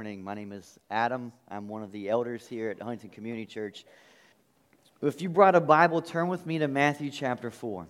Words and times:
morning. 0.00 0.24
My 0.24 0.32
name 0.32 0.52
is 0.52 0.78
Adam. 0.90 1.30
I'm 1.46 1.68
one 1.68 1.82
of 1.82 1.92
the 1.92 2.08
elders 2.08 2.46
here 2.46 2.70
at 2.70 2.80
Huntington 2.80 3.10
Community 3.10 3.44
Church. 3.44 3.84
If 5.02 5.20
you 5.20 5.28
brought 5.28 5.54
a 5.54 5.60
Bible, 5.60 6.00
turn 6.00 6.28
with 6.28 6.46
me 6.46 6.58
to 6.60 6.68
Matthew 6.68 7.10
chapter 7.10 7.50
4. 7.50 7.86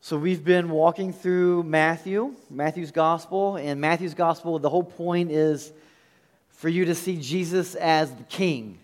So, 0.00 0.18
we've 0.18 0.44
been 0.44 0.70
walking 0.70 1.12
through 1.12 1.62
Matthew, 1.62 2.34
Matthew's 2.50 2.90
gospel, 2.90 3.54
and 3.54 3.80
Matthew's 3.80 4.14
gospel, 4.14 4.58
the 4.58 4.68
whole 4.68 4.82
point 4.82 5.30
is 5.30 5.72
for 6.48 6.68
you 6.68 6.86
to 6.86 6.96
see 6.96 7.16
Jesus 7.18 7.76
as 7.76 8.10
the 8.10 8.24
king. 8.24 8.80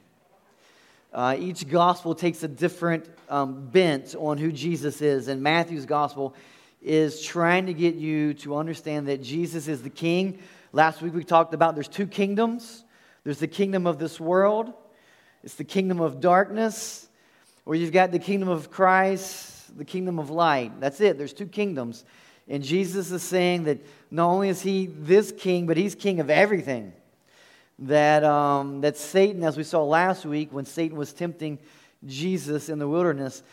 Uh, 1.12 1.35
each 1.37 1.69
gospel 1.69 2.14
takes 2.14 2.45
a 2.45 2.48
different 2.48 3.09
um, 3.29 3.66
bent 3.71 4.14
on 4.14 4.39
who 4.39 4.53
Jesus 4.53 5.03
is, 5.03 5.27
and 5.27 5.43
Matthew's 5.43 5.85
gospel 5.85 6.37
is 6.80 7.21
trying 7.21 7.66
to 7.66 7.75
get 7.75 7.96
you 7.96 8.35
to 8.35 8.55
understand 8.55 9.09
that 9.09 9.21
Jesus 9.21 9.66
is 9.66 9.82
the 9.82 9.91
king. 9.91 10.39
Last 10.75 11.03
week 11.03 11.15
we 11.15 11.23
talked 11.23 11.55
about 11.55 11.77
there's 11.77 11.87
two 11.87 12.09
kingdoms 12.09 12.83
there's 13.23 13.39
the 13.39 13.46
kingdom 13.46 13.87
of 13.87 14.01
this 14.01 14.19
world, 14.19 14.73
it's 15.45 15.55
the 15.55 15.63
kingdom 15.63 16.01
of 16.01 16.21
darkness, 16.21 17.09
or 17.65 17.77
you've 17.77 17.93
got 17.93 18.11
the 18.11 18.19
kingdom 18.19 18.49
of 18.49 18.73
Christ, 18.73 19.79
the 19.79 19.85
kingdom 19.85 20.18
of 20.18 20.31
light. 20.31 20.81
That's 20.81 21.01
it, 21.01 21.17
there's 21.17 21.32
two 21.32 21.46
kingdoms. 21.46 22.05
And 22.49 22.61
Jesus 22.61 23.13
is 23.13 23.23
saying 23.23 23.65
that 23.65 23.79
not 24.11 24.29
only 24.29 24.49
is 24.49 24.63
he 24.63 24.87
this 24.87 25.31
king, 25.31 25.67
but 25.67 25.77
he's 25.77 25.95
king 25.95 26.18
of 26.18 26.29
everything. 26.29 26.93
That, 27.79 28.25
um, 28.25 28.81
that 28.81 28.96
Satan, 28.96 29.45
as 29.45 29.57
we 29.57 29.63
saw 29.63 29.85
last 29.85 30.27
week 30.27 30.53
when 30.53 30.67
Satan 30.67 30.99
was 30.99 31.13
tempting 31.13 31.61
Jesus 32.05 32.69
in 32.69 32.81
the 32.81 32.89
wilderness, 32.89 33.45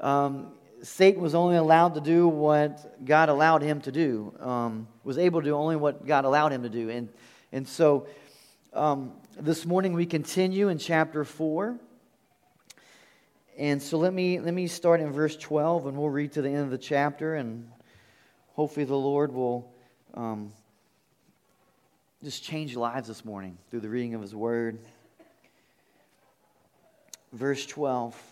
um, 0.00 0.48
Satan 0.82 1.22
was 1.22 1.34
only 1.34 1.56
allowed 1.56 1.94
to 1.94 2.00
do 2.00 2.26
what 2.26 3.04
God 3.04 3.28
allowed 3.28 3.62
him 3.62 3.80
to 3.82 3.92
do, 3.92 4.34
um, 4.40 4.88
was 5.04 5.16
able 5.16 5.40
to 5.40 5.44
do 5.44 5.54
only 5.54 5.76
what 5.76 6.04
God 6.04 6.24
allowed 6.24 6.52
him 6.52 6.64
to 6.64 6.68
do. 6.68 6.90
And, 6.90 7.08
and 7.52 7.68
so 7.68 8.08
um, 8.72 9.12
this 9.38 9.64
morning 9.64 9.92
we 9.92 10.06
continue 10.06 10.68
in 10.68 10.78
chapter 10.78 11.24
4. 11.24 11.78
And 13.56 13.80
so 13.80 13.96
let 13.96 14.12
me, 14.12 14.40
let 14.40 14.52
me 14.52 14.66
start 14.66 15.00
in 15.00 15.12
verse 15.12 15.36
12 15.36 15.86
and 15.86 15.96
we'll 15.96 16.08
read 16.08 16.32
to 16.32 16.42
the 16.42 16.48
end 16.48 16.64
of 16.64 16.70
the 16.70 16.78
chapter. 16.78 17.36
And 17.36 17.70
hopefully 18.54 18.84
the 18.84 18.96
Lord 18.96 19.32
will 19.32 19.72
um, 20.14 20.52
just 22.24 22.42
change 22.42 22.74
lives 22.74 23.06
this 23.06 23.24
morning 23.24 23.56
through 23.70 23.80
the 23.80 23.88
reading 23.88 24.14
of 24.14 24.20
his 24.20 24.34
word. 24.34 24.80
Verse 27.32 27.64
12. 27.66 28.31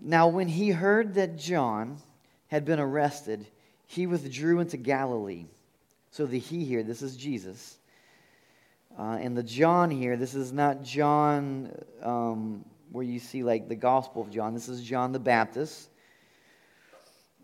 Now, 0.00 0.28
when 0.28 0.48
he 0.48 0.70
heard 0.70 1.14
that 1.14 1.36
John 1.36 1.98
had 2.48 2.64
been 2.64 2.80
arrested, 2.80 3.46
he 3.86 4.06
withdrew 4.06 4.60
into 4.60 4.76
Galilee. 4.76 5.46
So 6.10 6.26
the 6.26 6.38
he 6.38 6.64
here, 6.64 6.82
this 6.82 7.02
is 7.02 7.16
Jesus. 7.16 7.78
Uh, 8.98 9.18
and 9.20 9.36
the 9.36 9.42
John 9.42 9.90
here, 9.90 10.16
this 10.16 10.34
is 10.34 10.52
not 10.52 10.82
John 10.82 11.72
um, 12.02 12.64
where 12.90 13.04
you 13.04 13.18
see 13.18 13.42
like 13.42 13.68
the 13.68 13.76
Gospel 13.76 14.22
of 14.22 14.30
John. 14.30 14.54
This 14.54 14.68
is 14.68 14.82
John 14.82 15.12
the 15.12 15.20
Baptist. 15.20 15.88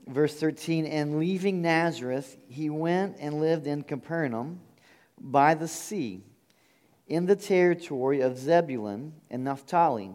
Verse 0.09 0.35
13, 0.35 0.87
and 0.87 1.19
leaving 1.19 1.63
Nazareth, 1.63 2.37
he 2.49 2.71
went 2.71 3.17
and 3.19 3.41
lived 3.41 3.67
in 3.67 3.83
Capernaum 3.83 4.61
by 5.19 5.55
the 5.55 5.67
sea, 5.67 6.23
in 7.09 7.27
the 7.27 7.35
territory 7.35 8.21
of 8.21 8.39
Zebulun 8.39 9.15
and 9.31 9.43
Naphtali 9.43 10.15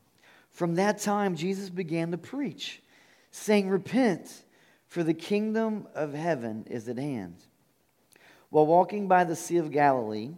From 0.51 0.75
that 0.75 0.99
time, 0.99 1.35
Jesus 1.35 1.69
began 1.69 2.11
to 2.11 2.17
preach, 2.17 2.81
saying, 3.31 3.69
Repent, 3.69 4.43
for 4.87 5.03
the 5.03 5.13
kingdom 5.13 5.87
of 5.95 6.13
heaven 6.13 6.65
is 6.69 6.87
at 6.89 6.97
hand. 6.97 7.37
While 8.49 8.65
walking 8.65 9.07
by 9.07 9.23
the 9.23 9.35
Sea 9.35 9.57
of 9.57 9.71
Galilee, 9.71 10.31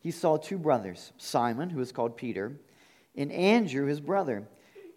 he 0.00 0.10
saw 0.10 0.36
two 0.36 0.58
brothers, 0.58 1.12
Simon, 1.18 1.70
who 1.70 1.80
is 1.80 1.92
called 1.92 2.16
Peter, 2.16 2.52
and 3.16 3.30
Andrew, 3.30 3.86
his 3.86 4.00
brother, 4.00 4.48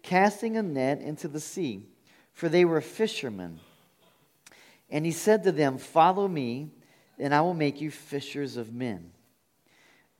casting 0.02 0.56
a 0.56 0.62
net 0.62 1.00
into 1.00 1.28
the 1.28 1.40
sea, 1.40 1.86
for 2.32 2.48
they 2.48 2.64
were 2.64 2.80
fishermen. 2.80 3.60
And 4.90 5.06
he 5.06 5.12
said 5.12 5.44
to 5.44 5.52
them, 5.52 5.78
Follow 5.78 6.26
me, 6.26 6.70
and 7.18 7.34
I 7.34 7.40
will 7.42 7.54
make 7.54 7.80
you 7.80 7.90
fishers 7.90 8.56
of 8.56 8.74
men. 8.74 9.12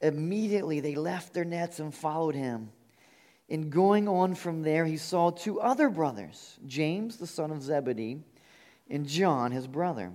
Immediately 0.01 0.81
they 0.81 0.95
left 0.95 1.33
their 1.33 1.45
nets 1.45 1.81
and 1.81 1.95
followed 1.95 2.35
him. 2.35 2.71
And 3.49 3.71
going 3.71 4.09
on 4.09 4.35
from 4.35 4.63
there, 4.63 4.87
he 4.87 4.97
saw 4.97 5.31
two 5.31 5.61
other 5.61 5.91
brothers, 5.91 6.59
James, 6.67 7.19
the 7.19 7.27
son 7.27 7.51
of 7.51 7.63
Zebedee, 7.63 8.23
and 8.89 9.07
John, 9.07 9.53
his 9.53 9.67
brother. 9.67 10.13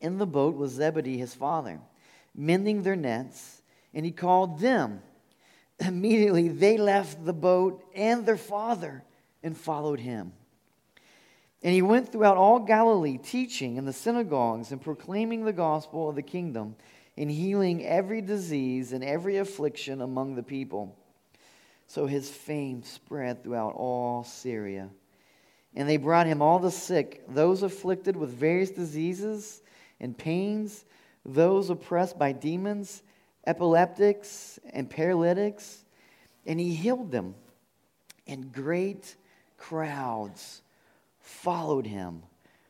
In 0.00 0.18
the 0.18 0.26
boat 0.26 0.56
was 0.56 0.72
Zebedee, 0.72 1.18
his 1.18 1.34
father, 1.34 1.80
mending 2.34 2.82
their 2.82 2.96
nets, 2.96 3.62
and 3.94 4.04
he 4.04 4.12
called 4.12 4.60
them. 4.60 5.00
Immediately 5.80 6.48
they 6.48 6.76
left 6.76 7.24
the 7.24 7.32
boat 7.32 7.84
and 7.94 8.26
their 8.26 8.36
father 8.36 9.02
and 9.42 9.56
followed 9.56 10.00
him. 10.00 10.32
And 11.62 11.72
he 11.72 11.82
went 11.82 12.12
throughout 12.12 12.36
all 12.36 12.60
Galilee, 12.60 13.18
teaching 13.18 13.76
in 13.76 13.86
the 13.86 13.92
synagogues 13.92 14.72
and 14.72 14.80
proclaiming 14.80 15.44
the 15.44 15.52
gospel 15.52 16.08
of 16.08 16.14
the 16.14 16.22
kingdom, 16.22 16.76
and 17.16 17.30
healing 17.30 17.84
every 17.84 18.20
disease 18.20 18.92
and 18.92 19.02
every 19.02 19.38
affliction 19.38 20.02
among 20.02 20.34
the 20.34 20.42
people. 20.42 20.94
So 21.86 22.06
his 22.06 22.30
fame 22.30 22.82
spread 22.82 23.42
throughout 23.42 23.74
all 23.74 24.24
Syria. 24.24 24.88
And 25.74 25.88
they 25.88 25.96
brought 25.96 26.26
him 26.26 26.42
all 26.42 26.58
the 26.58 26.70
sick, 26.70 27.22
those 27.28 27.62
afflicted 27.62 28.16
with 28.16 28.30
various 28.30 28.70
diseases 28.70 29.62
and 30.00 30.16
pains, 30.16 30.84
those 31.24 31.70
oppressed 31.70 32.18
by 32.18 32.32
demons, 32.32 33.02
epileptics, 33.46 34.58
and 34.70 34.88
paralytics. 34.88 35.84
And 36.46 36.58
he 36.58 36.74
healed 36.74 37.10
them. 37.10 37.34
And 38.26 38.52
great 38.52 39.16
crowds 39.58 40.62
followed 41.20 41.86
him 41.86 42.22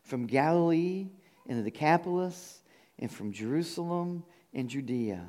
from 0.03 0.27
Galilee 0.27 1.09
and 1.49 1.59
the 1.59 1.71
Decapolis, 1.71 2.63
and 2.99 3.11
from 3.11 3.33
Jerusalem 3.33 4.25
and 4.55 4.69
Judea, 4.69 5.29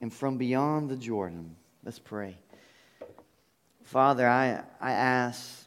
and 0.00 0.12
from 0.12 0.36
beyond 0.36 0.90
the 0.90 0.96
Jordan. 0.96 1.56
Let's 1.84 1.98
pray. 1.98 2.36
Father, 3.90 4.28
I, 4.28 4.62
I 4.80 4.92
ask 4.92 5.66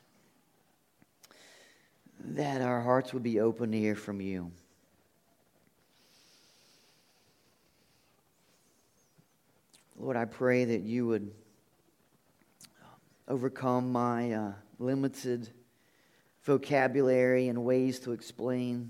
that 2.23 2.61
our 2.61 2.79
hearts 2.79 3.13
would 3.13 3.21
be 3.21 3.41
open 3.41 3.73
to 3.73 3.77
hear 3.77 3.95
from 3.95 4.21
you. 4.21 4.49
Lord, 9.99 10.15
I 10.15 10.23
pray 10.23 10.63
that 10.63 10.83
you 10.83 11.05
would 11.07 11.33
overcome 13.27 13.91
my 13.91 14.31
uh, 14.31 14.51
limited 14.79 15.49
vocabulary 16.43 17.49
and 17.49 17.65
ways 17.65 17.99
to 17.99 18.13
explain 18.13 18.89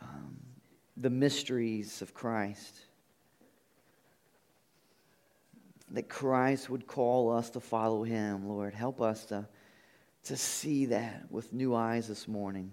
um, 0.00 0.38
the 0.96 1.10
mysteries 1.10 2.00
of 2.00 2.14
Christ 2.14 2.87
that 5.90 6.08
Christ 6.08 6.68
would 6.68 6.86
call 6.86 7.32
us 7.32 7.50
to 7.50 7.60
follow 7.60 8.02
him, 8.02 8.48
Lord. 8.48 8.74
Help 8.74 9.00
us 9.00 9.24
to, 9.26 9.46
to 10.24 10.36
see 10.36 10.86
that 10.86 11.26
with 11.30 11.52
new 11.52 11.74
eyes 11.74 12.08
this 12.08 12.28
morning. 12.28 12.72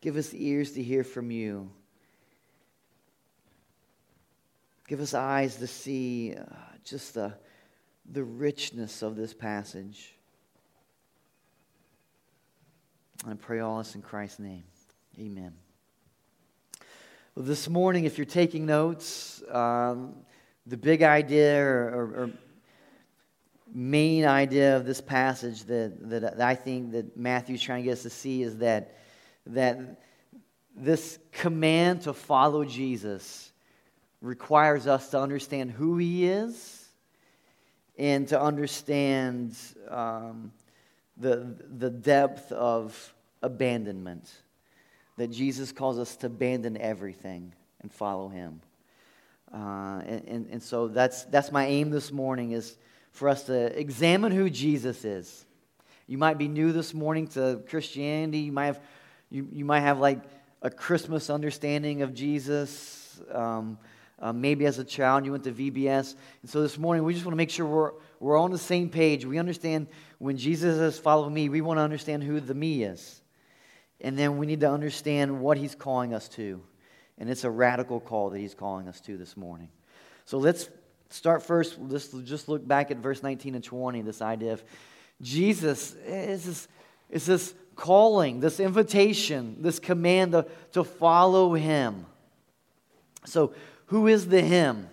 Give 0.00 0.16
us 0.16 0.34
ears 0.34 0.72
to 0.72 0.82
hear 0.82 1.04
from 1.04 1.30
you. 1.30 1.70
Give 4.88 5.00
us 5.00 5.14
eyes 5.14 5.56
to 5.56 5.66
see 5.66 6.34
uh, 6.34 6.42
just 6.84 7.14
the, 7.14 7.34
the 8.10 8.24
richness 8.24 9.02
of 9.02 9.14
this 9.14 9.32
passage. 9.32 10.14
And 13.24 13.34
I 13.34 13.36
pray 13.36 13.60
all 13.60 13.78
this 13.78 13.94
in 13.94 14.02
Christ's 14.02 14.40
name. 14.40 14.64
Amen. 15.18 15.52
Well, 17.34 17.44
this 17.44 17.68
morning, 17.68 18.06
if 18.06 18.18
you're 18.18 18.24
taking 18.24 18.66
notes, 18.66 19.42
um, 19.50 20.14
the 20.66 20.76
big 20.76 21.02
idea 21.02 21.62
or, 21.62 21.88
or, 21.88 22.04
or, 22.22 22.30
main 23.72 24.24
idea 24.24 24.76
of 24.76 24.84
this 24.84 25.00
passage 25.00 25.64
that, 25.64 26.10
that 26.10 26.40
I 26.40 26.54
think 26.54 26.92
that 26.92 27.16
Matthew's 27.16 27.62
trying 27.62 27.82
to 27.82 27.84
get 27.84 27.92
us 27.92 28.02
to 28.02 28.10
see 28.10 28.42
is 28.42 28.58
that, 28.58 28.96
that 29.46 30.00
this 30.74 31.18
command 31.32 32.02
to 32.02 32.12
follow 32.12 32.64
Jesus 32.64 33.52
requires 34.20 34.86
us 34.86 35.10
to 35.10 35.20
understand 35.20 35.70
who 35.70 35.98
he 35.98 36.26
is 36.26 36.88
and 37.98 38.28
to 38.28 38.40
understand 38.40 39.56
um, 39.88 40.52
the, 41.16 41.54
the 41.78 41.90
depth 41.90 42.50
of 42.52 43.14
abandonment. 43.42 44.30
That 45.16 45.28
Jesus 45.28 45.72
calls 45.72 45.98
us 45.98 46.16
to 46.16 46.26
abandon 46.26 46.76
everything 46.78 47.52
and 47.82 47.92
follow 47.92 48.28
him. 48.28 48.60
Uh, 49.52 50.00
and, 50.06 50.24
and, 50.28 50.46
and 50.50 50.62
so 50.62 50.88
that's, 50.88 51.24
that's 51.24 51.50
my 51.50 51.66
aim 51.66 51.90
this 51.90 52.12
morning 52.12 52.52
is 52.52 52.76
for 53.10 53.28
us 53.28 53.44
to 53.44 53.78
examine 53.78 54.32
who 54.32 54.50
Jesus 54.50 55.04
is. 55.04 55.44
You 56.06 56.18
might 56.18 56.38
be 56.38 56.48
new 56.48 56.72
this 56.72 56.92
morning 56.92 57.28
to 57.28 57.62
Christianity. 57.68 58.38
You 58.38 58.52
might 58.52 58.66
have, 58.66 58.80
you, 59.30 59.48
you 59.52 59.64
might 59.64 59.80
have 59.80 59.98
like 59.98 60.20
a 60.62 60.70
Christmas 60.70 61.30
understanding 61.30 62.02
of 62.02 62.14
Jesus. 62.14 63.20
Um, 63.32 63.78
uh, 64.20 64.32
maybe 64.32 64.66
as 64.66 64.78
a 64.78 64.84
child 64.84 65.24
you 65.24 65.32
went 65.32 65.44
to 65.44 65.52
VBS. 65.52 66.14
And 66.42 66.50
so 66.50 66.60
this 66.60 66.76
morning 66.76 67.04
we 67.04 67.14
just 67.14 67.24
want 67.24 67.32
to 67.32 67.36
make 67.36 67.50
sure 67.50 67.66
we're, 67.66 67.92
we're 68.18 68.38
on 68.38 68.50
the 68.50 68.58
same 68.58 68.90
page. 68.90 69.24
We 69.24 69.38
understand 69.38 69.86
when 70.18 70.36
Jesus 70.36 70.76
says, 70.76 70.98
Follow 70.98 71.28
me, 71.28 71.48
we 71.48 71.60
want 71.60 71.78
to 71.78 71.82
understand 71.82 72.22
who 72.22 72.40
the 72.40 72.54
me 72.54 72.82
is. 72.82 73.22
And 74.00 74.18
then 74.18 74.38
we 74.38 74.46
need 74.46 74.60
to 74.60 74.70
understand 74.70 75.40
what 75.40 75.58
he's 75.58 75.74
calling 75.74 76.14
us 76.14 76.28
to. 76.30 76.62
And 77.18 77.28
it's 77.28 77.44
a 77.44 77.50
radical 77.50 78.00
call 78.00 78.30
that 78.30 78.38
he's 78.38 78.54
calling 78.54 78.88
us 78.88 79.00
to 79.02 79.16
this 79.16 79.36
morning. 79.36 79.68
So 80.24 80.38
let's 80.38 80.68
start 81.10 81.42
first. 81.42 81.78
Let's 81.78 82.08
just 82.08 82.48
look 82.48 82.66
back 82.66 82.90
at 82.90 82.96
verse 82.96 83.22
19 83.22 83.54
and 83.54 83.64
20, 83.64 84.02
this 84.02 84.22
idea 84.22 84.52
of 84.54 84.62
Jesus 85.20 85.94
is 86.06 86.44
this, 86.44 86.68
is 87.10 87.26
this 87.26 87.54
calling, 87.76 88.40
this 88.40 88.60
invitation, 88.60 89.56
this 89.60 89.78
command 89.78 90.32
to, 90.32 90.46
to 90.72 90.84
follow 90.84 91.54
him. 91.54 92.06
So, 93.26 93.52
who 93.86 94.06
is 94.06 94.28
the 94.28 94.40
him? 94.40 94.88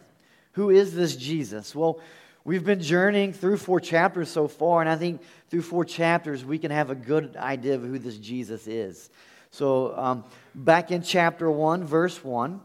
Who 0.53 0.69
is 0.69 0.95
this 0.95 1.15
Jesus? 1.15 1.75
Well, 1.75 1.99
we've 2.43 2.65
been 2.65 2.81
journeying 2.81 3.33
through 3.33 3.57
four 3.57 3.79
chapters 3.79 4.29
so 4.29 4.47
far, 4.47 4.81
and 4.81 4.89
I 4.89 4.95
think 4.95 5.21
through 5.49 5.61
four 5.61 5.85
chapters 5.85 6.43
we 6.43 6.57
can 6.57 6.71
have 6.71 6.89
a 6.89 6.95
good 6.95 7.35
idea 7.37 7.75
of 7.75 7.83
who 7.83 7.99
this 7.99 8.17
Jesus 8.17 8.67
is. 8.67 9.09
So, 9.51 9.95
um, 9.97 10.23
back 10.53 10.91
in 10.91 11.03
chapter 11.03 11.49
1, 11.49 11.85
verse 11.85 12.23
1, 12.23 12.59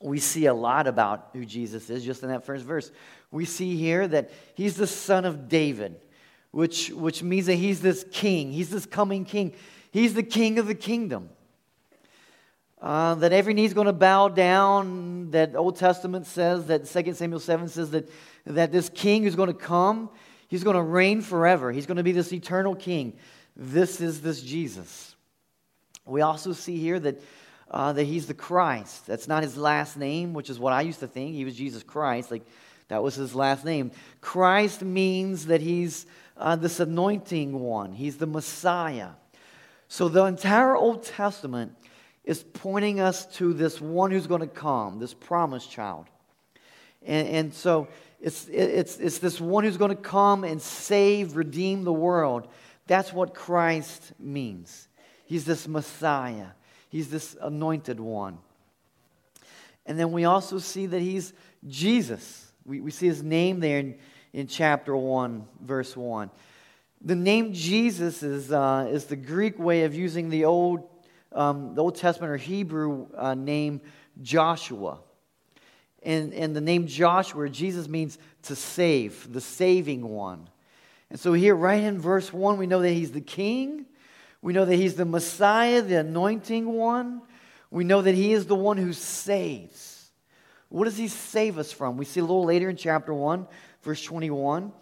we 0.00 0.18
see 0.18 0.46
a 0.46 0.54
lot 0.54 0.86
about 0.86 1.28
who 1.34 1.44
Jesus 1.44 1.90
is 1.90 2.04
just 2.04 2.22
in 2.22 2.30
that 2.30 2.44
first 2.44 2.64
verse. 2.64 2.90
We 3.30 3.44
see 3.44 3.76
here 3.76 4.08
that 4.08 4.30
he's 4.54 4.76
the 4.76 4.86
son 4.86 5.24
of 5.24 5.48
David, 5.48 6.00
which, 6.50 6.90
which 6.90 7.22
means 7.22 7.46
that 7.46 7.56
he's 7.56 7.80
this 7.80 8.04
king, 8.10 8.50
he's 8.50 8.70
this 8.70 8.86
coming 8.86 9.24
king, 9.24 9.52
he's 9.90 10.14
the 10.14 10.22
king 10.22 10.58
of 10.58 10.66
the 10.66 10.74
kingdom. 10.74 11.28
Uh, 12.80 13.14
that 13.16 13.30
every 13.30 13.52
knee 13.52 13.66
is 13.66 13.74
going 13.74 13.86
to 13.86 13.92
bow 13.92 14.28
down. 14.28 15.30
That 15.32 15.54
Old 15.54 15.76
Testament 15.76 16.26
says, 16.26 16.66
that 16.68 16.86
2 16.86 17.12
Samuel 17.12 17.38
7 17.38 17.68
says 17.68 17.90
that, 17.90 18.08
that 18.46 18.72
this 18.72 18.88
king 18.88 19.24
is 19.24 19.36
going 19.36 19.48
to 19.48 19.54
come. 19.54 20.08
He's 20.48 20.64
going 20.64 20.76
to 20.76 20.82
reign 20.82 21.20
forever. 21.20 21.70
He's 21.72 21.84
going 21.84 21.98
to 21.98 22.02
be 22.02 22.12
this 22.12 22.32
eternal 22.32 22.74
king. 22.74 23.18
This 23.54 24.00
is 24.00 24.22
this 24.22 24.40
Jesus. 24.40 25.14
We 26.06 26.22
also 26.22 26.54
see 26.54 26.78
here 26.78 26.98
that, 27.00 27.20
uh, 27.70 27.92
that 27.92 28.04
he's 28.04 28.26
the 28.26 28.34
Christ. 28.34 29.06
That's 29.06 29.28
not 29.28 29.42
his 29.42 29.56
last 29.56 29.96
name, 29.96 30.32
which 30.34 30.50
is 30.50 30.58
what 30.58 30.72
I 30.72 30.80
used 30.82 31.00
to 31.00 31.06
think. 31.06 31.34
He 31.34 31.44
was 31.44 31.56
Jesus 31.56 31.82
Christ. 31.82 32.30
Like, 32.30 32.44
that 32.88 33.02
was 33.02 33.14
his 33.14 33.34
last 33.34 33.64
name. 33.64 33.92
Christ 34.20 34.82
means 34.82 35.46
that 35.46 35.60
he's 35.60 36.06
uh, 36.36 36.56
this 36.56 36.80
anointing 36.80 37.58
one, 37.60 37.92
he's 37.92 38.16
the 38.16 38.26
Messiah. 38.26 39.10
So 39.88 40.08
the 40.08 40.24
entire 40.24 40.74
Old 40.74 41.04
Testament 41.04 41.76
is 42.24 42.42
pointing 42.42 43.00
us 43.00 43.26
to 43.36 43.52
this 43.52 43.80
one 43.80 44.10
who's 44.10 44.26
going 44.26 44.40
to 44.40 44.46
come, 44.46 44.98
this 44.98 45.14
promised 45.14 45.70
child. 45.70 46.06
And, 47.02 47.28
and 47.28 47.54
so 47.54 47.88
it's, 48.20 48.48
it's, 48.48 48.98
it's 48.98 49.18
this 49.18 49.40
one 49.40 49.64
who's 49.64 49.76
going 49.76 49.94
to 49.94 50.02
come 50.02 50.44
and 50.44 50.60
save, 50.60 51.36
redeem 51.36 51.84
the 51.84 51.92
world. 51.92 52.48
That's 52.86 53.12
what 53.12 53.34
Christ 53.34 54.12
means. 54.18 54.88
He's 55.26 55.44
this 55.44 55.68
Messiah, 55.68 56.48
he's 56.90 57.08
this 57.08 57.36
anointed 57.40 57.98
one. 57.98 58.38
And 59.86 59.98
then 59.98 60.12
we 60.12 60.26
also 60.26 60.58
see 60.58 60.86
that 60.86 61.00
he's 61.00 61.32
Jesus. 61.66 62.52
We, 62.66 62.80
we 62.80 62.90
see 62.90 63.06
his 63.06 63.22
name 63.22 63.60
there 63.60 63.78
in, 63.78 63.96
in 64.34 64.46
chapter 64.46 64.94
1, 64.94 65.46
verse 65.62 65.96
1. 65.96 66.30
The 67.00 67.16
name 67.16 67.54
Jesus 67.54 68.22
is, 68.22 68.52
uh, 68.52 68.86
is 68.92 69.06
the 69.06 69.16
Greek 69.16 69.58
way 69.58 69.84
of 69.84 69.94
using 69.94 70.28
the 70.28 70.44
Old 70.44 70.86
um, 71.32 71.74
the 71.74 71.82
Old 71.82 71.96
Testament 71.96 72.32
or 72.32 72.36
Hebrew 72.36 73.06
uh, 73.16 73.34
name 73.34 73.80
Joshua. 74.22 74.98
And, 76.02 76.32
and 76.32 76.56
the 76.56 76.60
name 76.60 76.86
Joshua, 76.86 77.48
Jesus 77.48 77.88
means 77.88 78.18
to 78.44 78.56
save, 78.56 79.32
the 79.32 79.40
saving 79.40 80.08
one. 80.08 80.48
And 81.10 81.20
so 81.20 81.32
here, 81.32 81.54
right 81.54 81.82
in 81.82 81.98
verse 81.98 82.32
1, 82.32 82.56
we 82.56 82.66
know 82.66 82.80
that 82.80 82.92
he's 82.92 83.12
the 83.12 83.20
king. 83.20 83.86
We 84.42 84.52
know 84.52 84.64
that 84.64 84.76
he's 84.76 84.94
the 84.94 85.04
Messiah, 85.04 85.82
the 85.82 85.96
anointing 85.96 86.66
one. 86.66 87.22
We 87.70 87.84
know 87.84 88.02
that 88.02 88.14
he 88.14 88.32
is 88.32 88.46
the 88.46 88.54
one 88.54 88.76
who 88.76 88.92
saves. 88.92 90.10
What 90.68 90.84
does 90.84 90.96
he 90.96 91.08
save 91.08 91.58
us 91.58 91.72
from? 91.72 91.96
We 91.96 92.04
see 92.04 92.20
a 92.20 92.24
little 92.24 92.44
later 92.44 92.70
in 92.70 92.76
chapter 92.76 93.12
1, 93.12 93.46
verse 93.82 94.02
21. 94.02 94.72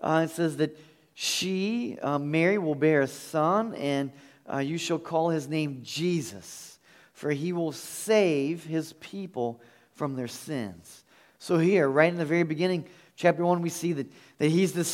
Uh, 0.00 0.26
it 0.28 0.34
says 0.34 0.56
that 0.58 0.76
she, 1.14 1.98
uh, 2.02 2.18
Mary, 2.18 2.58
will 2.58 2.74
bear 2.74 3.02
a 3.02 3.06
son, 3.06 3.74
and 3.74 4.12
uh, 4.52 4.58
you 4.58 4.78
shall 4.78 4.98
call 4.98 5.30
his 5.30 5.48
name 5.48 5.80
Jesus, 5.84 6.78
for 7.12 7.30
he 7.30 7.52
will 7.52 7.72
save 7.72 8.64
his 8.64 8.92
people 8.94 9.60
from 9.94 10.16
their 10.16 10.28
sins. 10.28 11.04
So, 11.38 11.58
here, 11.58 11.88
right 11.88 12.12
in 12.12 12.18
the 12.18 12.24
very 12.24 12.42
beginning, 12.42 12.86
chapter 13.16 13.44
1, 13.44 13.62
we 13.62 13.68
see 13.68 13.92
that, 13.92 14.06
that 14.38 14.48
he's 14.48 14.72
the 14.72 14.84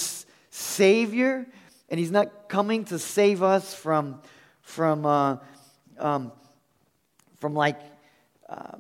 Savior, 0.50 1.47
and 1.88 1.99
he's 1.99 2.11
not 2.11 2.49
coming 2.49 2.85
to 2.87 2.99
save 2.99 3.43
us 3.43 3.75
from, 3.75 4.20
from, 4.62 5.06
uh, 5.06 5.37
um, 5.99 6.32
from 7.38 7.55
like, 7.55 7.81
uh, 8.49 8.76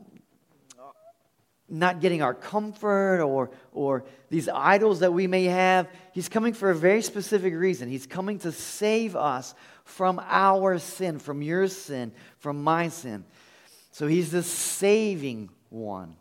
not 1.68 2.00
getting 2.00 2.22
our 2.22 2.34
comfort 2.34 3.20
or, 3.22 3.50
or 3.72 4.04
these 4.30 4.48
idols 4.48 5.00
that 5.00 5.12
we 5.12 5.26
may 5.26 5.44
have. 5.44 5.88
He's 6.12 6.28
coming 6.28 6.54
for 6.54 6.70
a 6.70 6.74
very 6.74 7.02
specific 7.02 7.54
reason. 7.54 7.88
He's 7.88 8.06
coming 8.06 8.38
to 8.40 8.52
save 8.52 9.16
us 9.16 9.54
from 9.84 10.20
our 10.26 10.78
sin, 10.78 11.18
from 11.18 11.42
your 11.42 11.68
sin, 11.68 12.12
from 12.38 12.62
my 12.62 12.88
sin. 12.88 13.24
So 13.92 14.06
he's 14.06 14.30
the 14.30 14.42
saving 14.42 15.50
one. 15.70 16.16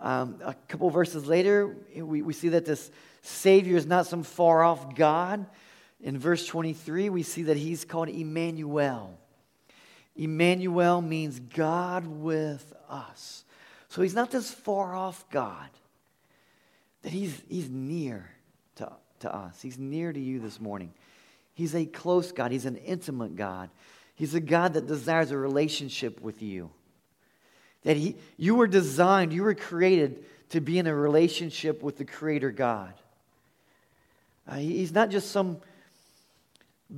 Um, 0.00 0.40
a 0.44 0.54
couple 0.68 0.88
verses 0.90 1.26
later, 1.26 1.76
we, 1.94 2.22
we 2.22 2.32
see 2.32 2.50
that 2.50 2.64
this 2.64 2.90
Savior 3.22 3.76
is 3.76 3.86
not 3.86 4.06
some 4.06 4.22
far 4.22 4.62
off 4.62 4.94
God. 4.94 5.44
In 6.02 6.18
verse 6.18 6.46
23, 6.46 7.10
we 7.10 7.22
see 7.22 7.44
that 7.44 7.56
he's 7.56 7.84
called 7.84 8.08
Emmanuel. 8.08 9.18
Emmanuel 10.16 11.00
means 11.00 11.40
God 11.40 12.06
with 12.06 12.72
us. 12.88 13.44
So 13.88 14.02
he's 14.02 14.14
not 14.14 14.30
this 14.30 14.50
far 14.50 14.94
off 14.94 15.24
God, 15.30 15.68
that 17.02 17.12
he's, 17.12 17.40
he's 17.48 17.68
near 17.68 18.28
to, 18.76 18.92
to 19.20 19.34
us. 19.34 19.60
He's 19.60 19.78
near 19.78 20.12
to 20.12 20.20
you 20.20 20.40
this 20.40 20.60
morning. 20.60 20.92
He's 21.54 21.74
a 21.74 21.86
close 21.86 22.32
God, 22.32 22.52
he's 22.52 22.66
an 22.66 22.76
intimate 22.76 23.34
God. 23.34 23.70
He's 24.14 24.34
a 24.34 24.40
God 24.40 24.74
that 24.74 24.88
desires 24.88 25.30
a 25.30 25.38
relationship 25.38 26.20
with 26.20 26.42
you. 26.42 26.70
That 27.84 27.96
he, 27.96 28.16
you 28.36 28.56
were 28.56 28.66
designed, 28.66 29.32
you 29.32 29.44
were 29.44 29.54
created 29.54 30.24
to 30.50 30.60
be 30.60 30.78
in 30.78 30.88
a 30.88 30.94
relationship 30.94 31.84
with 31.84 31.98
the 31.98 32.04
Creator 32.04 32.50
God. 32.50 32.92
Uh, 34.48 34.56
he's 34.56 34.90
not 34.90 35.10
just 35.10 35.30
some 35.30 35.58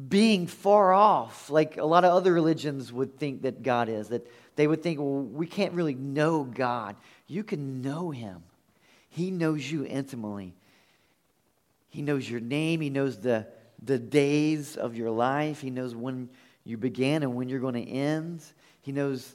being 0.08 0.46
far 0.46 0.92
off 0.92 1.50
like 1.50 1.76
a 1.76 1.84
lot 1.84 2.04
of 2.04 2.12
other 2.12 2.32
religions 2.32 2.92
would 2.92 3.18
think 3.18 3.42
that 3.42 3.62
God 3.62 3.88
is, 3.88 4.08
that 4.08 4.26
they 4.56 4.66
would 4.66 4.82
think, 4.82 4.98
well, 4.98 5.22
we 5.22 5.46
can't 5.46 5.72
really 5.72 5.94
know 5.94 6.44
God. 6.44 6.96
You 7.26 7.42
can 7.42 7.82
know 7.82 8.10
Him. 8.10 8.42
He 9.08 9.30
knows 9.30 9.70
you 9.70 9.84
intimately. 9.84 10.54
He 11.88 12.02
knows 12.02 12.28
your 12.28 12.40
name. 12.40 12.80
He 12.80 12.90
knows 12.90 13.18
the, 13.18 13.46
the 13.82 13.98
days 13.98 14.76
of 14.76 14.96
your 14.96 15.10
life. 15.10 15.60
He 15.60 15.70
knows 15.70 15.94
when 15.94 16.28
you 16.64 16.76
began 16.76 17.24
and 17.24 17.34
when 17.34 17.48
you're 17.48 17.58
going 17.58 17.74
to 17.74 17.90
end. 17.90 18.44
He 18.82 18.92
knows 18.92 19.34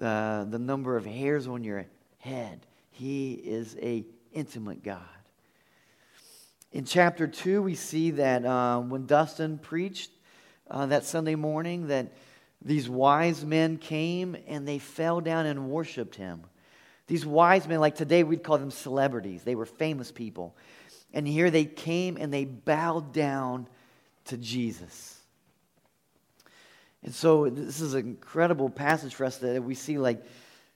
uh, 0.00 0.44
the 0.44 0.58
number 0.58 0.96
of 0.96 1.04
hairs 1.04 1.48
on 1.48 1.64
your 1.64 1.86
head. 2.18 2.60
He 2.90 3.32
is 3.32 3.76
a 3.82 4.04
intimate 4.32 4.84
God. 4.84 5.00
In 6.76 6.84
chapter 6.84 7.26
2, 7.26 7.62
we 7.62 7.74
see 7.74 8.10
that 8.10 8.44
uh, 8.44 8.80
when 8.80 9.06
Dustin 9.06 9.56
preached 9.56 10.10
uh, 10.70 10.84
that 10.84 11.06
Sunday 11.06 11.34
morning, 11.34 11.86
that 11.86 12.12
these 12.60 12.86
wise 12.86 13.46
men 13.46 13.78
came 13.78 14.36
and 14.46 14.68
they 14.68 14.78
fell 14.78 15.22
down 15.22 15.46
and 15.46 15.70
worshiped 15.70 16.16
him. 16.16 16.42
These 17.06 17.24
wise 17.24 17.66
men, 17.66 17.80
like 17.80 17.94
today 17.94 18.24
we'd 18.24 18.42
call 18.42 18.58
them 18.58 18.70
celebrities, 18.70 19.42
they 19.42 19.54
were 19.54 19.64
famous 19.64 20.12
people. 20.12 20.54
And 21.14 21.26
here 21.26 21.50
they 21.50 21.64
came 21.64 22.18
and 22.18 22.30
they 22.30 22.44
bowed 22.44 23.14
down 23.14 23.68
to 24.26 24.36
Jesus. 24.36 25.18
And 27.02 27.14
so 27.14 27.48
this 27.48 27.80
is 27.80 27.94
an 27.94 28.00
incredible 28.00 28.68
passage 28.68 29.14
for 29.14 29.24
us 29.24 29.38
that 29.38 29.64
we 29.64 29.74
see 29.74 29.96
like 29.96 30.22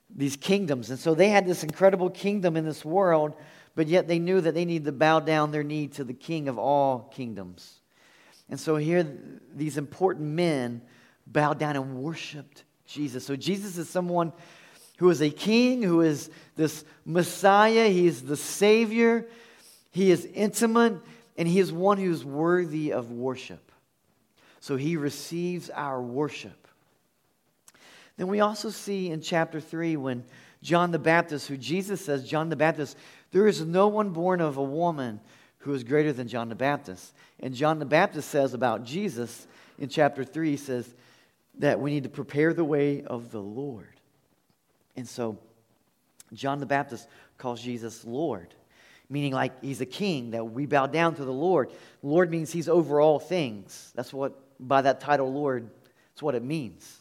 these 0.09 0.37
kingdoms. 0.37 0.89
And 0.89 0.99
so 0.99 1.15
they 1.15 1.29
had 1.29 1.47
this 1.47 1.63
incredible 1.63 2.09
kingdom 2.09 2.57
in 2.57 2.65
this 2.65 2.87
world, 2.87 3.35
but 3.75 3.89
yet 3.89 4.09
they 4.09 4.19
knew 4.19 4.41
that 4.41 4.55
they 4.55 4.65
needed 4.65 4.87
to 4.87 4.93
bow 4.93 5.21
down 5.21 5.51
their 5.51 5.63
knee 5.63 5.89
to 5.89 6.05
the 6.05 6.15
king 6.15 6.49
of 6.49 6.59
all 6.59 7.11
kingdoms. 7.15 7.81
And 8.49 8.59
so 8.59 8.77
here, 8.77 9.07
these 9.55 9.77
important 9.77 10.27
men 10.27 10.83
bowed 11.27 11.59
down 11.59 11.77
and 11.77 11.97
worshiped 11.97 12.65
Jesus. 12.87 13.25
So 13.25 13.37
Jesus 13.37 13.79
is 13.79 13.89
someone 13.89 14.33
who 14.99 15.09
is 15.11 15.23
a 15.23 15.31
king, 15.31 15.83
who 15.83 16.01
is 16.03 16.29
this 16.57 16.85
Messiah, 17.05 17.89
he 17.89 18.07
is 18.07 18.23
the 18.23 18.37
Savior, 18.37 19.27
he 19.93 20.11
is 20.11 20.27
intimate, 20.27 21.01
and 21.39 21.49
he 21.49 21.59
is 21.59 21.73
one 21.73 21.97
who 21.97 22.11
is 22.11 22.25
worthy 22.25 22.93
of 22.93 23.11
worship. 23.11 23.73
So 24.61 24.77
he 24.77 24.97
receives 24.97 25.71
our 25.71 26.03
worship. 26.03 26.69
Then 28.19 28.27
we 28.29 28.41
also 28.41 28.69
see 28.69 29.09
in 29.11 29.23
chapter 29.23 29.61
3 29.61 29.97
when 29.97 30.25
John 30.63 30.91
the 30.91 30.99
Baptist, 30.99 31.49
who 31.49 31.57
Jesus 31.57 32.05
says, 32.05 32.29
John 32.29 32.51
the 32.51 32.57
Baptist, 32.57 32.99
there 33.33 33.47
is 33.47 33.61
no 33.61 33.89
one 33.89 34.11
born 34.11 34.41
of 34.41 34.57
a 34.57 34.63
woman 34.63 35.21
who 35.59 35.75
is 35.75 35.85
greater 35.85 36.13
than 36.13 36.29
John 36.29 36.49
the 36.49 36.55
Baptist. 36.55 37.13
And 37.39 37.55
John 37.55 37.79
the 37.79 37.85
Baptist 37.85 38.31
says 38.31 38.55
about 38.55 38.85
Jesus 38.85 39.47
in 39.79 39.89
chapter 39.89 40.25
3, 40.25 40.51
he 40.51 40.57
says 40.57 40.93
that 41.59 41.81
we 41.81 41.91
need 41.91 42.05
to 42.05 42.09
prepare 42.09 42.53
the 42.53 42.65
way 42.65 43.03
of 43.03 43.31
the 43.31 43.41
Lord. 43.41 44.01
And 44.97 45.09
so 45.09 45.39
John 46.33 46.61
the 46.61 46.67
Baptist 46.67 47.09
calls 47.39 47.63
Jesus 47.63 48.05
Lord, 48.05 48.55
meaning 49.09 49.33
like 49.33 49.63
he's 49.63 49.81
a 49.81 49.87
king, 49.87 50.33
that 50.33 50.45
we 50.45 50.67
bow 50.67 50.87
down 50.87 51.15
to 51.17 51.25
the 51.25 51.33
Lord. 51.33 51.71
Lord 52.03 52.31
means 52.31 52.53
he's 52.53 52.69
over 52.69 53.01
all 53.01 53.19
things. 53.19 53.93
That's 53.95 54.13
what, 54.13 54.39
by 54.59 54.83
that 54.83 55.01
title, 55.01 55.33
Lord, 55.33 55.69
that's 56.13 56.23
what 56.23 56.35
it 56.35 56.43
means. 56.43 57.00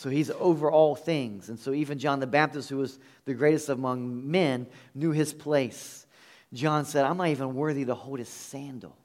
So 0.00 0.08
he's 0.08 0.30
over 0.30 0.70
all 0.70 0.96
things. 0.96 1.50
And 1.50 1.58
so 1.58 1.74
even 1.74 1.98
John 1.98 2.20
the 2.20 2.26
Baptist, 2.26 2.70
who 2.70 2.78
was 2.78 2.98
the 3.26 3.34
greatest 3.34 3.68
among 3.68 4.30
men, 4.30 4.66
knew 4.94 5.10
his 5.10 5.34
place. 5.34 6.06
John 6.54 6.86
said, 6.86 7.04
I'm 7.04 7.18
not 7.18 7.28
even 7.28 7.54
worthy 7.54 7.84
to 7.84 7.94
hold 7.94 8.18
his 8.18 8.30
sandal. 8.30 8.96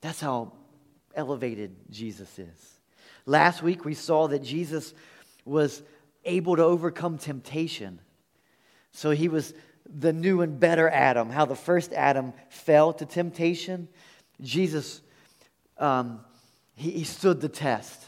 That's 0.00 0.20
how 0.20 0.50
elevated 1.14 1.76
Jesus 1.90 2.40
is. 2.40 2.80
Last 3.24 3.62
week 3.62 3.84
we 3.84 3.94
saw 3.94 4.26
that 4.26 4.42
Jesus 4.42 4.94
was 5.44 5.80
able 6.24 6.56
to 6.56 6.64
overcome 6.64 7.16
temptation. 7.16 8.00
So 8.90 9.12
he 9.12 9.28
was 9.28 9.54
the 9.88 10.12
new 10.12 10.40
and 10.40 10.58
better 10.58 10.88
Adam. 10.90 11.30
How 11.30 11.44
the 11.44 11.54
first 11.54 11.92
Adam 11.92 12.32
fell 12.48 12.92
to 12.94 13.06
temptation, 13.06 13.86
Jesus, 14.40 15.02
um, 15.78 16.18
he, 16.74 16.90
he 16.90 17.04
stood 17.04 17.40
the 17.40 17.48
test 17.48 18.06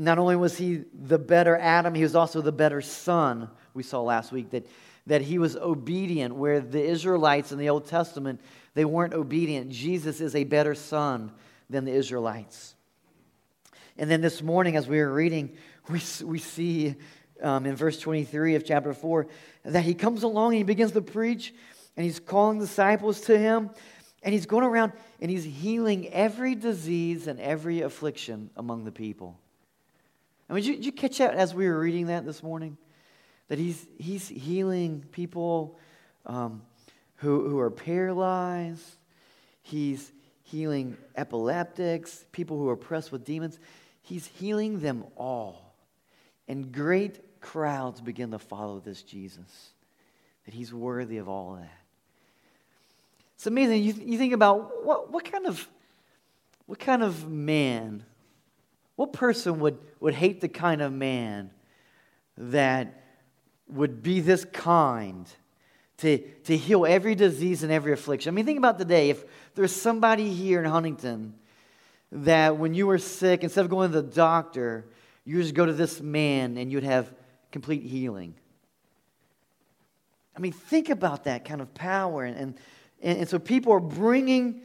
not 0.00 0.18
only 0.18 0.34
was 0.34 0.56
he 0.56 0.84
the 0.94 1.18
better 1.18 1.58
Adam, 1.58 1.94
he 1.94 2.02
was 2.02 2.16
also 2.16 2.40
the 2.40 2.50
better 2.50 2.80
son, 2.80 3.50
we 3.74 3.82
saw 3.82 4.00
last 4.00 4.32
week, 4.32 4.48
that, 4.50 4.66
that 5.06 5.20
he 5.20 5.38
was 5.38 5.56
obedient, 5.56 6.34
where 6.34 6.58
the 6.60 6.82
Israelites 6.82 7.52
in 7.52 7.58
the 7.58 7.68
Old 7.68 7.86
Testament, 7.86 8.40
they 8.72 8.86
weren't 8.86 9.12
obedient. 9.12 9.68
Jesus 9.68 10.22
is 10.22 10.34
a 10.34 10.44
better 10.44 10.74
son 10.74 11.30
than 11.68 11.84
the 11.84 11.92
Israelites. 11.92 12.74
And 13.98 14.10
then 14.10 14.22
this 14.22 14.42
morning, 14.42 14.74
as 14.74 14.88
we 14.88 14.98
were 14.98 15.12
reading, 15.12 15.54
we, 15.90 16.00
we 16.24 16.38
see 16.38 16.94
um, 17.42 17.66
in 17.66 17.76
verse 17.76 18.00
23 18.00 18.54
of 18.54 18.64
chapter 18.64 18.94
4 18.94 19.26
that 19.66 19.84
he 19.84 19.92
comes 19.92 20.22
along 20.22 20.52
and 20.52 20.58
he 20.58 20.62
begins 20.62 20.92
to 20.92 21.02
preach, 21.02 21.52
and 21.98 22.06
he's 22.06 22.18
calling 22.20 22.58
disciples 22.58 23.20
to 23.22 23.36
him, 23.36 23.68
and 24.22 24.32
he's 24.32 24.46
going 24.46 24.64
around 24.64 24.92
and 25.20 25.30
he's 25.30 25.44
healing 25.44 26.08
every 26.08 26.54
disease 26.54 27.26
and 27.26 27.38
every 27.38 27.82
affliction 27.82 28.48
among 28.56 28.84
the 28.84 28.92
people. 28.92 29.38
I 30.50 30.54
mean, 30.54 30.64
did 30.64 30.68
you, 30.68 30.76
did 30.76 30.84
you 30.86 30.92
catch 30.92 31.18
that 31.18 31.34
as 31.34 31.54
we 31.54 31.68
were 31.68 31.78
reading 31.78 32.08
that 32.08 32.26
this 32.26 32.42
morning? 32.42 32.76
That 33.46 33.60
he's, 33.60 33.86
he's 33.98 34.26
healing 34.26 35.04
people 35.12 35.78
um, 36.26 36.62
who, 37.16 37.48
who 37.48 37.60
are 37.60 37.70
paralyzed. 37.70 38.96
He's 39.62 40.10
healing 40.42 40.96
epileptics, 41.14 42.24
people 42.32 42.58
who 42.58 42.68
are 42.68 42.72
oppressed 42.72 43.12
with 43.12 43.24
demons. 43.24 43.60
He's 44.02 44.26
healing 44.26 44.80
them 44.80 45.04
all. 45.16 45.72
And 46.48 46.72
great 46.72 47.40
crowds 47.40 48.00
begin 48.00 48.32
to 48.32 48.40
follow 48.40 48.80
this 48.80 49.04
Jesus, 49.04 49.70
that 50.46 50.54
he's 50.54 50.74
worthy 50.74 51.18
of 51.18 51.28
all 51.28 51.54
that. 51.54 51.70
It's 53.36 53.46
amazing. 53.46 53.84
You, 53.84 53.94
you 54.04 54.18
think 54.18 54.32
about 54.32 54.84
what, 54.84 55.12
what 55.12 55.30
kind 55.30 55.46
of 55.46 55.68
what 56.66 56.78
kind 56.78 57.02
of 57.02 57.28
man 57.28 58.04
what 59.00 59.14
person 59.14 59.60
would, 59.60 59.78
would 59.98 60.12
hate 60.12 60.42
the 60.42 60.48
kind 60.48 60.82
of 60.82 60.92
man 60.92 61.50
that 62.36 63.02
would 63.66 64.02
be 64.02 64.20
this 64.20 64.44
kind 64.44 65.26
to, 65.96 66.18
to 66.44 66.54
heal 66.54 66.84
every 66.84 67.14
disease 67.14 67.62
and 67.62 67.72
every 67.72 67.94
affliction? 67.94 68.28
I 68.28 68.36
mean, 68.36 68.44
think 68.44 68.58
about 68.58 68.78
today. 68.78 69.08
If 69.08 69.24
there's 69.54 69.74
somebody 69.74 70.28
here 70.28 70.62
in 70.62 70.66
Huntington 70.66 71.32
that 72.12 72.58
when 72.58 72.74
you 72.74 72.86
were 72.86 72.98
sick, 72.98 73.42
instead 73.42 73.64
of 73.64 73.70
going 73.70 73.90
to 73.90 74.02
the 74.02 74.06
doctor, 74.06 74.84
you 75.24 75.40
just 75.40 75.54
go 75.54 75.64
to 75.64 75.72
this 75.72 76.02
man 76.02 76.58
and 76.58 76.70
you'd 76.70 76.84
have 76.84 77.10
complete 77.52 77.82
healing. 77.84 78.34
I 80.36 80.40
mean, 80.40 80.52
think 80.52 80.90
about 80.90 81.24
that 81.24 81.46
kind 81.46 81.62
of 81.62 81.72
power. 81.72 82.24
And, 82.24 82.36
and, 82.36 83.18
and 83.20 83.26
so 83.26 83.38
people 83.38 83.72
are 83.72 83.80
bringing 83.80 84.60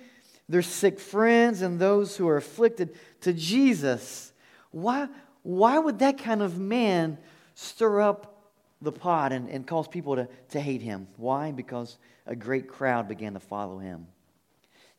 their 0.50 0.62
sick 0.62 1.00
friends 1.00 1.62
and 1.62 1.80
those 1.80 2.18
who 2.18 2.28
are 2.28 2.36
afflicted 2.38 2.98
to 3.26 3.34
Jesus. 3.34 4.32
Why, 4.70 5.08
why 5.42 5.80
would 5.80 5.98
that 6.00 6.20
kind 6.20 6.44
of 6.44 6.60
man 6.60 7.18
stir 7.56 8.02
up 8.02 8.52
the 8.84 8.92
pot 8.92 9.32
and, 9.32 9.50
and 9.50 9.66
cause 9.66 9.88
people 9.88 10.16
to, 10.16 10.28
to 10.50 10.60
hate 10.60 10.84
him? 10.84 11.08
Why? 11.18 11.52
Because 11.52 11.98
a 12.28 12.36
great 12.36 12.68
crowd 12.68 13.08
began 13.08 13.34
to 13.34 13.40
follow 13.40 13.80
him. 13.80 14.06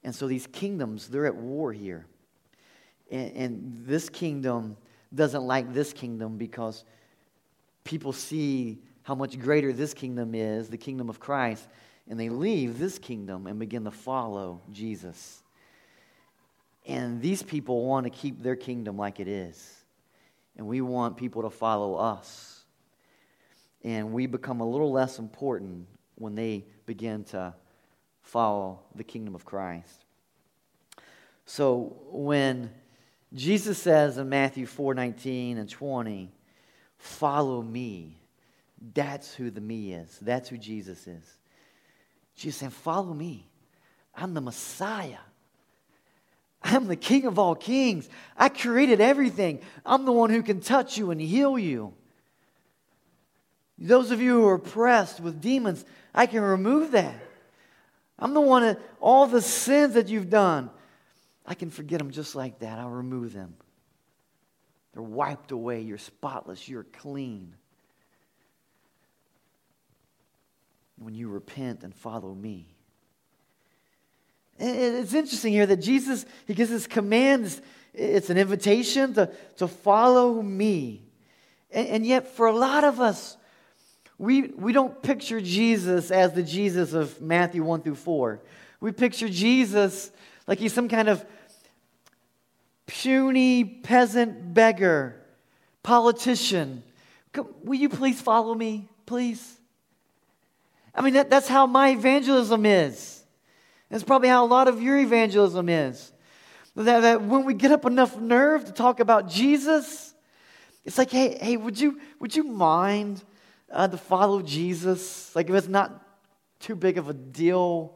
And 0.03 0.13
so 0.13 0.27
these 0.27 0.49
kingdoms, 0.49 1.07
they're 1.07 1.27
at 1.27 1.37
war 1.37 1.73
here. 1.73 2.05
And, 3.13 3.37
and 3.37 3.87
this 3.87 4.09
kingdom 4.09 4.77
doesn't 5.15 5.45
like 5.45 5.73
this 5.73 5.93
kingdom 5.93 6.37
because 6.37 6.83
people 7.85 8.13
see 8.13 8.81
how 9.05 9.15
much 9.15 9.39
greater 9.39 9.73
this 9.73 9.95
kingdom 9.95 10.35
is, 10.35 10.69
the 10.69 10.77
kingdom 10.77 11.09
of 11.09 11.21
Christ, 11.21 11.69
and 12.09 12.19
they 12.19 12.29
leave 12.29 12.81
this 12.81 12.99
kingdom 12.99 13.47
and 13.47 13.61
begin 13.61 13.85
to 13.85 13.93
follow 13.93 14.63
Jesus. 14.73 15.45
And 16.87 17.21
these 17.21 17.43
people 17.43 17.85
want 17.85 18.05
to 18.05 18.11
keep 18.11 18.43
their 18.43 18.57
kingdom 18.57 18.97
like 18.97 19.19
it 19.19 19.29
is. 19.29 19.85
And 20.57 20.67
we 20.67 20.81
want 20.81 21.17
people 21.17 21.43
to 21.43 21.51
follow 21.51 21.97
us. 21.97 22.65
And 23.83 24.13
we 24.13 24.27
become 24.27 24.61
a 24.61 24.69
little 24.69 24.93
less 24.93 25.19
important 25.19 25.87
when 26.15 26.35
they 26.35 26.65
begin 26.87 27.25
to 27.25 27.55
follow 28.23 28.81
the 28.95 29.05
kingdom 29.05 29.35
of 29.35 29.45
Christ. 29.45 30.05
So 31.45 31.97
when 32.07 32.71
Jesus 33.33 33.79
says 33.79 34.19
in 34.19 34.29
Matthew 34.29 34.67
4:19 34.67 35.59
and 35.59 35.69
20, 35.69 36.33
"Follow 36.97 37.63
me." 37.63 38.21
That's 38.95 39.35
who 39.35 39.51
the 39.51 39.61
me 39.61 39.93
is. 39.93 40.19
That's 40.21 40.49
who 40.49 40.59
Jesus 40.59 41.07
is. 41.07 41.39
Jesus 42.35 42.61
saying, 42.61 42.71
"Follow 42.71 43.15
me. 43.15 43.49
I'm 44.15 44.35
the 44.35 44.41
Messiah. 44.41 45.19
I'm 46.67 46.89
the 46.89 46.97
king 46.97 47.27
of 47.27 47.39
all 47.39 47.55
kings. 47.55 48.09
I 48.37 48.49
created 48.49 49.01
everything. 49.01 49.61
I'm 49.85 50.05
the 50.05 50.13
one 50.13 50.31
who 50.31 50.43
can 50.43 50.61
touch 50.61 50.99
you 50.99 51.13
and 51.13 51.21
heal 51.21 51.59
you. 51.59 51.95
Those 53.79 54.11
of 54.11 54.21
you 54.21 54.41
who 54.41 54.49
are 54.49 54.55
oppressed 54.55 55.21
with 55.21 55.41
demons, 55.41 55.85
I 56.15 56.27
can 56.27 56.41
remove 56.41 56.93
that. 56.93 57.15
I'm 58.19 58.35
the 58.35 58.41
one 58.41 58.63
that 58.63 58.81
all 59.01 59.27
the 59.27 59.43
sins 59.43 59.95
that 59.95 60.09
you've 60.09 60.31
done, 60.31 60.71
I 61.45 61.55
can 61.55 61.71
forget 61.71 61.99
them 61.99 62.11
just 62.11 62.35
like 62.35 62.59
that. 62.61 62.79
I'll 62.79 62.91
remove 62.91 63.33
them. 63.33 63.55
They're 64.93 65.03
wiped 65.03 65.53
away. 65.53 65.83
You're 65.83 65.99
spotless. 65.99 66.69
You're 66.69 66.85
clean. 66.85 67.55
When 70.99 71.15
you 71.15 71.29
repent 71.29 71.85
and 71.85 71.95
follow 71.95 72.35
me. 72.35 72.76
It's 74.59 75.15
interesting 75.15 75.53
here 75.53 75.67
that 75.67 75.79
Jesus, 75.79 76.25
he 76.47 76.55
gives 76.55 76.71
this 76.71 76.87
commands. 76.87 77.61
It's 77.93 78.31
an 78.31 78.39
invitation 78.39 79.15
to, 79.15 79.31
to 79.57 79.69
follow 79.69 80.41
me. 80.41 81.03
And, 81.71 81.89
and 81.89 82.07
yet, 82.07 82.29
for 82.29 82.47
a 82.47 82.53
lot 82.53 82.85
of 82.85 83.01
us, 83.01 83.37
we, 84.19 84.43
we 84.49 84.73
don't 84.73 85.03
picture 85.03 85.41
Jesus 85.41 86.11
as 86.11 86.33
the 86.33 86.43
Jesus 86.43 86.95
of 86.95 87.21
Matthew 87.21 87.63
1 87.63 87.83
through 87.83 87.97
4. 87.97 88.41
We 88.81 88.93
picture 88.93 89.29
Jesus 89.29 90.11
like 90.47 90.59
he's 90.59 90.73
some 90.73 90.89
kind 90.89 91.09
of 91.09 91.25
puny 92.87 93.65
peasant 93.65 94.55
beggar, 94.55 95.21
politician. 95.83 96.83
Will 97.63 97.79
you 97.79 97.89
please 97.89 98.21
follow 98.21 98.55
me, 98.55 98.89
please? 99.05 99.59
I 100.95 101.03
mean, 101.03 101.15
that, 101.15 101.29
that's 101.29 101.49
how 101.49 101.67
my 101.67 101.91
evangelism 101.91 102.65
is. 102.65 103.16
That's 103.89 104.05
probably 104.05 104.29
how 104.29 104.45
a 104.45 104.49
lot 104.49 104.69
of 104.69 104.83
your 104.83 104.99
evangelism 104.99 105.69
is. 105.69 106.13
That, 106.75 107.01
that 107.01 107.23
when 107.23 107.45
we 107.45 107.55
get 107.55 107.73
up 107.73 107.87
enough 107.87 108.19
nerve 108.19 108.65
to 108.67 108.73
talk 108.73 109.01
about 109.01 109.29
Jesus, 109.29 110.15
it's 110.85 110.99
like, 110.99 111.11
hey, 111.11 111.39
hey, 111.41 111.57
would 111.57 111.81
you 111.81 112.01
would 112.21 112.37
you 112.37 112.45
mind 112.45 113.23
uh, 113.71 113.89
to 113.89 113.97
follow 113.97 114.43
Jesus? 114.43 115.35
Like 115.35 115.49
if 115.49 115.55
it's 115.55 115.69
not 115.69 116.03
too 116.61 116.75
big 116.75 116.99
of 116.99 117.09
a 117.09 117.15
deal. 117.15 117.95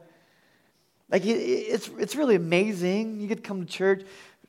Like 1.09 1.25
it, 1.25 1.37
it's 1.37 1.89
it's 1.99 2.15
really 2.15 2.35
amazing. 2.35 3.19
You 3.19 3.27
get 3.27 3.37
to 3.37 3.43
come 3.43 3.65
to 3.65 3.71
church, 3.71 4.03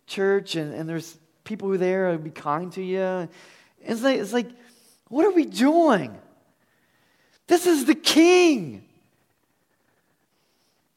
church, 0.07 0.55
and, 0.57 0.73
and 0.73 0.89
there's 0.89 1.19
people 1.45 1.69
who 1.69 1.77
there 1.77 2.13
who 2.13 2.19
be 2.19 2.31
kind 2.31 2.73
to 2.73 2.83
you. 2.83 3.29
It's 3.81 4.03
like 4.03 4.19
it's 4.19 4.33
like, 4.33 4.49
what 5.09 5.27
are 5.27 5.33
we 5.33 5.45
doing? 5.45 6.17
This 7.49 7.67
is 7.67 7.85
the 7.85 7.95
King. 7.95 8.85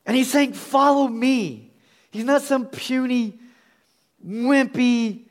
And 0.06 0.16
he's 0.16 0.32
saying, 0.32 0.54
Follow 0.54 1.08
me. 1.08 1.72
He's 2.12 2.24
not 2.24 2.42
some 2.42 2.68
puny, 2.68 3.38
wimpy 4.26 5.26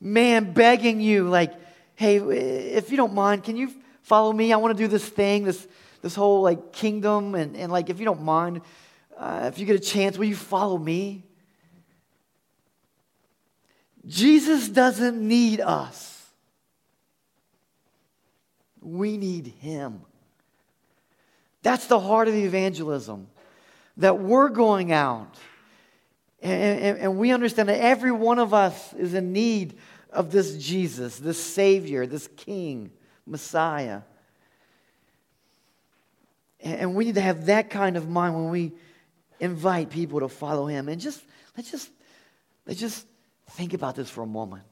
man 0.00 0.52
begging 0.52 1.00
you, 1.00 1.28
like, 1.28 1.52
Hey, 1.94 2.18
if 2.18 2.90
you 2.90 2.96
don't 2.96 3.14
mind, 3.14 3.42
can 3.42 3.56
you 3.56 3.72
follow 4.02 4.32
me? 4.32 4.52
I 4.52 4.56
want 4.56 4.76
to 4.76 4.82
do 4.82 4.86
this 4.86 5.06
thing, 5.08 5.44
this, 5.44 5.66
this 6.00 6.14
whole 6.14 6.42
like 6.42 6.72
kingdom. 6.72 7.34
And, 7.34 7.56
and 7.56 7.72
like, 7.72 7.90
if 7.90 7.98
you 7.98 8.04
don't 8.04 8.22
mind, 8.22 8.60
uh, 9.16 9.50
if 9.52 9.58
you 9.58 9.66
get 9.66 9.74
a 9.74 9.80
chance, 9.80 10.16
will 10.16 10.26
you 10.26 10.36
follow 10.36 10.78
me? 10.78 11.24
Jesus 14.06 14.68
doesn't 14.68 15.20
need 15.20 15.60
us. 15.60 16.24
We 18.80 19.16
need 19.16 19.48
him. 19.60 20.02
That's 21.62 21.86
the 21.86 21.98
heart 21.98 22.28
of 22.28 22.34
evangelism. 22.34 23.26
That 23.98 24.18
we're 24.18 24.48
going 24.48 24.92
out 24.92 25.36
and, 26.40 26.80
and, 26.80 26.98
and, 26.98 27.18
we 27.18 27.32
understand 27.32 27.68
that 27.68 27.80
every 27.80 28.12
one 28.12 28.38
of 28.38 28.54
us 28.54 28.92
is 28.94 29.12
in 29.12 29.32
need 29.32 29.76
of 30.12 30.30
this 30.30 30.56
Jesus, 30.56 31.18
this 31.18 31.42
Savior, 31.42 32.06
this 32.06 32.28
King, 32.36 32.92
Messiah. 33.26 34.02
And, 36.60 36.80
and 36.80 36.94
we 36.94 37.06
need 37.06 37.16
to 37.16 37.20
have 37.20 37.46
that 37.46 37.70
kind 37.70 37.96
of 37.96 38.08
mind 38.08 38.36
when 38.36 38.50
we 38.50 38.72
invite 39.40 39.90
people 39.90 40.20
to 40.20 40.28
follow 40.28 40.66
Him. 40.66 40.88
And 40.88 41.00
just 41.00 41.20
let's 41.56 41.72
just 41.72 41.90
let's 42.66 42.78
just 42.78 43.04
think 43.50 43.74
about 43.74 43.96
this 43.96 44.08
for 44.08 44.22
a 44.22 44.26
moment. 44.26 44.62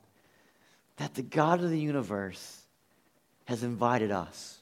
That 0.98 1.14
the 1.14 1.22
God 1.22 1.64
of 1.64 1.70
the 1.70 1.80
universe 1.80 2.62
has 3.46 3.64
invited 3.64 4.12
us 4.12 4.58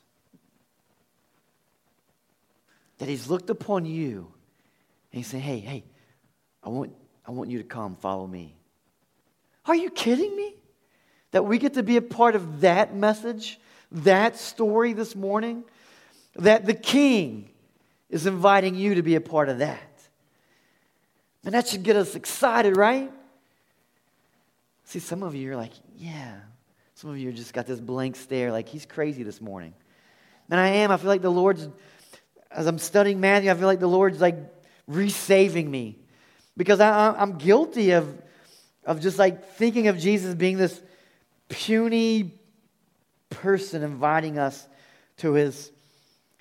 that 2.99 3.09
he's 3.09 3.28
looked 3.28 3.50
upon 3.50 3.85
you 3.85 4.33
and 5.14 5.18
he's 5.18 5.28
saying, 5.28 5.44
hey, 5.44 5.61
hey, 5.61 5.85
I 6.61 6.71
want, 6.71 6.92
I 7.25 7.30
want 7.30 7.49
you 7.49 7.59
to 7.59 7.64
come 7.64 7.94
follow 7.94 8.26
me. 8.26 8.56
Are 9.64 9.76
you 9.76 9.88
kidding 9.88 10.35
me? 10.35 10.56
That 11.30 11.44
we 11.44 11.59
get 11.59 11.75
to 11.75 11.85
be 11.85 11.97
a 11.97 12.02
part 12.02 12.35
of 12.35 12.62
that 12.62 12.97
message, 12.97 13.61
that 13.92 14.37
story 14.37 14.92
this 14.92 15.14
morning? 15.14 15.62
That 16.35 16.66
the 16.66 16.75
king 16.75 17.50
is 18.11 18.26
inviting 18.26 18.75
you 18.75 18.97
to 18.97 19.02
be 19.02 19.14
a 19.14 19.21
part 19.21 19.49
of 19.49 19.59
that. 19.59 20.02
And 21.44 21.54
that 21.54 21.68
should 21.68 21.85
get 21.85 21.94
us 21.94 22.16
excited, 22.16 22.76
right? 22.76 23.12
See, 24.83 24.99
some 24.99 25.23
of 25.23 25.37
you 25.37 25.52
are 25.52 25.56
like, 25.56 25.75
yeah. 25.97 26.40
Some 26.97 27.11
of 27.11 27.18
you 27.18 27.30
just 27.30 27.54
got 27.54 27.68
this 27.68 27.78
blank 27.78 28.16
stare, 28.16 28.50
like 28.50 28.68
he's 28.68 28.85
crazy 28.85 29.23
this 29.23 29.40
morning. 29.40 29.75
And 30.50 30.59
I 30.59 30.71
am. 30.71 30.90
I 30.90 30.97
feel 30.97 31.06
like 31.06 31.23
the 31.23 31.30
Lord's 31.30 31.68
as 32.50 32.66
I'm 32.66 32.78
studying 32.78 33.21
Matthew, 33.21 33.49
I 33.49 33.54
feel 33.54 33.68
like 33.68 33.78
the 33.78 33.87
Lord's 33.87 34.21
like 34.21 34.37
resaving 34.87 35.71
me 35.71 35.99
because 36.57 36.81
I, 36.81 37.21
am 37.21 37.38
guilty 37.38 37.93
of, 37.93 38.21
of 38.85 39.00
just 39.00 39.19
like 39.19 39.53
thinking 39.55 39.88
of 39.88 39.99
Jesus 39.99 40.35
being 40.35 40.57
this 40.57 40.81
puny 41.49 42.33
person 43.31 43.83
inviting 43.83 44.38
us 44.38 44.67
to 45.19 45.33
his 45.35 45.71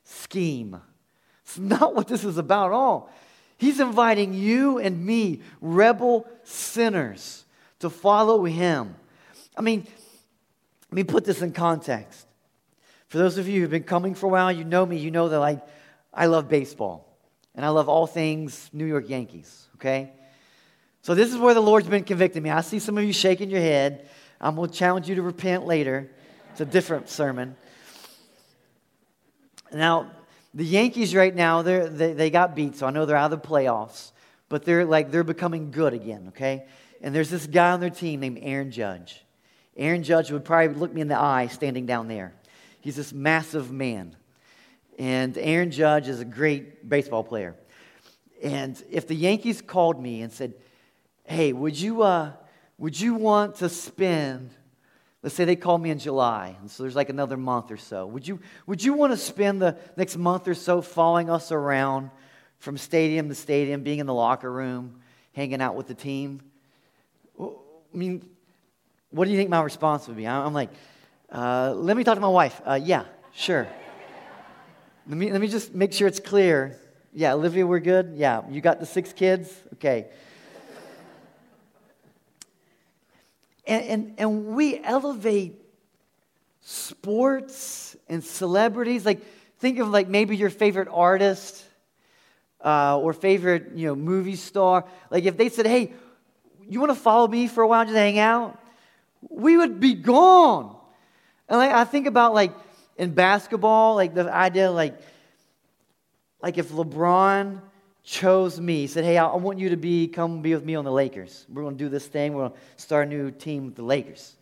scheme. 0.04 0.80
It's 1.44 1.58
not 1.58 1.96
what 1.96 2.08
this 2.08 2.24
is 2.24 2.38
about 2.38 2.68
at 2.68 2.74
all. 2.74 3.12
He's 3.58 3.80
inviting 3.80 4.34
you 4.34 4.80
and 4.80 5.06
me, 5.06 5.42
rebel 5.62 6.28
sinners, 6.44 7.46
to 7.80 7.90
follow 7.90 8.44
him. 8.44 8.96
I 9.56 9.62
mean, 9.62 9.88
let 10.90 10.96
me 10.96 11.04
put 11.04 11.26
this 11.26 11.42
in 11.42 11.54
context. 11.54 12.28
For 13.08 13.18
those 13.20 13.38
of 13.38 13.48
you 13.48 13.62
who've 13.62 13.70
been 13.70 13.84
coming 13.84 14.16
for 14.16 14.26
a 14.26 14.30
while, 14.30 14.52
you 14.52 14.64
know 14.64 14.86
me, 14.86 14.98
you 14.98 15.12
know 15.12 15.30
that 15.30 15.40
like 15.40 15.62
I 16.14 16.26
love 16.26 16.50
baseball, 16.50 17.13
and 17.56 17.66
I 17.66 17.70
love 17.70 17.90
all 17.90 18.08
things 18.08 18.70
New 18.74 18.86
York 18.86 19.10
Yankees, 19.10 19.68
okay? 19.76 20.12
So 21.02 21.16
this 21.16 21.32
is 21.32 21.38
where 21.38 21.54
the 21.54 21.62
Lord's 21.62 21.88
been 21.88 22.04
convicting 22.04 22.44
me. 22.44 22.50
I 22.50 22.62
see 22.62 22.80
some 22.80 22.98
of 22.98 23.04
you 23.04 23.14
shaking 23.14 23.50
your 23.50 23.62
head. 23.62 24.10
I'm 24.40 24.56
going 24.56 24.70
to 24.70 24.76
challenge 24.76 25.10
you 25.10 25.16
to 25.16 25.22
repent 25.22 25.66
later. 25.66 26.10
It's 26.52 26.62
a 26.62 26.66
different 26.66 27.10
sermon. 27.10 27.56
Now, 29.72 30.12
the 30.54 30.66
Yankees 30.66 31.16
right 31.16 31.34
now, 31.34 31.62
they 31.64 32.14
they, 32.14 32.30
got 32.30 32.56
beat, 32.56 32.76
so 32.76 32.86
I 32.86 32.92
know 32.92 33.06
they're 33.06 33.18
out 33.18 33.34
of 33.34 33.42
the 33.42 33.48
playoffs, 33.48 34.12
but 34.50 34.66
they're 34.66 34.86
like, 34.86 35.12
they're 35.12 35.24
becoming 35.24 35.72
good 35.72 35.94
again, 35.94 36.26
okay? 36.30 36.66
And 37.02 37.14
there's 37.14 37.30
this 37.30 37.48
guy 37.48 37.72
on 37.72 37.80
their 37.80 37.90
team 37.90 38.20
named 38.20 38.40
Aaron 38.42 38.72
Judge. 38.72 39.26
Aaron 39.76 40.04
Judge 40.04 40.32
would 40.32 40.46
probably 40.46 40.76
look 40.76 40.94
me 40.94 41.02
in 41.02 41.08
the 41.08 41.20
eye 41.20 41.48
standing 41.48 41.86
down 41.86 42.08
there. 42.08 42.34
He's 42.80 42.96
this 42.96 43.12
massive 43.12 43.72
man. 43.72 44.16
And 45.00 45.38
Aaron 45.38 45.72
Judge 45.72 46.08
is 46.08 46.20
a 46.20 46.26
great 46.26 46.88
baseball 46.88 47.24
player. 47.24 47.56
And 48.44 48.82
if 48.90 49.08
the 49.08 49.16
Yankees 49.16 49.62
called 49.62 50.02
me 50.02 50.22
and 50.22 50.32
said, 50.32 50.54
hey, 51.24 51.54
would 51.54 51.80
you, 51.80 52.02
uh, 52.02 52.32
would 52.78 53.00
you 53.00 53.16
want 53.16 53.56
to 53.56 53.70
spend, 53.70 54.52
let's 55.22 55.36
say 55.36 55.46
they 55.46 55.56
called 55.56 55.82
me 55.82 55.90
in 55.90 56.00
July, 56.00 56.56
and 56.60 56.70
so 56.70 56.84
there's 56.84 56.96
like 56.96 57.10
another 57.10 57.38
month 57.38 57.72
or 57.72 57.78
so. 57.78 58.06
Would 58.08 58.28
you, 58.28 58.40
would 58.68 58.84
you 58.84 58.94
want 58.94 59.14
to 59.14 59.18
spend 59.18 59.62
the 59.62 59.78
next 59.96 60.18
month 60.18 60.48
or 60.48 60.54
so 60.54 60.82
following 60.82 61.30
us 61.30 61.52
around 61.52 62.12
from 62.60 62.78
stadium 62.78 63.30
to 63.30 63.36
stadium, 63.36 63.84
being 63.84 64.00
in 64.00 64.06
the 64.06 64.14
locker 64.14 64.52
room, 64.52 65.02
hanging 65.34 65.62
out 65.62 65.76
with 65.76 65.88
the 65.88 65.96
team? 65.96 66.42
I 67.40 67.48
mean, 67.94 68.28
what 69.12 69.26
do 69.26 69.32
you 69.32 69.38
think 69.38 69.50
my 69.50 69.62
response 69.62 70.08
would 70.08 70.18
be? 70.18 70.28
I'm 70.28 70.54
like, 70.54 70.70
uh, 71.32 71.74
let 71.76 71.96
me 71.96 72.04
talk 72.04 72.16
to 72.16 72.22
my 72.22 72.28
wife. 72.28 72.62
Uh, 72.66 72.80
yeah, 72.82 73.06
sure. 73.34 73.68
Let 75.06 75.18
me, 75.18 75.32
let 75.34 75.42
me 75.42 75.48
just 75.48 75.76
make 75.76 75.92
sure 75.92 76.08
it's 76.08 76.22
clear. 76.22 76.80
Yeah, 77.14 77.34
Olivia, 77.34 77.68
we're 77.68 77.80
good? 77.80 78.14
Yeah, 78.16 78.44
you 78.50 78.62
got 78.62 78.80
the 78.80 78.86
six 78.86 79.12
kids? 79.12 79.54
Okay. 79.74 80.08
And, 83.68 83.84
and, 83.84 84.14
and 84.18 84.46
we 84.56 84.80
elevate 84.82 85.56
sports 86.62 87.98
and 88.08 88.24
celebrities. 88.24 89.06
Like, 89.06 89.26
think 89.60 89.80
of 89.80 89.90
like 89.90 90.08
maybe 90.08 90.38
your 90.38 90.50
favorite 90.50 90.88
artist 90.90 91.66
uh, 92.64 92.98
or 92.98 93.12
favorite, 93.12 93.72
you 93.76 93.88
know, 93.88 93.96
movie 93.96 94.38
star. 94.38 94.86
Like, 95.12 95.26
if 95.26 95.36
they 95.36 95.50
said, 95.50 95.66
hey, 95.66 95.94
you 96.70 96.80
want 96.80 96.92
to 96.92 97.00
follow 97.00 97.28
me 97.28 97.48
for 97.48 97.62
a 97.62 97.68
while, 97.68 97.84
just 97.84 97.98
hang 97.98 98.20
out? 98.20 98.58
We 99.30 99.58
would 99.58 99.82
be 99.82 99.96
gone. 99.96 100.78
And 101.50 101.58
like, 101.58 101.72
I 101.72 101.84
think 101.84 102.08
about 102.08 102.34
like 102.34 102.54
in 102.98 103.14
basketball, 103.14 103.96
like 103.96 104.14
the 104.14 104.32
idea, 104.34 104.70
like, 104.72 105.00
like 106.42 106.58
if 106.58 106.70
LeBron 106.70 107.62
chose 108.04 108.60
me, 108.60 108.88
said, 108.88 109.04
"Hey, 109.04 109.18
I 109.18 109.36
want 109.36 109.60
you 109.60 109.70
to 109.70 109.78
be 109.78 110.08
come 110.08 110.42
be 110.42 110.54
with 110.54 110.66
me 110.66 110.76
on 110.76 110.86
the 110.86 110.92
Lakers. 110.92 111.46
We're 111.50 111.64
going 111.64 111.78
to 111.78 111.84
do 111.84 111.90
this 111.90 112.06
thing. 112.06 112.34
We're 112.34 112.50
going 112.50 112.52
to 112.52 112.82
start 112.82 113.08
a 113.08 113.10
new 113.10 113.32
team 113.32 113.66
with 113.66 113.76
the 113.76 113.84
Lakers, 113.84 114.36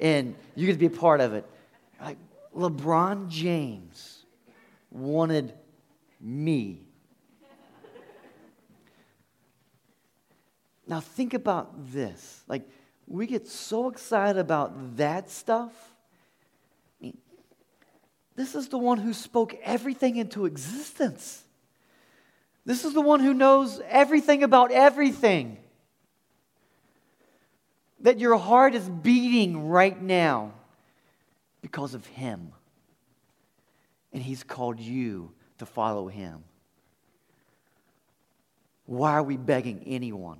and 0.00 0.34
you 0.54 0.66
get 0.66 0.72
to 0.72 0.78
be 0.78 0.86
a 0.86 0.90
part 0.90 1.20
of 1.20 1.34
it." 1.34 1.46
Like 2.00 2.18
LeBron 2.56 3.28
James 3.28 4.24
wanted 4.90 5.52
me. 6.20 6.80
now 10.86 11.00
think 11.00 11.34
about 11.34 11.92
this. 11.92 12.42
Like 12.48 12.68
we 13.06 13.26
get 13.26 13.46
so 13.46 13.88
excited 13.88 14.38
about 14.38 14.96
that 14.96 15.30
stuff 15.30 15.93
this 18.36 18.54
is 18.54 18.68
the 18.68 18.78
one 18.78 18.98
who 18.98 19.12
spoke 19.12 19.54
everything 19.62 20.16
into 20.16 20.44
existence. 20.46 21.42
This 22.64 22.84
is 22.84 22.94
the 22.94 23.00
one 23.00 23.20
who 23.20 23.34
knows 23.34 23.80
everything 23.88 24.42
about 24.42 24.72
everything. 24.72 25.58
That 28.00 28.18
your 28.18 28.36
heart 28.36 28.74
is 28.74 28.88
beating 28.88 29.68
right 29.68 30.00
now 30.00 30.52
because 31.62 31.94
of 31.94 32.04
Him. 32.06 32.52
And 34.12 34.22
He's 34.22 34.42
called 34.42 34.80
you 34.80 35.32
to 35.58 35.66
follow 35.66 36.08
Him. 36.08 36.42
Why 38.86 39.12
are 39.12 39.22
we 39.22 39.36
begging 39.36 39.84
anyone? 39.86 40.38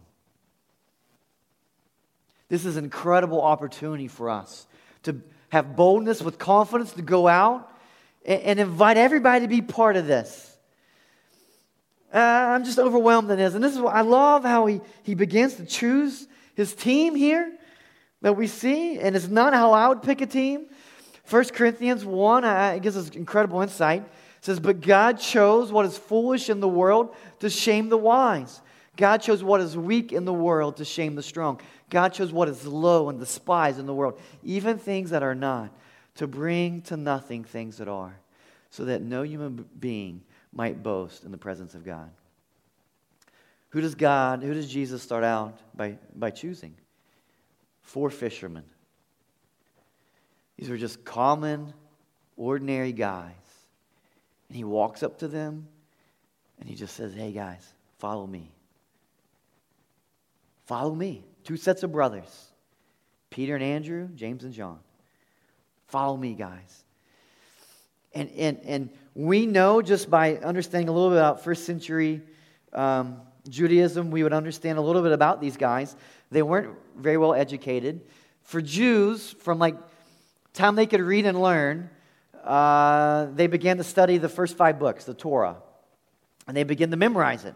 This 2.48 2.64
is 2.64 2.76
an 2.76 2.85
incredible 2.85 3.40
opportunity 3.40 4.09
for 4.09 4.28
us 4.28 4.66
to 5.04 5.20
have 5.48 5.76
boldness 5.76 6.20
with 6.20 6.38
confidence 6.38 6.92
to 6.92 7.02
go 7.02 7.26
out 7.28 7.70
and, 8.25 8.59
invite 8.59 8.97
everybody 8.97 9.45
to 9.45 9.49
be 9.49 9.63
part 9.63 9.97
of 9.97 10.07
this. 10.07 10.57
Uh, 12.13 12.19
I'm 12.19 12.65
just 12.65 12.79
overwhelmed 12.79 13.31
in 13.31 13.39
this. 13.39 13.55
And 13.55 13.63
this 13.63 13.75
is 13.75 13.81
what 13.81 13.95
I 13.95 14.03
love 14.03 14.45
how 14.45 14.67
he, 14.67 14.81
he 15.03 15.15
begins 15.15 15.55
to 15.55 15.67
choose 15.67 16.29
his 16.55 16.75
team 16.75 17.15
here 17.15 17.53
that 18.23 18.37
we 18.37 18.47
see. 18.47 18.99
And 18.99 19.17
it's 19.17 19.29
not 19.29 19.53
how 19.53 19.73
I 19.73 19.89
would 19.89 20.03
pick 20.03 20.21
a 20.21 20.27
team. 20.27 20.67
1 21.29 21.45
Corinthians 21.47 22.05
1 22.05 22.45
uh, 22.45 22.73
it 22.77 22.83
gives 22.83 22.97
us 22.97 23.11
incredible 23.11 23.61
insight. 23.63 24.03
It 24.03 24.45
says, 24.45 24.61
But 24.61 24.81
God 24.81 25.19
chose 25.19 25.73
what 25.73 25.87
is 25.87 25.99
foolish 25.99 26.51
in 26.51 26.61
the 26.61 26.69
world 26.69 27.15
to 27.41 27.51
shame 27.51 27.89
the 27.89 27.99
wise. 27.99 28.61
God 28.97 29.19
chose 29.19 29.43
what 29.43 29.61
is 29.61 29.77
weak 29.77 30.13
in 30.13 30.25
the 30.25 30.33
world 30.33 30.77
to 30.77 30.85
shame 30.85 31.17
the 31.17 31.23
strong. 31.23 31.61
God 31.91 32.11
chose 32.11 32.33
what 32.33 32.49
is 32.49 32.67
low 32.67 33.09
and 33.09 33.19
despised 33.19 33.79
in 33.79 33.87
the 33.87 33.95
world, 33.95 34.19
even 34.43 34.79
things 34.79 35.11
that 35.11 35.23
are 35.23 35.35
not, 35.35 35.71
to 36.16 36.27
bring 36.27 36.83
to 36.83 36.96
nothing 36.96 37.44
things 37.44 37.79
that 37.79 37.88
are, 37.88 38.16
so 38.70 38.85
that 38.85 39.03
no 39.03 39.22
human 39.22 39.66
being 39.79 40.22
might 40.53 40.83
boast 40.83 41.24
in 41.24 41.31
the 41.31 41.38
presence 41.38 41.74
of 41.74 41.85
God. 41.85 42.11
Who 43.70 43.81
does 43.81 43.94
God, 43.94 44.42
who 44.42 44.55
does 44.55 44.70
Jesus 44.70 45.03
start 45.03 45.24
out 45.24 45.59
by, 45.77 45.98
by 46.14 46.31
choosing? 46.31 46.74
Four 47.83 48.11
fishermen. 48.11 48.64
These 50.57 50.70
were 50.70 50.77
just 50.77 51.05
common, 51.05 51.72
ordinary 52.37 52.92
guys. 52.92 53.33
And 54.48 54.57
he 54.57 54.64
walks 54.64 55.03
up 55.03 55.18
to 55.18 55.29
them 55.29 55.66
and 56.61 56.68
he 56.68 56.77
just 56.77 56.94
says, 56.94 57.14
Hey 57.14 57.33
guys, 57.33 57.66
follow 57.98 58.27
me. 58.27 58.53
Follow 60.66 60.94
me. 60.94 61.24
Two 61.42 61.57
sets 61.57 61.83
of 61.83 61.92
brothers 61.92 62.53
Peter 63.31 63.57
and 63.57 63.64
Andrew, 63.64 64.09
James 64.14 64.44
and 64.44 64.55
John. 64.55 64.79
Follow 65.94 66.16
me, 66.16 66.35
guys. 66.35 66.83
And, 68.16 68.28
and, 68.33 68.59
and 68.64 68.90
we 69.14 69.46
know 69.46 69.80
just 69.80 70.11
by 70.11 70.38
understanding 70.38 70.88
a 70.88 70.92
little 70.92 71.11
bit 71.11 71.18
about 71.18 71.44
first 71.44 71.66
century 71.66 72.20
um, 72.72 73.20
Judaism, 73.48 74.11
we 74.11 74.24
would 74.24 74.33
understand 74.33 74.76
a 74.76 74.80
little 74.80 75.02
bit 75.02 75.12
about 75.12 75.40
these 75.40 75.57
guys. 75.57 75.94
They 76.33 76.42
weren't 76.42 76.74
very 76.96 77.16
well 77.16 77.33
educated. 77.33 78.00
For 78.42 78.61
Jews, 78.61 79.37
from 79.38 79.61
like 79.61 79.76
time 80.52 80.74
they 80.74 80.87
could 80.87 81.00
read 81.00 81.26
and 81.26 81.40
learn, 81.40 81.88
uh, 82.42 83.26
they 83.26 83.46
began 83.46 83.76
to 83.76 83.85
study 83.85 84.18
the 84.18 84.28
first 84.28 84.57
five 84.57 84.80
books, 84.80 85.04
the 85.04 85.14
Torah, 85.14 85.59
and 86.48 86.57
they 86.57 86.64
began 86.64 86.90
to 86.90 86.96
memorize 86.96 87.44
it. 87.44 87.54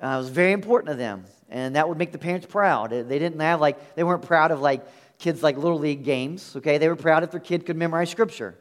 Uh, 0.00 0.06
it 0.06 0.18
was 0.18 0.28
very 0.28 0.52
important 0.52 0.90
to 0.90 0.94
them, 0.94 1.24
and 1.50 1.74
that 1.74 1.88
would 1.88 1.98
make 1.98 2.12
the 2.12 2.18
parents 2.18 2.46
proud. 2.46 2.90
They 2.90 3.18
didn't 3.18 3.40
have 3.40 3.60
like 3.60 3.96
they 3.96 4.04
weren't 4.04 4.22
proud 4.22 4.52
of 4.52 4.60
like 4.60 4.86
kids 5.18 5.42
like 5.42 5.56
little 5.56 5.78
league 5.78 6.04
games. 6.04 6.54
Okay, 6.56 6.78
they 6.78 6.88
were 6.88 6.96
proud 6.96 7.22
if 7.22 7.30
their 7.30 7.40
kid 7.40 7.66
could 7.66 7.76
memorize 7.76 8.10
scripture, 8.10 8.54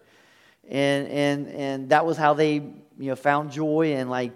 and 0.68 1.08
and 1.08 1.48
and 1.48 1.90
that 1.90 2.06
was 2.06 2.18
how 2.18 2.34
they 2.34 2.54
you 2.54 2.84
know 2.98 3.16
found 3.16 3.52
joy 3.52 3.94
and 3.94 4.10
like 4.10 4.32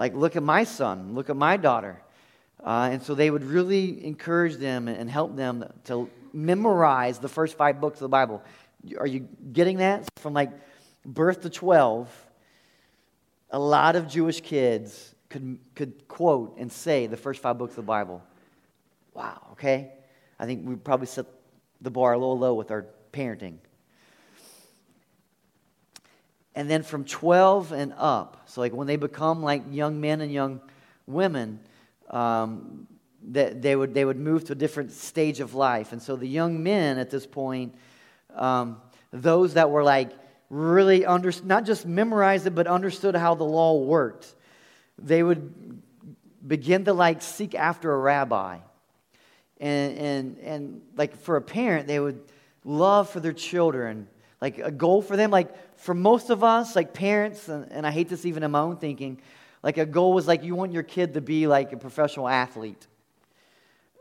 like, 0.00 0.14
look 0.14 0.34
at 0.34 0.42
my 0.42 0.64
son, 0.64 1.14
look 1.14 1.28
at 1.28 1.36
my 1.36 1.58
daughter. 1.58 2.00
Uh, 2.64 2.88
and 2.92 3.02
so 3.02 3.14
they 3.14 3.30
would 3.30 3.44
really 3.44 4.02
encourage 4.04 4.56
them 4.56 4.88
and 4.88 5.10
help 5.10 5.36
them 5.36 5.64
to 5.84 6.08
memorize 6.32 7.18
the 7.18 7.28
first 7.28 7.56
five 7.56 7.80
books 7.80 7.96
of 7.96 8.00
the 8.00 8.08
Bible. 8.08 8.42
Are 8.98 9.06
you 9.06 9.28
getting 9.52 9.78
that? 9.78 10.08
From 10.16 10.32
like 10.32 10.52
birth 11.04 11.42
to 11.42 11.50
12, 11.50 12.26
a 13.50 13.58
lot 13.58 13.96
of 13.96 14.08
Jewish 14.08 14.40
kids 14.40 15.14
could, 15.28 15.58
could 15.74 16.08
quote 16.08 16.56
and 16.58 16.70
say 16.70 17.06
the 17.06 17.16
first 17.16 17.42
five 17.42 17.58
books 17.58 17.72
of 17.72 17.76
the 17.76 17.82
Bible. 17.82 18.22
Wow, 19.12 19.48
okay? 19.52 19.92
I 20.38 20.46
think 20.46 20.66
we 20.66 20.76
probably 20.76 21.08
set 21.08 21.26
the 21.80 21.90
bar 21.90 22.12
a 22.12 22.18
little 22.18 22.38
low 22.38 22.54
with 22.54 22.70
our 22.70 22.86
parenting. 23.12 23.56
And 26.54 26.68
then 26.68 26.82
from 26.82 27.04
12 27.04 27.72
and 27.72 27.94
up, 27.96 28.42
so 28.46 28.60
like 28.60 28.72
when 28.72 28.86
they 28.86 28.96
become 28.96 29.42
like 29.42 29.62
young 29.70 30.00
men 30.00 30.20
and 30.20 30.32
young 30.32 30.60
women, 31.06 31.60
um, 32.10 32.86
that 33.28 33.62
they 33.62 33.76
would, 33.76 33.94
they 33.94 34.04
would 34.04 34.18
move 34.18 34.44
to 34.46 34.52
a 34.52 34.56
different 34.56 34.92
stage 34.92 35.40
of 35.40 35.54
life. 35.54 35.92
And 35.92 36.02
so 36.02 36.16
the 36.16 36.26
young 36.26 36.62
men 36.62 36.98
at 36.98 37.10
this 37.10 37.26
point, 37.26 37.74
um, 38.34 38.80
those 39.12 39.54
that 39.54 39.70
were 39.70 39.84
like 39.84 40.10
really 40.48 41.06
under, 41.06 41.32
not 41.44 41.64
just 41.64 41.86
memorized 41.86 42.46
it, 42.46 42.54
but 42.54 42.66
understood 42.66 43.14
how 43.14 43.34
the 43.34 43.44
law 43.44 43.78
worked, 43.78 44.34
they 44.98 45.22
would 45.22 45.82
begin 46.46 46.84
to 46.86 46.92
like 46.92 47.22
seek 47.22 47.54
after 47.54 47.92
a 47.92 47.98
rabbi. 47.98 48.58
And, 49.60 49.98
and, 49.98 50.38
and 50.38 50.82
like 50.96 51.16
for 51.16 51.36
a 51.36 51.42
parent, 51.42 51.86
they 51.86 52.00
would 52.00 52.20
love 52.64 53.10
for 53.10 53.20
their 53.20 53.32
children 53.32 54.08
like 54.40 54.58
a 54.58 54.70
goal 54.70 55.02
for 55.02 55.16
them. 55.16 55.30
Like 55.30 55.78
for 55.78 55.94
most 55.94 56.30
of 56.30 56.42
us, 56.42 56.74
like 56.74 56.92
parents, 56.92 57.48
and, 57.48 57.70
and 57.70 57.86
I 57.86 57.90
hate 57.90 58.08
this 58.08 58.24
even 58.24 58.42
in 58.42 58.50
my 58.50 58.60
own 58.60 58.76
thinking, 58.76 59.20
like 59.62 59.78
a 59.78 59.86
goal 59.86 60.12
was 60.12 60.26
like 60.26 60.42
you 60.42 60.54
want 60.54 60.72
your 60.72 60.82
kid 60.82 61.14
to 61.14 61.20
be 61.20 61.46
like 61.46 61.72
a 61.72 61.76
professional 61.76 62.28
athlete. 62.28 62.86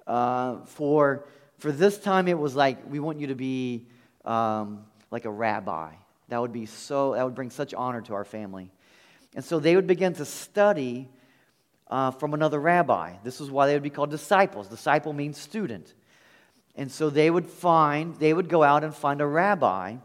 Uh, 0.08 0.62
for 0.66 1.26
for 1.58 1.72
this 1.72 1.98
time, 1.98 2.28
it 2.28 2.40
was 2.40 2.56
like 2.56 2.78
we 2.90 3.00
want 3.00 3.20
you 3.20 3.28
to 3.28 3.36
be 3.36 3.86
um, 4.24 4.86
like 5.12 5.26
a 5.26 5.32
rabbi. 5.32 5.92
That 6.30 6.40
would 6.40 6.54
be 6.54 6.66
so. 6.66 7.14
That 7.14 7.26
would 7.26 7.36
bring 7.36 7.50
such 7.50 7.74
honor 7.74 8.02
to 8.02 8.14
our 8.14 8.24
family. 8.24 8.72
And 9.36 9.44
so 9.44 9.60
they 9.60 9.76
would 9.76 9.88
begin 9.88 10.14
to 10.16 10.26
study 10.26 11.10
uh, 11.90 12.12
from 12.12 12.34
another 12.34 12.60
rabbi. 12.60 13.14
This 13.24 13.42
is 13.42 13.50
why 13.50 13.68
they 13.68 13.74
would 13.74 13.84
be 13.84 13.90
called 13.90 14.12
disciples. 14.12 14.68
Disciple 14.68 15.14
means 15.14 15.38
student. 15.38 15.94
And 16.76 16.92
so 16.92 17.10
they 17.10 17.30
would 17.30 17.48
find, 17.48 18.16
they 18.16 18.34
would 18.34 18.48
go 18.48 18.64
out 18.64 18.84
and 18.84 18.96
find 18.96 19.22
a 19.22 19.26
rabbi 19.26 19.98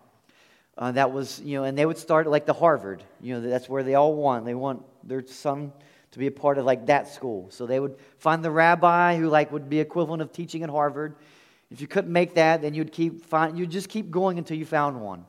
uh, 0.76 0.92
that 0.92 1.12
was, 1.12 1.40
you 1.40 1.56
know, 1.56 1.64
and 1.64 1.78
they 1.78 1.86
would 1.86 1.98
start 1.98 2.26
like 2.26 2.46
the 2.46 2.52
Harvard. 2.52 3.02
You 3.20 3.34
know, 3.34 3.48
that's 3.48 3.68
where 3.68 3.82
they 3.82 3.94
all 3.94 4.14
want. 4.14 4.44
They 4.44 4.54
want 4.54 4.82
their 5.06 5.24
son 5.24 5.72
to 6.10 6.18
be 6.18 6.26
a 6.26 6.32
part 6.32 6.58
of 6.58 6.64
like 6.64 6.86
that 6.86 7.08
school. 7.08 7.48
So 7.50 7.66
they 7.66 7.78
would 7.78 7.96
find 8.18 8.44
the 8.44 8.50
rabbi 8.50 9.16
who 9.16 9.28
like 9.28 9.52
would 9.52 9.68
be 9.68 9.78
equivalent 9.78 10.22
of 10.22 10.32
teaching 10.32 10.62
at 10.62 10.70
Harvard. 10.70 11.14
If 11.70 11.80
you 11.80 11.86
couldn't 11.86 12.12
make 12.12 12.34
that, 12.34 12.62
then 12.62 12.74
you'd 12.74 12.92
keep 12.92 13.24
find, 13.24 13.58
you'd 13.58 13.70
just 13.70 13.88
keep 13.88 14.10
going 14.10 14.38
until 14.38 14.56
you 14.56 14.64
found 14.64 15.00
one. 15.00 15.24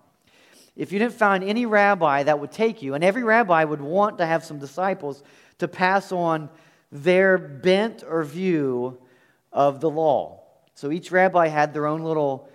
If 0.75 0.91
you 0.91 0.99
didn't 0.99 1.13
find 1.13 1.43
any 1.43 1.65
rabbi 1.65 2.23
that 2.23 2.39
would 2.39 2.51
take 2.51 2.81
you, 2.81 2.95
and 2.95 3.03
every 3.03 3.23
rabbi 3.23 3.63
would 3.63 3.81
want 3.81 4.17
to 4.17 4.25
have 4.25 4.43
some 4.43 4.59
disciples 4.59 5.23
to 5.59 5.67
pass 5.67 6.11
on 6.11 6.49
their 6.91 7.37
bent 7.37 8.03
or 8.07 8.23
view 8.23 8.97
of 9.51 9.79
the 9.81 9.89
law. 9.89 10.43
So 10.73 10.91
each 10.91 11.11
rabbi 11.11 11.47
had 11.47 11.73
their 11.73 11.85
own 11.85 12.01
little 12.01 12.49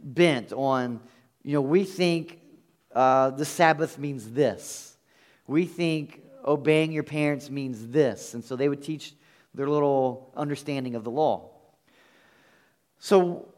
bent 0.00 0.52
on 0.52 1.00
you 1.42 1.54
know, 1.54 1.60
we 1.60 1.84
think 1.84 2.40
uh, 2.94 3.30
the 3.30 3.44
Sabbath 3.44 3.98
means 3.98 4.30
this. 4.30 4.96
We 5.46 5.64
think 5.64 6.22
obeying 6.44 6.92
your 6.92 7.02
parents 7.02 7.50
means 7.50 7.88
this. 7.88 8.34
And 8.34 8.44
so 8.44 8.54
they 8.54 8.68
would 8.68 8.82
teach 8.82 9.14
their 9.54 9.68
little 9.68 10.30
understanding 10.36 10.94
of 10.94 11.04
the 11.04 11.10
law. 11.10 11.50
So 12.98 13.51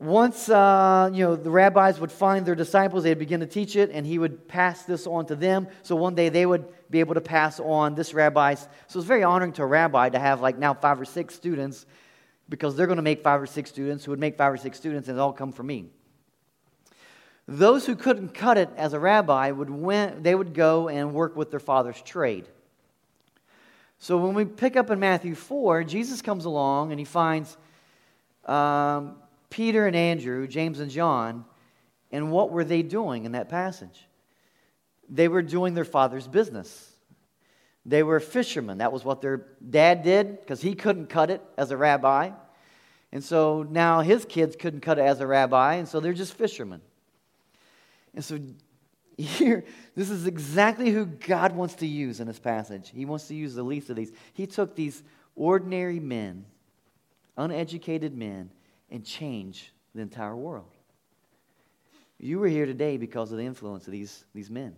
once 0.00 0.48
uh, 0.48 1.08
you 1.12 1.24
know 1.24 1.36
the 1.36 1.50
rabbis 1.50 2.00
would 2.00 2.10
find 2.10 2.44
their 2.44 2.54
disciples, 2.54 3.04
they'd 3.04 3.18
begin 3.18 3.40
to 3.40 3.46
teach 3.46 3.76
it, 3.76 3.90
and 3.92 4.06
he 4.06 4.18
would 4.18 4.48
pass 4.48 4.82
this 4.82 5.06
on 5.06 5.26
to 5.26 5.36
them. 5.36 5.68
So 5.82 5.94
one 5.96 6.14
day 6.14 6.28
they 6.28 6.46
would 6.46 6.66
be 6.90 7.00
able 7.00 7.14
to 7.14 7.20
pass 7.20 7.60
on 7.60 7.94
this 7.94 8.12
rabbi's. 8.12 8.68
So 8.88 8.98
it's 8.98 9.06
very 9.06 9.22
honoring 9.22 9.52
to 9.52 9.62
a 9.62 9.66
rabbi 9.66 10.08
to 10.08 10.18
have 10.18 10.40
like 10.40 10.58
now 10.58 10.74
five 10.74 11.00
or 11.00 11.04
six 11.04 11.34
students, 11.34 11.86
because 12.48 12.76
they're 12.76 12.86
going 12.86 12.96
to 12.96 13.02
make 13.02 13.22
five 13.22 13.40
or 13.40 13.46
six 13.46 13.70
students 13.70 14.04
who 14.04 14.10
would 14.10 14.20
make 14.20 14.36
five 14.36 14.52
or 14.52 14.56
six 14.56 14.78
students, 14.78 15.08
and 15.08 15.16
it 15.16 15.20
all 15.20 15.32
come 15.32 15.52
from 15.52 15.68
me. 15.68 15.86
Those 17.46 17.84
who 17.84 17.94
couldn't 17.94 18.30
cut 18.30 18.56
it 18.56 18.70
as 18.76 18.94
a 18.94 18.98
rabbi 18.98 19.50
would 19.50 19.70
win, 19.70 20.22
they 20.22 20.34
would 20.34 20.54
go 20.54 20.88
and 20.88 21.12
work 21.12 21.36
with 21.36 21.50
their 21.50 21.60
father's 21.60 22.00
trade. 22.00 22.48
So 23.98 24.16
when 24.16 24.34
we 24.34 24.44
pick 24.44 24.76
up 24.76 24.90
in 24.90 24.98
Matthew 24.98 25.34
4, 25.34 25.84
Jesus 25.84 26.20
comes 26.22 26.46
along 26.46 26.90
and 26.90 26.98
he 26.98 27.04
finds 27.04 27.56
um, 28.46 29.16
Peter 29.54 29.86
and 29.86 29.94
Andrew, 29.94 30.48
James 30.48 30.80
and 30.80 30.90
John, 30.90 31.44
and 32.10 32.32
what 32.32 32.50
were 32.50 32.64
they 32.64 32.82
doing 32.82 33.24
in 33.24 33.32
that 33.32 33.48
passage? 33.48 34.04
They 35.08 35.28
were 35.28 35.42
doing 35.42 35.74
their 35.74 35.84
father's 35.84 36.26
business. 36.26 36.90
They 37.86 38.02
were 38.02 38.18
fishermen. 38.18 38.78
That 38.78 38.92
was 38.92 39.04
what 39.04 39.20
their 39.20 39.46
dad 39.70 40.02
did 40.02 40.40
because 40.40 40.60
he 40.60 40.74
couldn't 40.74 41.06
cut 41.06 41.30
it 41.30 41.40
as 41.56 41.70
a 41.70 41.76
rabbi. 41.76 42.32
And 43.12 43.22
so 43.22 43.64
now 43.70 44.00
his 44.00 44.24
kids 44.24 44.56
couldn't 44.56 44.80
cut 44.80 44.98
it 44.98 45.02
as 45.02 45.20
a 45.20 45.26
rabbi, 45.26 45.74
and 45.74 45.86
so 45.86 46.00
they're 46.00 46.14
just 46.14 46.34
fishermen. 46.34 46.80
And 48.12 48.24
so 48.24 48.40
here, 49.16 49.62
this 49.94 50.10
is 50.10 50.26
exactly 50.26 50.90
who 50.90 51.06
God 51.06 51.54
wants 51.54 51.74
to 51.76 51.86
use 51.86 52.18
in 52.18 52.26
this 52.26 52.40
passage. 52.40 52.90
He 52.92 53.04
wants 53.04 53.28
to 53.28 53.36
use 53.36 53.54
the 53.54 53.62
least 53.62 53.88
of 53.88 53.94
these. 53.94 54.10
He 54.32 54.48
took 54.48 54.74
these 54.74 55.04
ordinary 55.36 56.00
men, 56.00 56.44
uneducated 57.36 58.16
men, 58.16 58.50
and 58.94 59.04
change 59.04 59.72
the 59.92 60.00
entire 60.00 60.36
world. 60.36 60.70
You 62.20 62.38
were 62.38 62.46
here 62.46 62.64
today 62.64 62.96
because 62.96 63.32
of 63.32 63.38
the 63.38 63.44
influence 63.44 63.86
of 63.86 63.92
these, 63.92 64.24
these 64.32 64.48
men. 64.48 64.76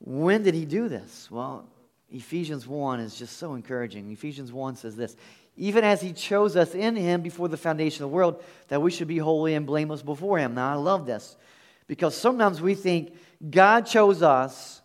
When 0.00 0.42
did 0.42 0.54
he 0.54 0.64
do 0.64 0.88
this? 0.88 1.30
Well, 1.30 1.66
Ephesians 2.10 2.66
1 2.66 2.98
is 2.98 3.16
just 3.16 3.36
so 3.36 3.54
encouraging. 3.54 4.10
Ephesians 4.10 4.52
1 4.52 4.76
says 4.76 4.96
this 4.96 5.16
even 5.56 5.84
as 5.84 6.02
he 6.02 6.12
chose 6.12 6.56
us 6.56 6.74
in 6.74 6.96
him 6.96 7.22
before 7.22 7.46
the 7.46 7.56
foundation 7.56 8.02
of 8.02 8.10
the 8.10 8.14
world, 8.16 8.42
that 8.66 8.82
we 8.82 8.90
should 8.90 9.06
be 9.06 9.18
holy 9.18 9.54
and 9.54 9.64
blameless 9.64 10.02
before 10.02 10.36
him. 10.36 10.56
Now, 10.56 10.72
I 10.72 10.74
love 10.74 11.06
this 11.06 11.36
because 11.86 12.16
sometimes 12.16 12.60
we 12.60 12.74
think 12.74 13.14
God 13.50 13.82
chose 13.82 14.20
us 14.20 14.82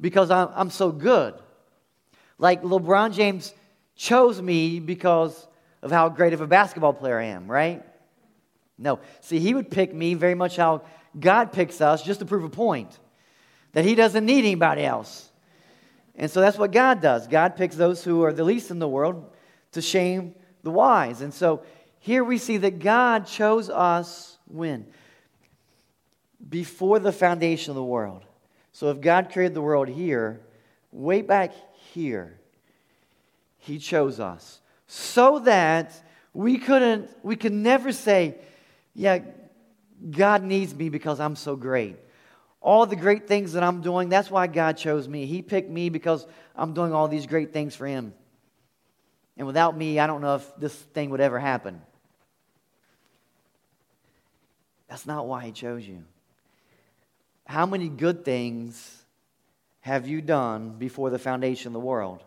because 0.00 0.30
I'm, 0.30 0.48
I'm 0.54 0.70
so 0.70 0.90
good. 0.90 1.34
Like 2.38 2.62
LeBron 2.62 3.12
James 3.12 3.52
chose 3.94 4.40
me 4.40 4.80
because 4.80 5.46
of 5.82 5.90
how 5.90 6.08
great 6.08 6.32
of 6.32 6.40
a 6.40 6.46
basketball 6.46 6.92
player 6.92 7.18
I 7.18 7.26
am, 7.26 7.50
right? 7.50 7.82
No. 8.78 9.00
See, 9.20 9.38
he 9.38 9.54
would 9.54 9.70
pick 9.70 9.94
me 9.94 10.14
very 10.14 10.34
much 10.34 10.56
how 10.56 10.82
God 11.18 11.52
picks 11.52 11.80
us 11.80 12.02
just 12.02 12.20
to 12.20 12.26
prove 12.26 12.44
a 12.44 12.50
point. 12.50 12.98
that 13.72 13.84
he 13.84 13.94
doesn't 13.94 14.24
need 14.24 14.40
anybody 14.40 14.84
else. 14.84 15.30
And 16.16 16.30
so 16.30 16.40
that's 16.40 16.58
what 16.58 16.72
God 16.72 17.00
does. 17.00 17.28
God 17.28 17.56
picks 17.56 17.76
those 17.76 18.02
who 18.02 18.24
are 18.24 18.32
the 18.32 18.44
least 18.44 18.70
in 18.70 18.78
the 18.78 18.88
world 18.88 19.30
to 19.72 19.80
shame 19.80 20.34
the 20.62 20.70
wise. 20.70 21.20
And 21.20 21.32
so 21.32 21.62
here 21.98 22.24
we 22.24 22.38
see 22.38 22.56
that 22.58 22.78
God 22.80 23.26
chose 23.26 23.70
us 23.70 24.38
when? 24.46 24.86
Before 26.48 26.98
the 26.98 27.12
foundation 27.12 27.70
of 27.70 27.76
the 27.76 27.84
world. 27.84 28.24
So 28.72 28.90
if 28.90 29.00
God 29.00 29.30
created 29.32 29.54
the 29.54 29.62
world 29.62 29.88
here, 29.88 30.40
way 30.90 31.22
back 31.22 31.52
here, 31.92 32.38
He 33.58 33.78
chose 33.78 34.18
us. 34.18 34.59
So 34.92 35.38
that 35.40 35.94
we 36.34 36.58
couldn't, 36.58 37.10
we 37.22 37.36
could 37.36 37.52
never 37.52 37.92
say, 37.92 38.36
yeah, 38.94 39.20
God 40.10 40.42
needs 40.42 40.74
me 40.74 40.88
because 40.88 41.20
I'm 41.20 41.36
so 41.36 41.54
great 41.56 41.96
all 42.60 42.84
the 42.86 42.96
great 42.96 43.26
things 43.26 43.54
that 43.54 43.62
I'm 43.62 43.80
doing, 43.80 44.08
that's 44.08 44.30
why 44.30 44.46
God 44.46 44.76
chose 44.76 45.08
me. 45.08 45.26
He 45.26 45.40
picked 45.40 45.70
me 45.70 45.88
because 45.88 46.26
I'm 46.54 46.74
doing 46.74 46.92
all 46.92 47.08
these 47.08 47.26
great 47.26 47.52
things 47.52 47.74
for 47.74 47.86
Him. 47.86 48.12
And 49.36 49.46
without 49.46 49.76
me, 49.76 49.98
I 49.98 50.06
don't 50.06 50.20
know 50.20 50.36
if 50.36 50.56
this 50.56 50.74
thing 50.74 51.10
would 51.10 51.20
ever 51.20 51.38
happen. 51.38 51.80
That's 54.88 55.06
not 55.06 55.26
why 55.26 55.46
He 55.46 55.52
chose 55.52 55.86
you. 55.86 56.04
How 57.46 57.64
many 57.64 57.88
good 57.88 58.24
things 58.24 59.04
have 59.80 60.06
you 60.06 60.20
done 60.20 60.76
before 60.78 61.08
the 61.08 61.18
foundation 61.18 61.68
of 61.68 61.72
the 61.72 61.80
world? 61.80 62.22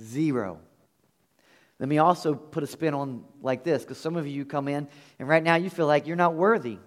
Zero. 0.00 0.60
Let 1.78 1.88
me 1.88 1.98
also 1.98 2.34
put 2.34 2.62
a 2.62 2.66
spin 2.66 2.94
on 2.94 3.24
like 3.42 3.64
this, 3.64 3.82
because 3.82 3.98
some 3.98 4.16
of 4.16 4.26
you 4.26 4.44
come 4.44 4.68
in 4.68 4.86
and 5.18 5.28
right 5.28 5.42
now 5.42 5.56
you 5.56 5.70
feel 5.70 5.86
like 5.86 6.06
you're 6.06 6.16
not 6.16 6.34
worthy. 6.34 6.78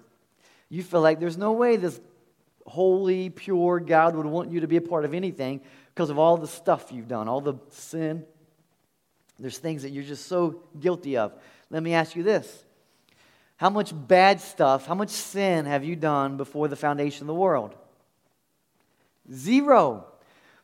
You 0.70 0.84
feel 0.84 1.02
like 1.02 1.20
there's 1.20 1.38
no 1.38 1.54
way 1.54 1.76
this 1.78 2.00
holy, 2.66 3.30
pure 3.30 3.80
God 3.80 4.16
would 4.16 4.26
want 4.26 4.52
you 4.52 4.62
to 4.62 4.68
be 4.68 4.78
a 4.78 4.82
part 4.82 5.06
of 5.06 5.14
anything 5.14 5.62
because 5.94 6.10
of 6.10 6.18
all 6.18 6.38
the 6.38 6.48
stuff 6.48 6.92
you've 6.92 7.08
done, 7.08 7.28
all 7.28 7.42
the 7.42 7.56
sin. 7.70 8.24
There's 9.40 9.58
things 9.58 9.82
that 9.82 9.90
you're 9.90 10.04
just 10.04 10.28
so 10.28 10.62
guilty 10.80 11.18
of. 11.18 11.34
Let 11.70 11.84
me 11.84 11.94
ask 11.94 12.16
you 12.16 12.24
this 12.24 12.64
How 13.58 13.70
much 13.70 13.94
bad 13.96 14.42
stuff, 14.42 14.86
how 14.86 14.96
much 14.96 15.10
sin 15.10 15.66
have 15.66 15.84
you 15.84 15.96
done 15.96 16.38
before 16.38 16.68
the 16.68 16.76
foundation 16.76 17.24
of 17.24 17.28
the 17.28 17.34
world? 17.34 17.76
Zero. 19.32 20.06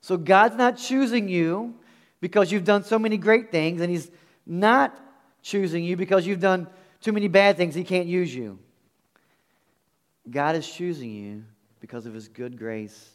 So 0.02 0.18
God's 0.18 0.56
not 0.56 0.78
choosing 0.78 1.28
you 1.28 1.79
because 2.22 2.52
you've 2.52 2.64
done 2.64 2.84
so 2.84 3.00
many 3.00 3.18
great 3.18 3.52
things, 3.52 3.82
and 3.82 3.90
He's 3.90 4.10
not 4.46 4.98
choosing 5.42 5.84
you 5.84 5.96
because 5.96 6.26
you've 6.28 6.40
done 6.40 6.68
too 7.02 7.12
many 7.12 7.28
bad 7.28 7.58
things, 7.58 7.76
He 7.76 7.84
can't 7.84 8.08
use 8.08 8.34
you. 8.34 8.60
God 10.30 10.56
is 10.56 10.70
choosing 10.70 11.12
you 11.12 11.44
because 11.80 12.06
of 12.06 12.14
his 12.14 12.28
good 12.28 12.58
grace 12.58 13.12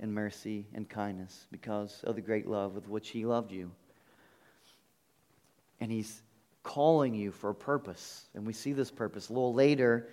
and 0.00 0.12
mercy 0.12 0.66
and 0.74 0.88
kindness, 0.88 1.46
because 1.50 2.02
of 2.04 2.14
the 2.16 2.20
great 2.20 2.46
love 2.46 2.74
with 2.74 2.88
which 2.88 3.10
he 3.10 3.26
loved 3.26 3.52
you. 3.52 3.70
And 5.80 5.90
he's 5.90 6.22
calling 6.62 7.14
you 7.14 7.30
for 7.30 7.50
a 7.50 7.54
purpose. 7.54 8.28
And 8.34 8.46
we 8.46 8.52
see 8.52 8.72
this 8.72 8.90
purpose 8.90 9.28
a 9.28 9.32
little 9.32 9.54
later 9.54 10.08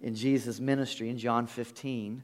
in 0.00 0.14
Jesus' 0.14 0.60
ministry 0.60 1.08
in 1.08 1.18
John 1.18 1.46
15. 1.46 2.22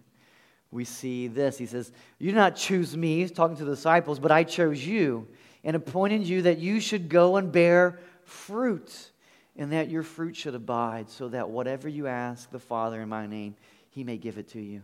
We 0.70 0.84
see 0.84 1.28
this. 1.28 1.56
He 1.56 1.66
says, 1.66 1.92
You 2.18 2.30
did 2.30 2.36
not 2.36 2.56
choose 2.56 2.96
me, 2.96 3.20
he's 3.20 3.32
talking 3.32 3.56
to 3.56 3.64
the 3.64 3.74
disciples, 3.74 4.18
but 4.18 4.32
I 4.32 4.44
chose 4.44 4.84
you 4.84 5.28
and 5.64 5.74
appointed 5.74 6.28
you 6.28 6.42
that 6.42 6.58
you 6.58 6.78
should 6.78 7.08
go 7.08 7.36
and 7.36 7.50
bear 7.50 7.98
fruit 8.24 9.10
and 9.56 9.72
that 9.72 9.88
your 9.88 10.02
fruit 10.02 10.36
should 10.36 10.54
abide, 10.54 11.08
so 11.08 11.28
that 11.28 11.48
whatever 11.48 11.88
you 11.88 12.08
ask 12.08 12.50
the 12.50 12.58
Father 12.58 13.00
in 13.00 13.08
my 13.08 13.26
name, 13.26 13.54
he 13.90 14.02
may 14.02 14.16
give 14.16 14.36
it 14.36 14.48
to 14.48 14.60
you. 14.60 14.82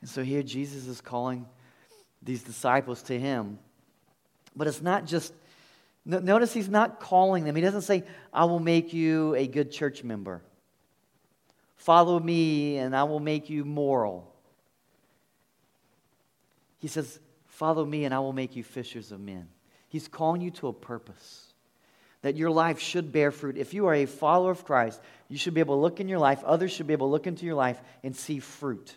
And 0.00 0.10
so 0.10 0.24
here 0.24 0.42
Jesus 0.42 0.88
is 0.88 1.00
calling 1.00 1.46
these 2.20 2.42
disciples 2.42 3.02
to 3.04 3.18
him. 3.18 3.58
But 4.56 4.66
it's 4.66 4.82
not 4.82 5.06
just, 5.06 5.32
notice 6.04 6.52
he's 6.52 6.68
not 6.68 6.98
calling 6.98 7.44
them. 7.44 7.54
He 7.54 7.62
doesn't 7.62 7.82
say, 7.82 8.02
I 8.32 8.46
will 8.46 8.58
make 8.58 8.92
you 8.92 9.36
a 9.36 9.46
good 9.46 9.70
church 9.70 10.02
member. 10.02 10.42
Follow 11.76 12.18
me 12.18 12.78
and 12.78 12.96
I 12.96 13.04
will 13.04 13.20
make 13.20 13.48
you 13.48 13.64
moral. 13.64 14.32
He 16.78 16.88
says, 16.88 17.20
Follow 17.46 17.84
me 17.84 18.04
and 18.04 18.14
I 18.14 18.18
will 18.18 18.32
make 18.32 18.56
you 18.56 18.64
fishers 18.64 19.12
of 19.12 19.20
men. 19.20 19.46
He's 19.92 20.08
calling 20.08 20.40
you 20.40 20.50
to 20.52 20.68
a 20.68 20.72
purpose 20.72 21.52
that 22.22 22.34
your 22.34 22.50
life 22.50 22.80
should 22.80 23.12
bear 23.12 23.30
fruit. 23.30 23.58
If 23.58 23.74
you 23.74 23.88
are 23.88 23.94
a 23.94 24.06
follower 24.06 24.50
of 24.50 24.64
Christ, 24.64 24.98
you 25.28 25.36
should 25.36 25.52
be 25.52 25.60
able 25.60 25.76
to 25.76 25.82
look 25.82 26.00
in 26.00 26.08
your 26.08 26.18
life, 26.18 26.42
others 26.44 26.72
should 26.72 26.86
be 26.86 26.94
able 26.94 27.08
to 27.08 27.10
look 27.10 27.26
into 27.26 27.44
your 27.44 27.56
life 27.56 27.78
and 28.02 28.16
see 28.16 28.38
fruit. 28.38 28.96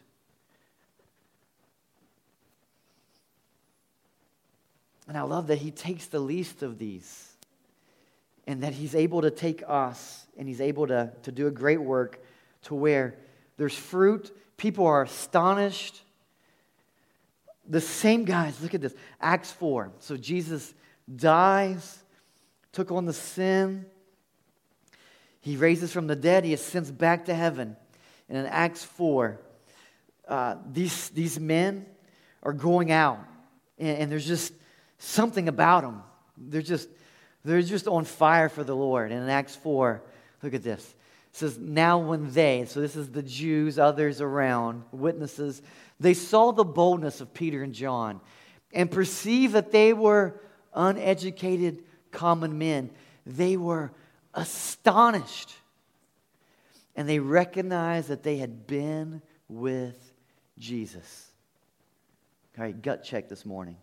And 5.09 5.17
I 5.17 5.23
love 5.23 5.47
that 5.47 5.57
he 5.57 5.69
takes 5.69 6.05
the 6.05 6.21
least 6.21 6.63
of 6.63 6.77
these 6.77 7.29
and 8.47 8.63
that 8.63 8.71
he's 8.71 8.95
able 8.95 9.23
to 9.23 9.31
take 9.31 9.63
us 9.67 10.25
and 10.37 10.47
he's 10.47 10.61
able 10.61 10.87
to, 10.87 11.11
to 11.23 11.31
do 11.33 11.47
a 11.47 11.51
great 11.51 11.81
work 11.81 12.23
to 12.63 12.73
where 12.73 13.17
there's 13.57 13.75
fruit, 13.75 14.33
people 14.55 14.85
are 14.85 15.03
astonished. 15.03 16.01
The 17.67 17.81
same 17.81 18.25
guys, 18.25 18.61
look 18.61 18.73
at 18.73 18.81
this 18.81 18.95
Acts 19.19 19.51
4. 19.51 19.91
So 19.99 20.17
Jesus 20.17 20.73
dies 21.13 21.99
took 22.75 22.91
on 22.91 23.05
the 23.05 23.13
sin. 23.13 23.85
He 25.39 25.55
raises 25.55 25.93
from 25.93 26.07
the 26.07 26.15
dead. 26.15 26.43
He 26.43 26.53
ascends 26.53 26.91
back 26.91 27.25
to 27.25 27.33
heaven. 27.33 27.77
And 28.27 28.37
in 28.37 28.45
Acts 28.45 28.83
4, 28.83 29.39
uh, 30.27 30.55
these, 30.71 31.09
these 31.09 31.39
men 31.39 31.85
are 32.43 32.51
going 32.51 32.91
out, 32.91 33.19
and, 33.79 33.97
and 33.97 34.11
there's 34.11 34.27
just 34.27 34.51
something 34.97 35.47
about 35.47 35.83
them. 35.83 36.03
They're 36.37 36.61
just, 36.61 36.89
they're 37.45 37.61
just 37.61 37.87
on 37.87 38.03
fire 38.03 38.49
for 38.49 38.63
the 38.63 38.75
Lord. 38.75 39.11
And 39.11 39.23
in 39.23 39.29
Acts 39.29 39.55
4, 39.55 40.01
look 40.43 40.53
at 40.53 40.63
this. 40.63 40.95
It 41.35 41.39
says, 41.39 41.57
Now 41.57 41.97
when 41.97 42.31
they, 42.31 42.63
so 42.65 42.79
this 42.79 42.95
is 42.95 43.11
the 43.11 43.21
Jews, 43.21 43.77
others 43.77 44.21
around, 44.21 44.83
witnesses, 44.93 45.61
they 45.99 46.13
saw 46.13 46.53
the 46.53 46.63
boldness 46.63 47.19
of 47.19 47.33
Peter 47.33 47.61
and 47.61 47.73
John 47.73 48.21
and 48.73 48.89
perceived 48.89 49.51
that 49.51 49.73
they 49.73 49.91
were 49.91 50.39
uneducated 50.73 51.83
common 52.11 52.57
men. 52.57 52.89
They 53.25 53.57
were 53.57 53.91
astonished. 54.33 55.53
And 56.95 57.09
they 57.09 57.19
recognized 57.19 58.07
that 58.07 58.23
they 58.23 58.37
had 58.37 58.65
been 58.65 59.21
with 59.49 60.13
Jesus. 60.57 61.33
All 62.57 62.63
right, 62.63 62.81
gut 62.81 63.03
check 63.03 63.27
this 63.27 63.45
morning. 63.45 63.75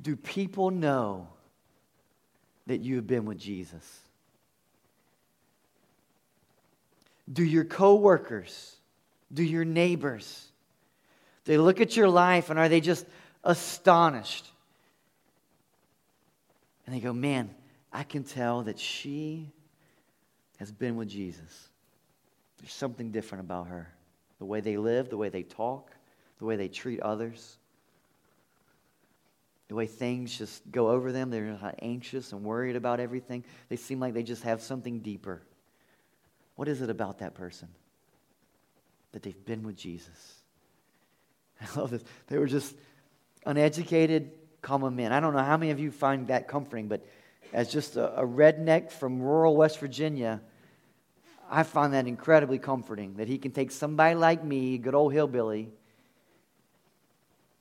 Do 0.00 0.16
people 0.16 0.70
know 0.70 1.28
that 2.66 2.80
you 2.80 2.96
have 2.96 3.06
been 3.06 3.26
with 3.26 3.38
Jesus? 3.38 3.84
Do 7.32 7.44
your 7.44 7.64
coworkers, 7.64 8.76
do 9.32 9.42
your 9.42 9.64
neighbors, 9.64 10.50
they 11.44 11.58
look 11.58 11.80
at 11.80 11.96
your 11.96 12.08
life 12.08 12.50
and 12.50 12.58
are 12.58 12.68
they 12.68 12.80
just 12.80 13.06
astonished? 13.44 14.46
And 16.86 16.94
they 16.94 17.00
go, 17.00 17.12
man, 17.12 17.50
I 17.92 18.02
can 18.02 18.24
tell 18.24 18.62
that 18.62 18.78
she 18.78 19.50
has 20.58 20.70
been 20.70 20.96
with 20.96 21.08
Jesus. 21.08 21.68
There's 22.58 22.72
something 22.72 23.10
different 23.10 23.44
about 23.44 23.68
her. 23.68 23.88
The 24.38 24.44
way 24.44 24.60
they 24.60 24.76
live, 24.76 25.08
the 25.08 25.16
way 25.16 25.28
they 25.28 25.42
talk, 25.42 25.90
the 26.38 26.44
way 26.44 26.56
they 26.56 26.68
treat 26.68 27.00
others, 27.00 27.56
the 29.68 29.74
way 29.74 29.86
things 29.86 30.36
just 30.36 30.68
go 30.70 30.90
over 30.90 31.12
them. 31.12 31.30
They're 31.30 31.56
not 31.60 31.76
anxious 31.80 32.32
and 32.32 32.42
worried 32.42 32.76
about 32.76 33.00
everything. 33.00 33.44
They 33.68 33.76
seem 33.76 34.00
like 34.00 34.14
they 34.14 34.22
just 34.22 34.42
have 34.42 34.60
something 34.60 35.00
deeper. 35.00 35.42
What 36.60 36.68
is 36.68 36.82
it 36.82 36.90
about 36.90 37.20
that 37.20 37.32
person? 37.32 37.68
That 39.12 39.22
they've 39.22 39.46
been 39.46 39.62
with 39.62 39.76
Jesus. 39.76 40.42
I 41.62 41.80
love 41.80 41.88
this. 41.88 42.04
They 42.26 42.36
were 42.36 42.46
just 42.46 42.76
uneducated, 43.46 44.32
common 44.60 44.94
men. 44.94 45.10
I 45.10 45.20
don't 45.20 45.32
know 45.32 45.42
how 45.42 45.56
many 45.56 45.70
of 45.70 45.80
you 45.80 45.90
find 45.90 46.26
that 46.26 46.48
comforting, 46.48 46.86
but 46.86 47.02
as 47.54 47.72
just 47.72 47.96
a, 47.96 48.20
a 48.20 48.26
redneck 48.26 48.90
from 48.90 49.22
rural 49.22 49.56
West 49.56 49.80
Virginia, 49.80 50.42
I 51.50 51.62
find 51.62 51.94
that 51.94 52.06
incredibly 52.06 52.58
comforting 52.58 53.14
that 53.14 53.26
he 53.26 53.38
can 53.38 53.52
take 53.52 53.70
somebody 53.70 54.14
like 54.14 54.44
me, 54.44 54.76
good 54.76 54.94
old 54.94 55.14
hillbilly, 55.14 55.70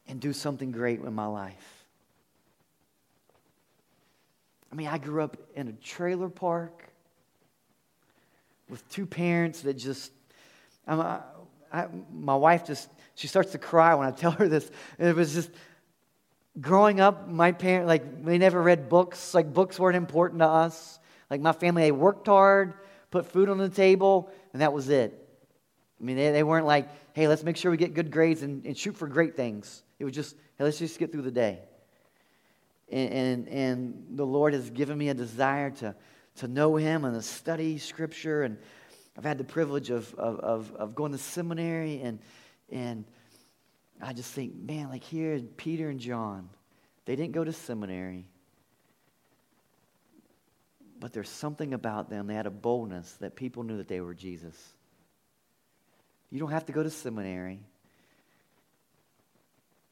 and 0.09 0.19
do 0.19 0.33
something 0.33 0.73
great 0.73 0.99
with 0.99 1.13
my 1.13 1.27
life. 1.27 1.85
I 4.73 4.75
mean, 4.75 4.88
I 4.88 4.97
grew 4.97 5.23
up 5.23 5.38
in 5.55 5.69
a 5.69 5.71
trailer 5.71 6.27
park 6.27 6.88
with 8.69 8.88
two 8.89 9.05
parents 9.05 9.62
that 9.62 9.75
just, 9.75 10.12
I, 10.88 11.21
I, 11.71 11.88
my 12.13 12.36
wife 12.36 12.65
just, 12.65 12.89
she 13.15 13.27
starts 13.27 13.51
to 13.51 13.58
cry 13.58 13.95
when 13.95 14.08
I 14.08 14.12
tell 14.12 14.32
her 14.32 14.47
this. 14.47 14.69
It 14.97 15.15
was 15.15 15.34
just, 15.34 15.51
growing 16.60 16.99
up, 16.99 17.27
my 17.29 17.51
parents, 17.51 17.88
like, 17.88 18.25
they 18.25 18.38
never 18.38 18.62
read 18.62 18.89
books. 18.89 19.34
Like, 19.34 19.53
books 19.53 19.79
weren't 19.79 19.95
important 19.95 20.39
to 20.39 20.47
us. 20.47 20.99
Like, 21.29 21.41
my 21.41 21.51
family, 21.51 21.84
they 21.84 21.91
worked 21.91 22.27
hard, 22.27 22.73
put 23.12 23.25
food 23.25 23.49
on 23.49 23.58
the 23.58 23.69
table, 23.69 24.32
and 24.53 24.62
that 24.62 24.73
was 24.73 24.89
it. 24.89 25.27
I 25.99 26.03
mean, 26.03 26.17
they, 26.17 26.32
they 26.32 26.43
weren't 26.43 26.65
like, 26.65 26.89
hey, 27.13 27.27
let's 27.27 27.43
make 27.43 27.58
sure 27.58 27.71
we 27.71 27.77
get 27.77 27.93
good 27.93 28.12
grades 28.12 28.41
and, 28.41 28.65
and 28.65 28.77
shoot 28.77 28.95
for 28.97 29.08
great 29.08 29.36
things. 29.36 29.84
It 29.99 30.05
was 30.05 30.13
just, 30.13 30.36
hey, 30.58 30.63
let's 30.63 30.79
just 30.79 30.97
get 30.97 31.12
through 31.12 31.23
the 31.23 31.32
day. 31.32 31.60
And, 32.91 33.12
and, 33.12 33.47
and 33.49 34.05
the 34.12 34.25
Lord 34.25 34.53
has 34.53 34.69
given 34.69 34.97
me 34.97 35.10
a 35.10 35.13
desire 35.13 35.69
to, 35.71 35.95
to 36.39 36.47
know 36.47 36.75
Him 36.75 37.06
and 37.06 37.15
to 37.15 37.21
study 37.21 37.78
Scripture. 37.78 38.43
And 38.43 38.58
I've 39.17 39.25
had 39.25 39.38
the 39.38 39.43
privilege 39.43 39.89
of, 39.89 40.13
of, 40.15 40.39
of, 40.39 40.75
of 40.75 40.95
going 40.95 41.12
to 41.12 41.17
seminary. 41.17 42.02
And, 42.02 42.19
and 42.71 43.06
I 44.02 44.13
just 44.13 44.32
think, 44.32 44.56
man, 44.56 44.89
like 44.89 45.04
here, 45.04 45.39
Peter 45.58 45.89
and 45.89 45.99
John, 45.99 46.49
they 47.06 47.15
didn't 47.15 47.34
go 47.34 47.43
to 47.43 47.54
seminary. 47.54 48.25
But 50.99 51.13
there's 51.13 51.30
something 51.30 51.73
about 51.73 52.10
them. 52.10 52.28
They 52.28 52.36
had 52.36 52.45
a 52.45 52.52
boldness 52.52 53.12
that 53.19 53.36
people 53.36 53.63
knew 53.63 53.78
that 53.78 53.88
they 53.88 54.02
were 54.02 54.13
Jesus. 54.13 54.58
You 56.30 56.39
don't 56.39 56.52
have 56.52 56.65
to 56.67 56.71
go 56.71 56.84
to 56.84 56.89
seminary. 56.89 57.60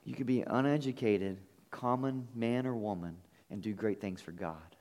You 0.06 0.16
could 0.16 0.28
be 0.28 0.42
uneducated, 0.42 1.40
common 1.72 2.28
man 2.34 2.66
or 2.66 2.76
woman, 2.76 3.18
and 3.50 3.62
do 3.62 3.74
great 3.74 4.00
things 4.00 4.22
for 4.22 4.32
God. 4.32 4.77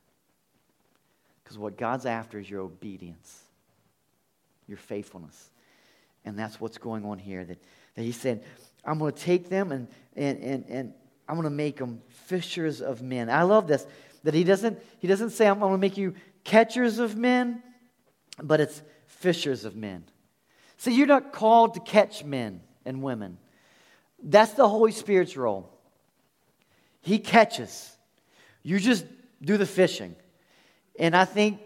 Because 1.46 1.58
what 1.58 1.78
God's 1.78 2.06
after 2.06 2.40
is 2.40 2.50
your 2.50 2.62
obedience, 2.62 3.40
your 4.66 4.78
faithfulness. 4.78 5.50
And 6.24 6.36
that's 6.36 6.60
what's 6.60 6.76
going 6.76 7.04
on 7.04 7.20
here. 7.20 7.44
That, 7.44 7.62
that 7.94 8.02
He 8.02 8.10
said, 8.10 8.42
I'm 8.84 8.98
going 8.98 9.12
to 9.12 9.20
take 9.20 9.48
them 9.48 9.70
and, 9.70 9.86
and, 10.16 10.40
and, 10.40 10.64
and 10.68 10.92
I'm 11.28 11.36
going 11.36 11.44
to 11.44 11.50
make 11.50 11.76
them 11.76 12.02
fishers 12.08 12.82
of 12.82 13.00
men. 13.00 13.30
I 13.30 13.44
love 13.44 13.68
this. 13.68 13.86
That 14.24 14.34
He 14.34 14.42
doesn't, 14.42 14.82
he 14.98 15.06
doesn't 15.06 15.30
say, 15.30 15.46
I'm 15.46 15.60
going 15.60 15.70
to 15.70 15.78
make 15.78 15.96
you 15.96 16.14
catchers 16.42 16.98
of 16.98 17.16
men, 17.16 17.62
but 18.42 18.60
it's 18.60 18.82
fishers 19.06 19.64
of 19.64 19.76
men. 19.76 20.02
See, 20.78 20.96
you're 20.96 21.06
not 21.06 21.32
called 21.32 21.74
to 21.74 21.80
catch 21.80 22.24
men 22.24 22.60
and 22.84 23.04
women. 23.04 23.38
That's 24.20 24.54
the 24.54 24.68
Holy 24.68 24.90
Spirit's 24.90 25.36
role. 25.36 25.70
He 27.02 27.20
catches. 27.20 27.96
You 28.64 28.80
just 28.80 29.06
do 29.40 29.56
the 29.56 29.64
fishing. 29.64 30.16
And 30.98 31.14
I 31.14 31.24
think 31.24 31.60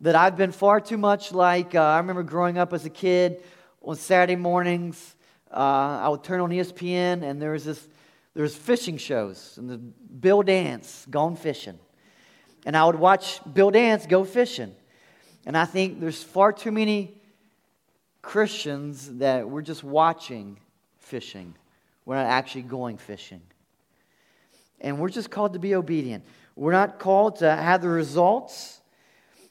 that 0.00 0.14
I've 0.14 0.36
been 0.36 0.52
far 0.52 0.80
too 0.80 0.98
much 0.98 1.32
like 1.32 1.74
uh, 1.74 1.82
I 1.82 1.98
remember 1.98 2.22
growing 2.22 2.58
up 2.58 2.72
as 2.72 2.84
a 2.84 2.90
kid 2.90 3.42
on 3.82 3.96
Saturday 3.96 4.36
mornings. 4.36 5.16
Uh, 5.50 6.00
I 6.02 6.08
would 6.08 6.22
turn 6.22 6.40
on 6.40 6.50
ESPN 6.50 7.22
and 7.22 7.40
there 7.40 7.52
was 7.52 7.64
this 7.64 7.88
there 8.34 8.42
was 8.42 8.54
fishing 8.54 8.98
shows 8.98 9.56
and 9.56 9.68
the 9.68 9.78
Bill 9.78 10.42
Dance 10.42 11.06
gone 11.10 11.34
fishing, 11.34 11.78
and 12.64 12.76
I 12.76 12.84
would 12.84 12.94
watch 12.94 13.40
Bill 13.52 13.70
Dance 13.70 14.06
go 14.06 14.24
fishing. 14.24 14.74
And 15.46 15.56
I 15.56 15.64
think 15.64 15.98
there's 15.98 16.22
far 16.22 16.52
too 16.52 16.70
many 16.70 17.20
Christians 18.22 19.16
that 19.18 19.48
we're 19.48 19.62
just 19.62 19.82
watching 19.82 20.58
fishing. 20.98 21.54
We're 22.04 22.16
not 22.16 22.26
actually 22.26 22.62
going 22.62 22.98
fishing. 22.98 23.40
And 24.80 24.98
we're 24.98 25.08
just 25.08 25.30
called 25.30 25.54
to 25.54 25.58
be 25.58 25.74
obedient. 25.74 26.24
We're 26.58 26.72
not 26.72 26.98
called 26.98 27.36
to 27.36 27.48
have 27.48 27.82
the 27.82 27.88
results. 27.88 28.80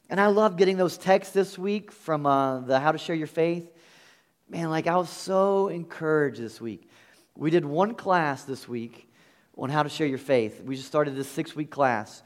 And 0.09 0.19
I 0.19 0.27
love 0.27 0.57
getting 0.57 0.75
those 0.75 0.97
texts 0.97 1.33
this 1.33 1.57
week 1.57 1.93
from 1.93 2.25
uh, 2.25 2.59
the 2.59 2.81
How 2.81 2.91
to 2.91 2.97
Share 2.97 3.15
Your 3.15 3.27
Faith. 3.27 3.71
Man, 4.49 4.69
like 4.69 4.87
I 4.87 4.97
was 4.97 5.09
so 5.09 5.69
encouraged 5.69 6.41
this 6.41 6.59
week. 6.59 6.89
We 7.33 7.49
did 7.49 7.63
one 7.63 7.95
class 7.95 8.43
this 8.43 8.67
week 8.67 9.09
on 9.57 9.69
how 9.69 9.83
to 9.83 9.89
share 9.89 10.05
your 10.05 10.17
faith. 10.17 10.61
We 10.61 10.75
just 10.75 10.89
started 10.89 11.15
this 11.15 11.29
six 11.29 11.55
week 11.55 11.71
class. 11.71 12.23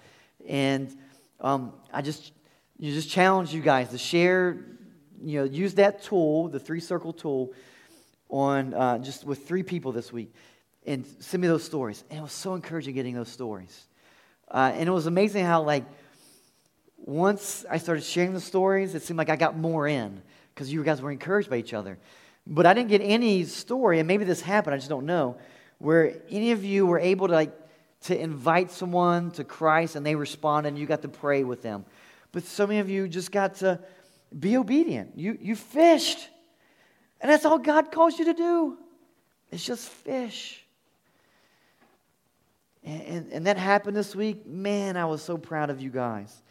And 0.48 0.91
um, 1.39 1.74
I 1.94 2.02
just, 2.02 2.32
you 2.80 2.91
just 2.91 3.08
challenge 3.08 3.54
you 3.54 3.62
guys 3.62 3.89
to 3.89 4.00
share 4.00 4.65
you 5.22 5.41
know, 5.41 5.44
use 5.44 5.76
that 5.76 6.02
tool, 6.02 6.48
the 6.48 6.60
three 6.60 6.80
circle 6.80 7.13
tool, 7.13 7.54
on 8.32 8.74
uh, 8.74 8.98
just 8.98 9.26
with 9.26 9.48
three 9.48 9.62
people 9.62 9.91
this 9.91 10.12
week 10.12 10.34
and 10.88 11.06
send 11.20 11.39
me 11.39 11.48
those 11.48 11.63
stories. 11.63 12.04
And 12.10 12.17
it 12.17 12.24
was 12.24 12.32
so 12.32 12.56
encouraging 12.56 12.96
getting 12.96 13.13
those 13.13 13.30
stories. 13.30 13.86
Uh, 14.51 14.71
and 14.75 14.87
it 14.87 14.91
was 14.91 15.07
amazing 15.07 15.45
how, 15.45 15.63
like, 15.63 15.85
once 16.97 17.65
I 17.69 17.77
started 17.77 18.03
sharing 18.03 18.33
the 18.33 18.41
stories, 18.41 18.93
it 18.93 19.01
seemed 19.01 19.17
like 19.17 19.29
I 19.29 19.37
got 19.37 19.57
more 19.57 19.87
in 19.87 20.21
because 20.53 20.71
you 20.71 20.83
guys 20.83 21.01
were 21.01 21.11
encouraged 21.11 21.49
by 21.49 21.57
each 21.57 21.73
other. 21.73 21.97
But 22.45 22.65
I 22.65 22.73
didn't 22.73 22.89
get 22.89 23.01
any 23.01 23.45
story, 23.45 23.99
and 23.99 24.07
maybe 24.07 24.25
this 24.25 24.41
happened, 24.41 24.73
I 24.73 24.77
just 24.77 24.89
don't 24.89 25.05
know, 25.05 25.37
where 25.77 26.17
any 26.29 26.51
of 26.51 26.63
you 26.63 26.85
were 26.85 26.99
able 26.99 27.27
to, 27.27 27.33
like, 27.33 27.51
to 28.01 28.19
invite 28.19 28.71
someone 28.71 29.31
to 29.31 29.43
Christ 29.43 29.95
and 29.95 30.05
they 30.05 30.15
responded 30.15 30.69
and 30.69 30.77
you 30.77 30.85
got 30.85 31.03
to 31.03 31.07
pray 31.07 31.43
with 31.43 31.61
them. 31.61 31.85
But 32.31 32.43
so 32.43 32.65
many 32.65 32.79
of 32.79 32.89
you 32.89 33.07
just 33.07 33.31
got 33.31 33.55
to 33.55 33.79
be 34.37 34.57
obedient. 34.57 35.17
You, 35.17 35.37
you 35.39 35.55
fished. 35.55 36.27
And 37.19 37.31
that's 37.31 37.45
all 37.45 37.59
God 37.59 37.91
calls 37.91 38.17
you 38.17 38.25
to 38.25 38.33
do. 38.33 38.77
It's 39.51 39.63
just 39.63 39.87
fish. 39.87 40.63
And, 42.84 43.02
and, 43.02 43.34
and, 43.34 43.48
that 43.48 43.58
happened 43.58 43.96
this 43.96 44.15
week. 44.15 44.46
Man, 44.48 44.98
I 44.98 45.06
was 45.06 45.22
so 45.22 45.38
proud 45.38 45.70
of 45.70 45.82
you 45.82 45.89
guys. 45.89 46.41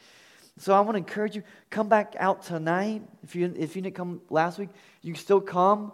So 0.59 0.75
I 0.75 0.81
want 0.81 0.93
to 0.93 0.99
encourage 0.99 1.35
you, 1.35 1.43
come 1.71 1.89
back 1.89 2.15
out 2.19 2.43
tonight. 2.43 3.03
If 3.23 3.35
you, 3.35 3.53
if 3.57 3.75
you 3.75 3.83
didn't 3.83 3.97
come 3.97 4.21
last 4.31 4.59
week, 4.59 4.69
you 5.03 5.13
can 5.13 5.21
still 5.21 5.41
come. 5.41 5.93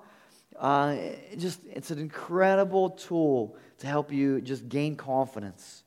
Uh, 0.58 0.96
it 0.98 1.38
just 1.38 1.60
It's 1.66 1.90
an 1.90 1.98
incredible 1.98 2.90
tool 2.90 3.56
to 3.78 3.86
help 3.86 4.12
you 4.12 4.40
just 4.40 4.68
gain 4.68 4.96
confidence 4.96 5.84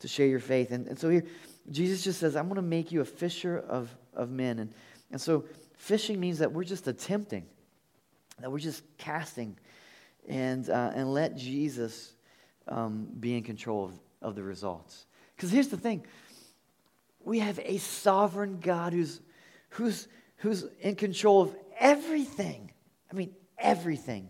to 0.00 0.08
share 0.08 0.26
your 0.26 0.40
faith. 0.40 0.72
And, 0.72 0.86
and 0.88 0.98
so 0.98 1.08
here, 1.08 1.24
Jesus 1.70 2.04
just 2.04 2.20
says, 2.20 2.36
I'm 2.36 2.46
going 2.46 2.56
to 2.56 2.62
make 2.62 2.92
you 2.92 3.00
a 3.00 3.04
fisher 3.04 3.58
of, 3.58 3.94
of 4.14 4.30
men. 4.30 4.58
And 4.58 4.74
and 5.10 5.20
so 5.20 5.44
fishing 5.76 6.18
means 6.18 6.38
that 6.38 6.52
we're 6.52 6.64
just 6.64 6.88
attempting, 6.88 7.46
that 8.40 8.50
we're 8.50 8.58
just 8.58 8.82
casting, 8.98 9.56
and, 10.28 10.68
uh, 10.68 10.92
and 10.94 11.12
let 11.12 11.36
Jesus 11.36 12.12
um, 12.68 13.08
be 13.18 13.36
in 13.36 13.42
control 13.42 13.84
of, 13.84 13.92
of 14.22 14.34
the 14.34 14.42
results. 14.42 15.06
Because 15.36 15.50
here's 15.50 15.68
the 15.68 15.76
thing 15.76 16.04
we 17.24 17.40
have 17.40 17.58
a 17.64 17.78
sovereign 17.78 18.58
God 18.60 18.92
who's, 18.92 19.20
who's, 19.70 20.06
who's 20.38 20.64
in 20.80 20.94
control 20.94 21.42
of 21.42 21.56
everything. 21.78 22.70
I 23.10 23.14
mean, 23.14 23.34
everything. 23.58 24.28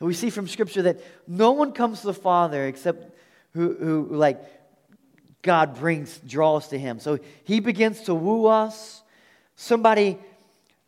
And 0.00 0.06
we 0.08 0.14
see 0.14 0.30
from 0.30 0.48
Scripture 0.48 0.82
that 0.82 1.00
no 1.28 1.52
one 1.52 1.72
comes 1.72 2.00
to 2.00 2.08
the 2.08 2.14
Father 2.14 2.66
except 2.66 3.16
who, 3.54 3.74
who 3.74 4.08
like, 4.10 4.40
God 5.42 5.76
brings, 5.76 6.18
draws 6.26 6.68
to 6.68 6.78
him. 6.78 6.98
So 6.98 7.18
he 7.44 7.60
begins 7.60 8.02
to 8.02 8.14
woo 8.14 8.46
us 8.46 9.02
somebody 9.54 10.18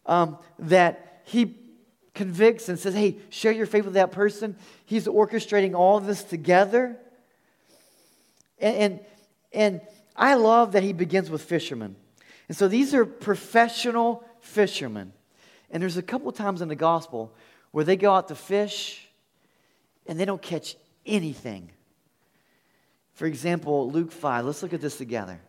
um, 0.07 0.39
that 0.59 1.23
he 1.25 1.57
convicts 2.15 2.69
and 2.69 2.79
says, 2.79 2.95
hey, 2.95 3.19
share 3.29 3.53
your 3.53 3.67
faith 3.67 3.85
with 3.85 3.95
that 3.95 4.13
person. 4.13 4.57
He's 4.87 5.07
orchestrating 5.07 5.75
all 5.75 6.01
this 6.01 6.23
together. 6.23 6.97
And, 8.61 8.77
and, 8.77 9.01
and 9.53 9.81
I 10.17 10.35
love 10.35 10.73
that 10.73 10.83
he 10.83 10.93
begins 10.93 11.29
with 11.29 11.43
fishermen. 11.43 11.97
And 12.49 12.57
so 12.57 12.69
these 12.69 12.95
are 12.95 13.05
professional 13.05 14.25
fishermen. 14.41 15.13
And 15.71 15.83
there's 15.83 15.97
a 15.97 16.03
couple 16.03 16.31
times 16.31 16.63
in 16.63 16.69
the 16.69 16.77
gospel 16.77 17.35
where 17.73 17.85
they 17.85 17.97
go 17.97 18.15
out 18.15 18.29
to 18.29 18.35
fish 18.35 19.09
and 20.07 20.19
they 20.19 20.25
don't 20.25 20.43
catch 20.43 20.77
anything. 21.05 21.71
For 23.15 23.27
example, 23.27 23.91
Luke 23.91 24.13
5. 24.13 24.45
Let's 24.45 24.63
look 24.63 24.73
at 24.73 24.81
this 24.81 24.99
together. 24.99 25.41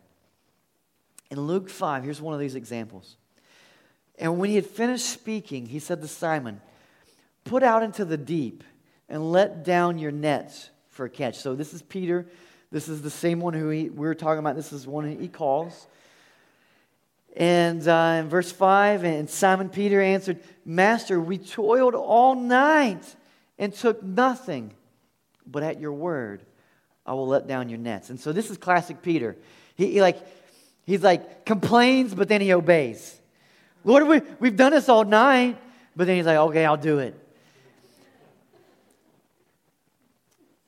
In 1.30 1.42
Luke 1.42 1.70
5, 1.70 2.04
here's 2.04 2.22
one 2.22 2.34
of 2.34 2.40
these 2.40 2.56
examples. 2.56 3.18
And 4.18 4.38
when 4.38 4.50
he 4.50 4.56
had 4.56 4.66
finished 4.66 5.06
speaking, 5.06 5.66
he 5.66 5.80
said 5.80 6.02
to 6.02 6.08
Simon, 6.08 6.62
Put 7.44 7.64
out 7.64 7.84
into 7.84 8.06
the 8.06 8.18
deep 8.18 8.64
and 9.08 9.32
let 9.32 9.64
down 9.64 10.00
your 10.00 10.12
nets 10.12 10.70
for 10.90 11.06
a 11.06 11.10
catch. 11.10 11.38
So 11.38 11.54
this 11.54 11.74
is 11.74 11.82
Peter. 11.82 12.26
This 12.72 12.88
is 12.88 13.02
the 13.02 13.10
same 13.10 13.40
one 13.40 13.54
who 13.54 13.70
he, 13.70 13.90
we 13.90 14.08
were 14.08 14.16
talking 14.16 14.40
about. 14.40 14.56
This 14.56 14.74
is 14.74 14.88
one 14.88 15.20
he 15.20 15.28
calls. 15.28 15.88
And 17.36 17.88
uh, 17.88 18.18
in 18.20 18.30
verse 18.30 18.52
5, 18.52 19.04
and 19.04 19.30
Simon 19.30 19.70
Peter 19.70 20.02
answered, 20.02 20.40
Master, 20.66 21.20
we 21.20 21.38
toiled 21.38 21.94
all 21.94 22.34
night 22.34 23.04
and 23.60 23.74
took 23.74 24.02
nothing, 24.02 24.74
but 25.46 25.62
at 25.62 25.80
your 25.80 25.94
word, 25.94 26.42
I 27.06 27.14
will 27.14 27.28
let 27.28 27.46
down 27.46 27.70
your 27.70 27.78
nets. 27.78 28.10
And 28.10 28.20
so 28.20 28.32
this 28.32 28.50
is 28.50 28.58
classic 28.58 29.02
Peter. 29.02 29.36
He, 29.76 29.92
he 29.92 30.02
like, 30.02 30.18
He's 30.86 31.02
like, 31.02 31.46
complains, 31.46 32.14
but 32.14 32.28
then 32.28 32.42
he 32.42 32.54
obeys. 32.54 33.20
Lord, 33.86 34.08
we, 34.08 34.22
we've 34.40 34.56
done 34.58 34.74
this 34.74 34.90
all 34.90 35.06
night. 35.06 35.58
But 35.96 36.08
then 36.08 36.18
he's 36.18 36.26
like, 36.26 36.38
okay, 36.38 36.66
I'll 36.66 36.76
do 36.76 37.00
it. 37.00 37.18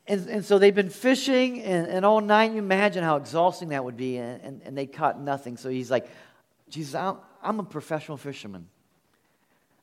And, 0.07 0.25
and 0.29 0.45
so 0.45 0.57
they've 0.57 0.73
been 0.73 0.89
fishing 0.89 1.61
and, 1.61 1.85
and 1.87 2.05
all 2.05 2.21
night. 2.21 2.53
You 2.53 2.59
imagine 2.59 3.03
how 3.03 3.17
exhausting 3.17 3.69
that 3.69 3.83
would 3.83 3.97
be. 3.97 4.15
And, 4.17 4.41
and, 4.41 4.61
and 4.63 4.77
they 4.77 4.85
caught 4.85 5.19
nothing. 5.19 5.57
So 5.57 5.67
he's 5.67 5.91
like, 5.91 6.07
Jesus, 6.69 6.95
I'm, 6.95 7.17
I'm 7.43 7.59
a 7.59 7.63
professional 7.63 8.15
fisherman. 8.15 8.69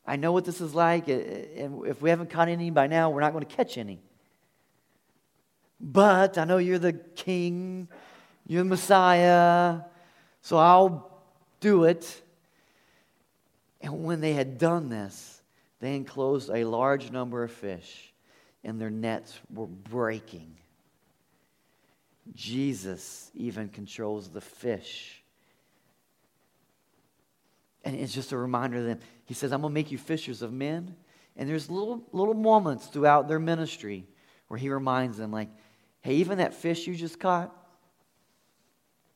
I 0.06 0.16
know 0.16 0.32
what 0.32 0.46
this 0.46 0.62
is 0.62 0.74
like. 0.74 1.08
And 1.08 1.86
if 1.86 2.00
we 2.00 2.08
haven't 2.08 2.30
caught 2.30 2.48
any 2.48 2.70
by 2.70 2.86
now, 2.86 3.10
we're 3.10 3.20
not 3.20 3.32
going 3.32 3.44
to 3.44 3.54
catch 3.54 3.76
any. 3.76 4.00
But 5.78 6.38
I 6.38 6.44
know 6.44 6.56
you're 6.56 6.78
the 6.78 6.94
king, 6.94 7.88
you're 8.46 8.62
the 8.62 8.68
Messiah. 8.68 9.80
So 10.40 10.56
I'll 10.56 11.20
do 11.60 11.84
it. 11.84 12.22
And 13.84 14.02
when 14.02 14.22
they 14.22 14.32
had 14.32 14.56
done 14.56 14.88
this, 14.88 15.42
they 15.78 15.94
enclosed 15.94 16.48
a 16.48 16.64
large 16.64 17.10
number 17.10 17.44
of 17.44 17.52
fish, 17.52 18.14
and 18.64 18.80
their 18.80 18.88
nets 18.88 19.38
were 19.52 19.66
breaking. 19.66 20.56
Jesus 22.34 23.30
even 23.34 23.68
controls 23.68 24.30
the 24.30 24.40
fish. 24.40 25.22
And 27.84 27.94
it's 27.94 28.14
just 28.14 28.32
a 28.32 28.38
reminder 28.38 28.78
to 28.78 28.84
them. 28.84 29.00
He 29.26 29.34
says, 29.34 29.52
I'm 29.52 29.60
going 29.60 29.72
to 29.72 29.74
make 29.74 29.92
you 29.92 29.98
fishers 29.98 30.40
of 30.40 30.50
men. 30.50 30.96
And 31.36 31.46
there's 31.46 31.68
little, 31.68 32.02
little 32.10 32.32
moments 32.32 32.86
throughout 32.86 33.28
their 33.28 33.38
ministry 33.38 34.06
where 34.48 34.56
he 34.56 34.70
reminds 34.70 35.18
them, 35.18 35.30
like, 35.30 35.50
hey, 36.00 36.14
even 36.14 36.38
that 36.38 36.54
fish 36.54 36.86
you 36.86 36.94
just 36.94 37.20
caught, 37.20 37.54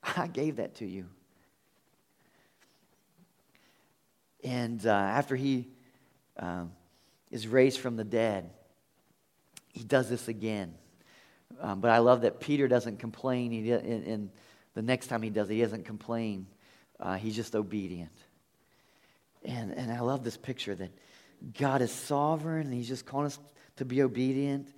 I 0.15 0.27
gave 0.27 0.57
that 0.57 0.75
to 0.77 0.87
you. 0.87 1.07
And 4.49 4.87
uh, 4.87 4.91
after 4.91 5.37
he 5.37 5.69
um, 6.39 6.73
is 7.31 7.47
raised 7.47 7.81
from 7.81 7.97
the 7.97 8.05
dead, 8.05 8.49
he 9.75 9.85
does 9.85 10.09
this 10.09 10.27
again. 10.27 10.75
Um, 11.61 11.81
but 11.81 11.91
I 11.91 11.99
love 11.99 12.23
that 12.23 12.41
Peter 12.41 12.67
doesn't 12.67 12.99
complain. 12.99 13.51
He, 13.53 13.71
and, 13.71 14.07
and 14.07 14.31
the 14.73 14.81
next 14.81 15.09
time 15.09 15.21
he 15.21 15.29
does 15.29 15.51
he 15.51 15.61
doesn't 15.61 15.85
complain. 15.85 16.47
Uh, 16.99 17.17
he's 17.17 17.37
just 17.37 17.55
obedient. 17.55 18.17
And, 19.45 19.73
and 19.73 19.93
I 19.93 20.01
love 20.01 20.25
this 20.25 20.39
picture 20.39 20.75
that 20.77 20.93
God 21.59 21.83
is 21.83 21.93
sovereign 21.93 22.69
and 22.69 22.75
he's 22.75 22.89
just 22.89 23.05
calling 23.05 23.27
us 23.27 23.39
to 23.77 23.85
be 23.85 24.01
obedient. 24.01 24.73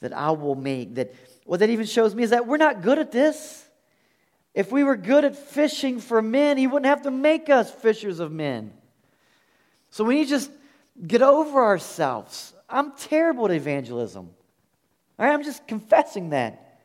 That 0.00 0.12
I 0.12 0.30
will 0.32 0.56
make. 0.56 0.96
That 0.96 1.14
what 1.46 1.60
that 1.60 1.70
even 1.70 1.86
shows 1.86 2.14
me 2.14 2.22
is 2.22 2.30
that 2.30 2.46
we're 2.46 2.58
not 2.58 2.82
good 2.82 2.98
at 2.98 3.12
this. 3.12 3.64
If 4.52 4.70
we 4.70 4.84
were 4.84 4.96
good 4.96 5.24
at 5.24 5.36
fishing 5.36 6.00
for 6.00 6.20
men, 6.20 6.58
he 6.58 6.66
wouldn't 6.66 6.86
have 6.86 7.02
to 7.02 7.10
make 7.10 7.48
us 7.48 7.70
fishers 7.70 8.20
of 8.20 8.30
men. 8.30 8.74
So 9.90 10.04
we 10.04 10.16
need 10.16 10.24
to 10.24 10.30
just 10.30 10.50
get 11.06 11.22
over 11.22 11.62
ourselves. 11.62 12.54
I'm 12.68 12.92
terrible 12.92 13.46
at 13.46 13.50
evangelism. 13.52 14.30
I'm 15.18 15.42
just 15.42 15.66
confessing 15.66 16.30
that. 16.30 16.78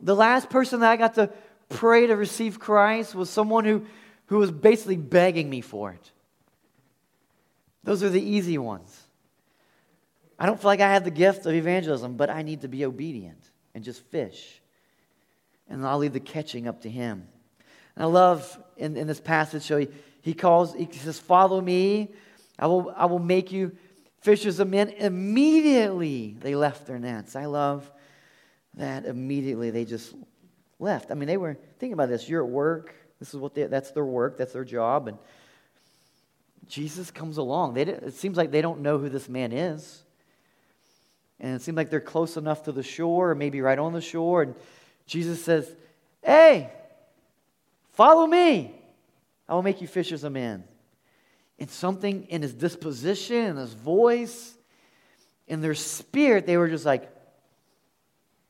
The 0.00 0.16
last 0.16 0.50
person 0.50 0.80
that 0.80 0.90
I 0.90 0.96
got 0.96 1.14
to 1.14 1.30
pray 1.68 2.06
to 2.06 2.16
receive 2.16 2.58
Christ 2.58 3.14
was 3.14 3.30
someone 3.30 3.64
who, 3.64 3.84
who 4.26 4.38
was 4.38 4.50
basically 4.50 4.96
begging 4.96 5.48
me 5.50 5.60
for 5.60 5.92
it. 5.92 6.10
Those 7.84 8.02
are 8.02 8.08
the 8.08 8.22
easy 8.22 8.58
ones. 8.58 8.98
I 10.38 10.46
don't 10.46 10.60
feel 10.60 10.68
like 10.68 10.80
I 10.80 10.92
have 10.92 11.04
the 11.04 11.10
gift 11.10 11.46
of 11.46 11.54
evangelism, 11.54 12.16
but 12.16 12.30
I 12.30 12.42
need 12.42 12.62
to 12.62 12.68
be 12.68 12.84
obedient 12.84 13.50
and 13.74 13.84
just 13.84 14.02
fish. 14.06 14.60
And 15.68 15.86
I'll 15.86 15.98
leave 15.98 16.12
the 16.12 16.20
catching 16.20 16.66
up 16.66 16.82
to 16.82 16.90
Him. 16.90 17.28
And 17.94 18.04
I 18.04 18.06
love 18.06 18.58
in, 18.76 18.96
in 18.96 19.06
this 19.06 19.20
passage, 19.20 19.62
so 19.62 19.78
he, 19.78 19.88
he 20.22 20.34
calls, 20.34 20.72
he 20.74 20.88
says, 20.92 21.18
Follow 21.18 21.60
me. 21.60 22.14
I 22.58 22.66
will, 22.66 22.94
I 22.96 23.06
will 23.06 23.18
make 23.18 23.52
you 23.52 23.72
fishers 24.20 24.60
of 24.60 24.68
men. 24.68 24.90
Immediately 24.90 26.36
they 26.40 26.54
left 26.54 26.86
their 26.86 26.98
nets. 26.98 27.36
I 27.36 27.46
love 27.46 27.90
that 28.74 29.04
immediately 29.04 29.70
they 29.70 29.84
just 29.84 30.14
left. 30.78 31.10
I 31.10 31.14
mean, 31.14 31.26
they 31.26 31.36
were 31.36 31.54
thinking 31.78 31.92
about 31.92 32.08
this. 32.08 32.28
You're 32.28 32.44
at 32.44 32.50
work. 32.50 32.94
This 33.18 33.34
is 33.34 33.36
what 33.36 33.54
they, 33.54 33.64
that's 33.64 33.90
their 33.90 34.04
work. 34.04 34.38
That's 34.38 34.52
their 34.52 34.64
job. 34.64 35.08
And 35.08 35.18
Jesus 36.68 37.10
comes 37.10 37.36
along. 37.36 37.74
They, 37.74 37.82
it 37.82 38.14
seems 38.14 38.36
like 38.36 38.50
they 38.50 38.62
don't 38.62 38.80
know 38.80 38.98
who 38.98 39.08
this 39.08 39.28
man 39.28 39.52
is. 39.52 40.02
And 41.40 41.56
it 41.56 41.62
seems 41.62 41.76
like 41.76 41.90
they're 41.90 42.00
close 42.00 42.36
enough 42.36 42.64
to 42.64 42.72
the 42.72 42.84
shore, 42.84 43.30
or 43.30 43.34
maybe 43.34 43.60
right 43.60 43.78
on 43.78 43.92
the 43.92 44.00
shore. 44.00 44.42
And 44.42 44.54
Jesus 45.06 45.44
says, 45.44 45.74
Hey, 46.22 46.70
follow 47.92 48.26
me. 48.26 48.81
I 49.52 49.54
will 49.54 49.62
make 49.62 49.82
you 49.82 49.86
fishers 49.86 50.24
of 50.24 50.32
men 50.32 50.64
and 51.58 51.68
something 51.68 52.24
in 52.30 52.40
his 52.40 52.54
disposition, 52.54 53.36
in 53.36 53.56
his 53.56 53.74
voice, 53.74 54.56
in 55.46 55.60
their 55.60 55.74
spirit, 55.74 56.46
they 56.46 56.56
were 56.56 56.70
just 56.70 56.86
like, 56.86 57.14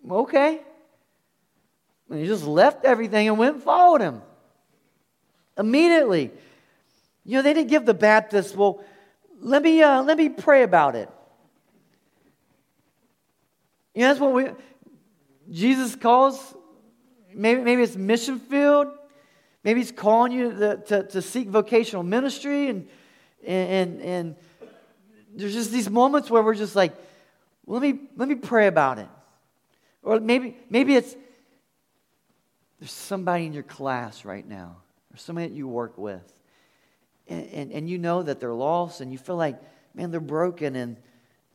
okay. 0.08 0.60
And 2.08 2.20
he 2.20 2.26
just 2.26 2.44
left 2.44 2.84
everything 2.84 3.26
and 3.26 3.36
went 3.36 3.54
and 3.56 3.64
followed 3.64 4.00
him. 4.00 4.22
Immediately. 5.58 6.30
You 7.24 7.38
know, 7.38 7.42
they 7.42 7.52
didn't 7.52 7.70
give 7.70 7.84
the 7.84 7.94
Baptist, 7.94 8.54
well, 8.54 8.84
let 9.40 9.60
me, 9.60 9.82
uh, 9.82 10.04
let 10.04 10.16
me 10.16 10.28
pray 10.28 10.62
about 10.62 10.94
it. 10.94 11.10
You 13.92 14.02
know, 14.02 14.08
that's 14.08 14.20
what 14.20 14.32
we, 14.34 14.50
Jesus 15.50 15.96
calls, 15.96 16.54
maybe, 17.34 17.60
maybe 17.60 17.82
it's 17.82 17.96
mission 17.96 18.38
field. 18.38 18.86
Maybe 19.64 19.80
he's 19.80 19.92
calling 19.92 20.32
you 20.32 20.52
to, 20.52 20.76
to, 20.88 21.02
to 21.04 21.22
seek 21.22 21.48
vocational 21.48 22.02
ministry 22.02 22.68
and 22.68 22.88
and, 23.44 24.00
and, 24.00 24.36
there's 25.34 25.54
just 25.54 25.72
these 25.72 25.88
moments 25.88 26.30
where 26.30 26.42
we're 26.42 26.54
just 26.54 26.76
like, 26.76 26.92
well, 27.64 27.80
let 27.80 27.94
me, 27.94 28.00
let 28.16 28.28
me 28.28 28.34
pray 28.34 28.66
about 28.66 28.98
it. 28.98 29.08
Or 30.02 30.20
maybe, 30.20 30.58
maybe 30.68 30.94
it's 30.94 31.16
there's 32.78 32.92
somebody 32.92 33.46
in 33.46 33.54
your 33.54 33.62
class 33.62 34.26
right 34.26 34.46
now, 34.46 34.76
or 35.12 35.16
somebody 35.16 35.48
that 35.48 35.54
you 35.54 35.68
work 35.68 35.96
with, 35.96 36.30
and, 37.28 37.46
and, 37.46 37.72
and 37.72 37.88
you 37.88 37.96
know 37.96 38.22
that 38.22 38.40
they're 38.40 38.52
lost, 38.52 39.00
and 39.00 39.10
you 39.10 39.16
feel 39.16 39.36
like, 39.36 39.58
man, 39.94 40.10
they're 40.10 40.20
broken, 40.20 40.76
and 40.76 40.96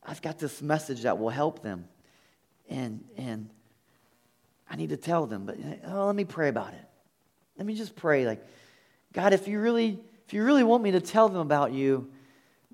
I've 0.02 0.22
got 0.22 0.38
this 0.38 0.60
message 0.60 1.02
that 1.02 1.18
will 1.18 1.28
help 1.28 1.62
them. 1.62 1.84
And, 2.68 3.04
and 3.16 3.48
I 4.68 4.76
need 4.76 4.88
to 4.88 4.96
tell 4.96 5.26
them, 5.26 5.44
but 5.44 5.56
oh, 5.86 6.06
let 6.06 6.16
me 6.16 6.24
pray 6.24 6.48
about 6.48 6.72
it. 6.72 6.87
Let 7.58 7.66
me 7.66 7.74
just 7.74 7.94
pray, 7.96 8.24
like, 8.24 8.42
God, 9.12 9.32
if 9.32 9.48
you 9.48 9.60
really 9.60 9.98
if 10.28 10.34
you 10.34 10.44
really 10.44 10.62
want 10.62 10.82
me 10.82 10.90
to 10.90 11.00
tell 11.00 11.30
them 11.30 11.40
about 11.40 11.72
you, 11.72 12.06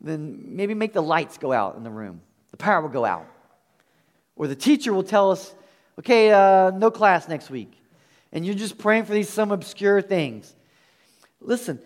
then 0.00 0.56
maybe 0.56 0.74
make 0.74 0.92
the 0.92 1.00
lights 1.00 1.38
go 1.38 1.52
out 1.52 1.76
in 1.76 1.84
the 1.84 1.90
room. 1.90 2.20
The 2.50 2.56
power 2.56 2.82
will 2.82 2.88
go 2.88 3.04
out. 3.04 3.28
Or 4.34 4.48
the 4.48 4.56
teacher 4.56 4.92
will 4.92 5.04
tell 5.04 5.30
us, 5.30 5.54
okay, 6.00 6.32
uh, 6.32 6.72
no 6.72 6.90
class 6.90 7.28
next 7.28 7.50
week. 7.50 7.72
And 8.32 8.44
you're 8.44 8.56
just 8.56 8.76
praying 8.76 9.04
for 9.04 9.14
these 9.14 9.28
some 9.28 9.52
obscure 9.52 10.02
things. 10.02 10.52
Listen, 11.40 11.78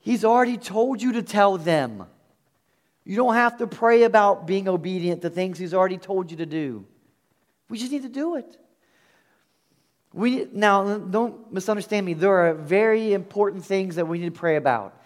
he's 0.00 0.24
already 0.24 0.56
told 0.56 1.00
you 1.00 1.12
to 1.12 1.22
tell 1.22 1.56
them. 1.56 2.04
You 3.04 3.14
don't 3.14 3.34
have 3.34 3.58
to 3.58 3.68
pray 3.68 4.02
about 4.02 4.44
being 4.44 4.66
obedient 4.66 5.22
to 5.22 5.30
things 5.30 5.56
he's 5.56 5.72
already 5.72 5.98
told 5.98 6.32
you 6.32 6.38
to 6.38 6.46
do. 6.46 6.84
We 7.68 7.78
just 7.78 7.92
need 7.92 8.02
to 8.02 8.08
do 8.08 8.34
it. 8.34 8.58
We, 10.14 10.46
now, 10.52 10.98
don't 10.98 11.52
misunderstand 11.52 12.06
me. 12.06 12.14
There 12.14 12.46
are 12.46 12.54
very 12.54 13.12
important 13.12 13.64
things 13.64 13.96
that 13.96 14.06
we 14.06 14.20
need 14.20 14.32
to 14.32 14.38
pray 14.38 14.54
about. 14.54 14.96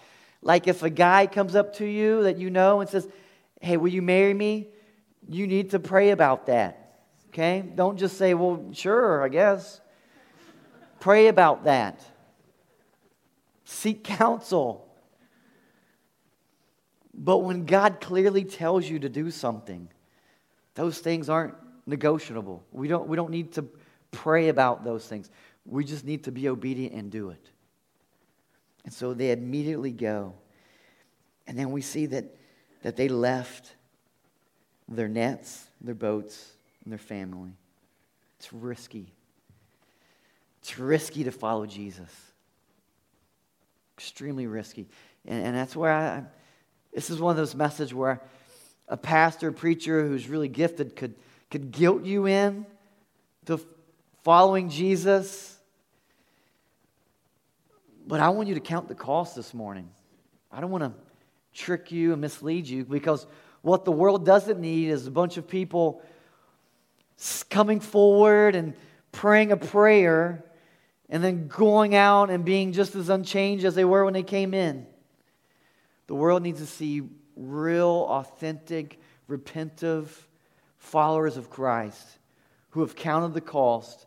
Like 0.43 0.69
if 0.69 0.83
a 0.83 0.91
guy 0.91 1.27
comes 1.27 1.57
up 1.57 1.77
to 1.77 1.87
you 1.87 2.25
that 2.25 2.37
you 2.37 2.51
know 2.51 2.83
and 2.83 2.91
says, 2.91 3.09
Hey, 3.63 3.79
will 3.79 3.89
you 3.89 4.03
marry 4.03 4.35
me? 4.35 4.69
You 5.27 5.47
need 5.47 5.71
to 5.71 5.79
pray 5.79 6.11
about 6.11 6.47
that. 6.47 7.01
Okay? 7.29 7.65
Don't 7.75 7.99
just 7.99 8.19
say, 8.19 8.35
Well, 8.35 8.69
sure, 8.73 9.25
I 9.25 9.31
guess. 9.31 9.81
pray 11.01 11.29
about 11.29 11.65
that. 11.65 12.03
Seek 13.65 14.05
counsel. 14.05 14.87
But 17.15 17.39
when 17.39 17.65
God 17.65 18.01
clearly 18.03 18.45
tells 18.45 18.87
you 18.87 18.99
to 18.99 19.09
do 19.09 19.31
something, 19.31 19.89
those 20.75 20.99
things 20.99 21.31
aren't 21.31 21.55
negotiable. 21.87 22.63
We 22.73 22.89
don't, 22.89 23.09
we 23.09 23.17
don't 23.17 23.31
need 23.31 23.53
to 23.55 23.65
pray 24.11 24.49
about 24.49 24.85
those 24.85 25.07
things. 25.07 25.31
We 25.65 25.85
just 25.85 26.05
need 26.05 26.25
to 26.25 26.33
be 26.33 26.49
obedient 26.49 26.95
and 26.95 27.11
do 27.11 27.31
it. 27.31 27.51
And 28.85 28.93
so 28.93 29.13
they 29.13 29.33
immediately 29.33 29.93
go. 29.93 30.35
And 31.47 31.59
then 31.59 31.73
we 31.73 31.83
see 31.83 32.07
that, 32.07 32.37
that 32.83 32.97
they 32.97 33.09
left 33.09 33.75
their 34.89 35.09
nets, 35.09 35.67
their 35.81 35.95
boats, 35.95 36.53
and 36.85 36.93
their 36.93 36.99
family. 36.99 37.53
It's 38.39 38.53
risky. 38.53 39.13
It's 40.61 40.79
risky 40.79 41.25
to 41.25 41.31
follow 41.31 41.67
Jesus. 41.67 42.11
Extremely 43.97 44.47
risky. 44.47 44.89
And, 45.27 45.47
and 45.47 45.57
that's 45.57 45.77
where 45.77 45.93
I, 45.93 46.23
this 46.93 47.11
is 47.11 47.21
one 47.21 47.31
of 47.33 47.37
those 47.37 47.55
messages 47.55 47.93
where 47.93 48.23
a 48.89 48.97
pastor, 48.97 49.53
preacher 49.53 50.07
who's 50.07 50.29
really 50.29 50.49
gifted 50.49 50.97
could, 50.97 51.15
could 51.51 51.71
guilt 51.71 52.05
you 52.05 52.27
in 52.27 52.65
to 53.47 53.61
following 54.23 54.69
Jesus. 54.69 55.57
But 58.07 58.21
I 58.21 58.31
want 58.31 58.49
you 58.49 58.55
to 58.55 58.61
count 58.61 58.89
the 58.89 58.95
cost 58.95 59.37
this 59.37 59.53
morning. 59.53 59.91
I 60.51 60.61
don't 60.61 60.71
want 60.71 60.85
to 60.85 60.93
trick 61.53 61.93
you 61.93 62.13
and 62.13 62.21
mislead 62.21 62.67
you 62.67 62.85
because 62.85 63.27
what 63.63 63.85
the 63.85 63.93
world 63.93 64.25
doesn't 64.25 64.61
need 64.61 64.89
is 64.89 65.07
a 65.07 65.11
bunch 65.11 65.37
of 65.37 65.47
people 65.47 66.03
coming 67.51 67.81
forward 67.81 68.55
and 68.55 68.75
praying 69.13 69.53
a 69.53 69.57
prayer 69.57 70.45
and 71.09 71.23
then 71.25 71.49
going 71.49 71.95
out 71.95 72.31
and 72.31 72.45
being 72.45 72.73
just 72.73 72.95
as 72.95 73.09
unchanged 73.09 73.65
as 73.65 73.75
they 73.75 73.85
were 73.85 74.05
when 74.05 74.15
they 74.15 74.23
came 74.23 74.55
in. 74.55 74.87
The 76.07 76.15
world 76.15 76.43
needs 76.43 76.61
to 76.61 76.67
see 76.67 77.03
real, 77.37 78.07
authentic, 78.09 79.01
repentive 79.29 80.09
followers 80.79 81.37
of 81.37 81.51
Christ 81.51 82.07
who 82.71 82.81
have 82.81 82.95
counted 82.95 83.35
the 83.35 83.41
cost 83.41 84.07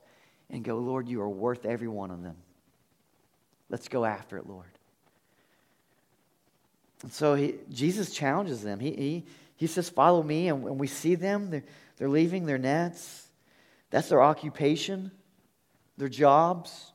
and 0.52 0.64
go, 0.64 0.78
Lord, 0.78 1.08
you 1.08 1.22
are 1.22 1.30
worth 1.30 1.66
every 1.66 1.88
one 1.88 2.12
of 2.12 2.22
them. 2.22 2.36
Let's 3.70 3.88
go 3.88 4.04
after 4.04 4.38
it, 4.38 4.48
Lord. 4.48 4.66
And 7.04 7.12
so 7.12 7.34
he, 7.34 7.56
Jesus 7.72 8.14
challenges 8.14 8.62
them. 8.62 8.80
He, 8.80 8.92
he, 8.92 9.26
he 9.56 9.68
says, 9.68 9.90
Follow 9.90 10.22
me. 10.22 10.50
And 10.50 10.62
when 10.62 10.78
we 10.78 10.88
see 10.88 11.16
them, 11.16 11.50
they're, 11.50 11.64
they're 11.98 12.10
leaving 12.10 12.46
their 12.46 12.58
nets. 12.58 13.28
That's 13.90 14.10
their 14.10 14.22
occupation, 14.22 15.12
their 15.98 16.10
jobs. 16.10 16.92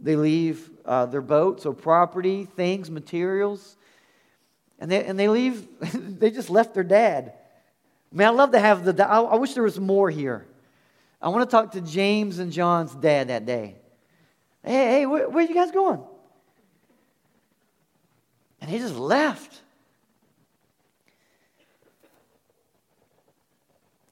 They 0.00 0.16
leave 0.16 0.70
uh, 0.84 1.06
their 1.06 1.20
boats 1.20 1.66
or 1.66 1.74
property, 1.74 2.44
things, 2.44 2.90
materials. 2.90 3.76
And 4.78 4.90
they, 4.90 5.04
and 5.04 5.18
they 5.18 5.28
leave, 5.28 5.66
they 6.18 6.30
just 6.30 6.50
left 6.50 6.74
their 6.74 6.84
dad. 6.84 7.34
I 8.12 8.16
mean, 8.16 8.26
I 8.28 8.30
love 8.30 8.52
to 8.52 8.60
have 8.60 8.84
the, 8.84 9.08
I, 9.08 9.20
I 9.20 9.36
wish 9.36 9.54
there 9.54 9.62
was 9.64 9.80
more 9.80 10.10
here. 10.10 10.46
I 11.24 11.28
want 11.28 11.48
to 11.48 11.56
talk 11.56 11.72
to 11.72 11.80
James 11.80 12.38
and 12.38 12.52
John's 12.52 12.94
dad 12.94 13.28
that 13.28 13.46
day. 13.46 13.76
Hey, 14.62 14.72
hey, 14.72 15.06
where, 15.06 15.26
where 15.26 15.42
are 15.42 15.48
you 15.48 15.54
guys 15.54 15.70
going? 15.70 16.02
And 18.60 18.70
he 18.70 18.78
just 18.78 18.94
left. 18.94 19.62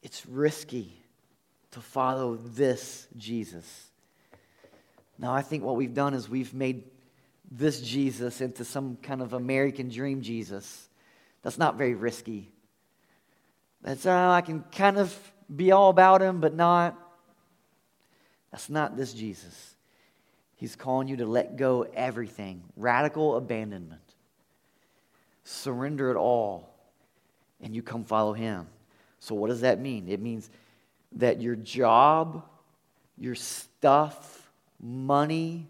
It's 0.03 0.25
risky 0.25 1.03
to 1.73 1.81
follow 1.81 2.37
this 2.37 3.07
Jesus. 3.19 3.91
Now, 5.19 5.35
I 5.35 5.43
think 5.43 5.65
what 5.65 5.77
we've 5.77 5.93
done 5.93 6.15
is 6.15 6.31
we've 6.31 6.55
made 6.55 6.85
this 7.51 7.83
Jesus 7.83 8.41
into 8.41 8.65
some 8.65 8.97
kind 9.03 9.21
of 9.21 9.35
American 9.35 9.91
dream 9.91 10.23
Jesus. 10.23 10.89
That's 11.43 11.59
not 11.59 11.77
very 11.77 11.95
risky. 11.95 12.51
That's, 13.83 14.07
uh, 14.07 14.31
I 14.31 14.41
can 14.41 14.65
kind 14.73 14.97
of 14.97 15.15
be 15.55 15.73
all 15.73 15.91
about 15.91 16.23
him, 16.23 16.41
but 16.41 16.55
not. 16.55 16.99
That's 18.53 18.71
not 18.71 18.97
this 18.97 19.13
Jesus. 19.13 19.75
He's 20.55 20.77
calling 20.77 21.09
you 21.09 21.17
to 21.17 21.27
let 21.27 21.57
go 21.57 21.87
everything, 21.95 22.63
radical 22.77 23.37
abandonment. 23.37 24.01
Surrender 25.43 26.13
it 26.13 26.17
all, 26.17 26.73
and 27.61 27.75
you 27.75 27.83
come 27.83 28.05
follow 28.05 28.33
him. 28.33 28.69
So, 29.19 29.35
what 29.35 29.49
does 29.49 29.63
that 29.63 29.81
mean? 29.81 30.09
It 30.09 30.21
means 30.21 30.49
that 31.17 31.41
your 31.41 31.57
job, 31.57 32.45
your 33.19 33.35
stuff, 33.35 34.53
money, 34.81 35.67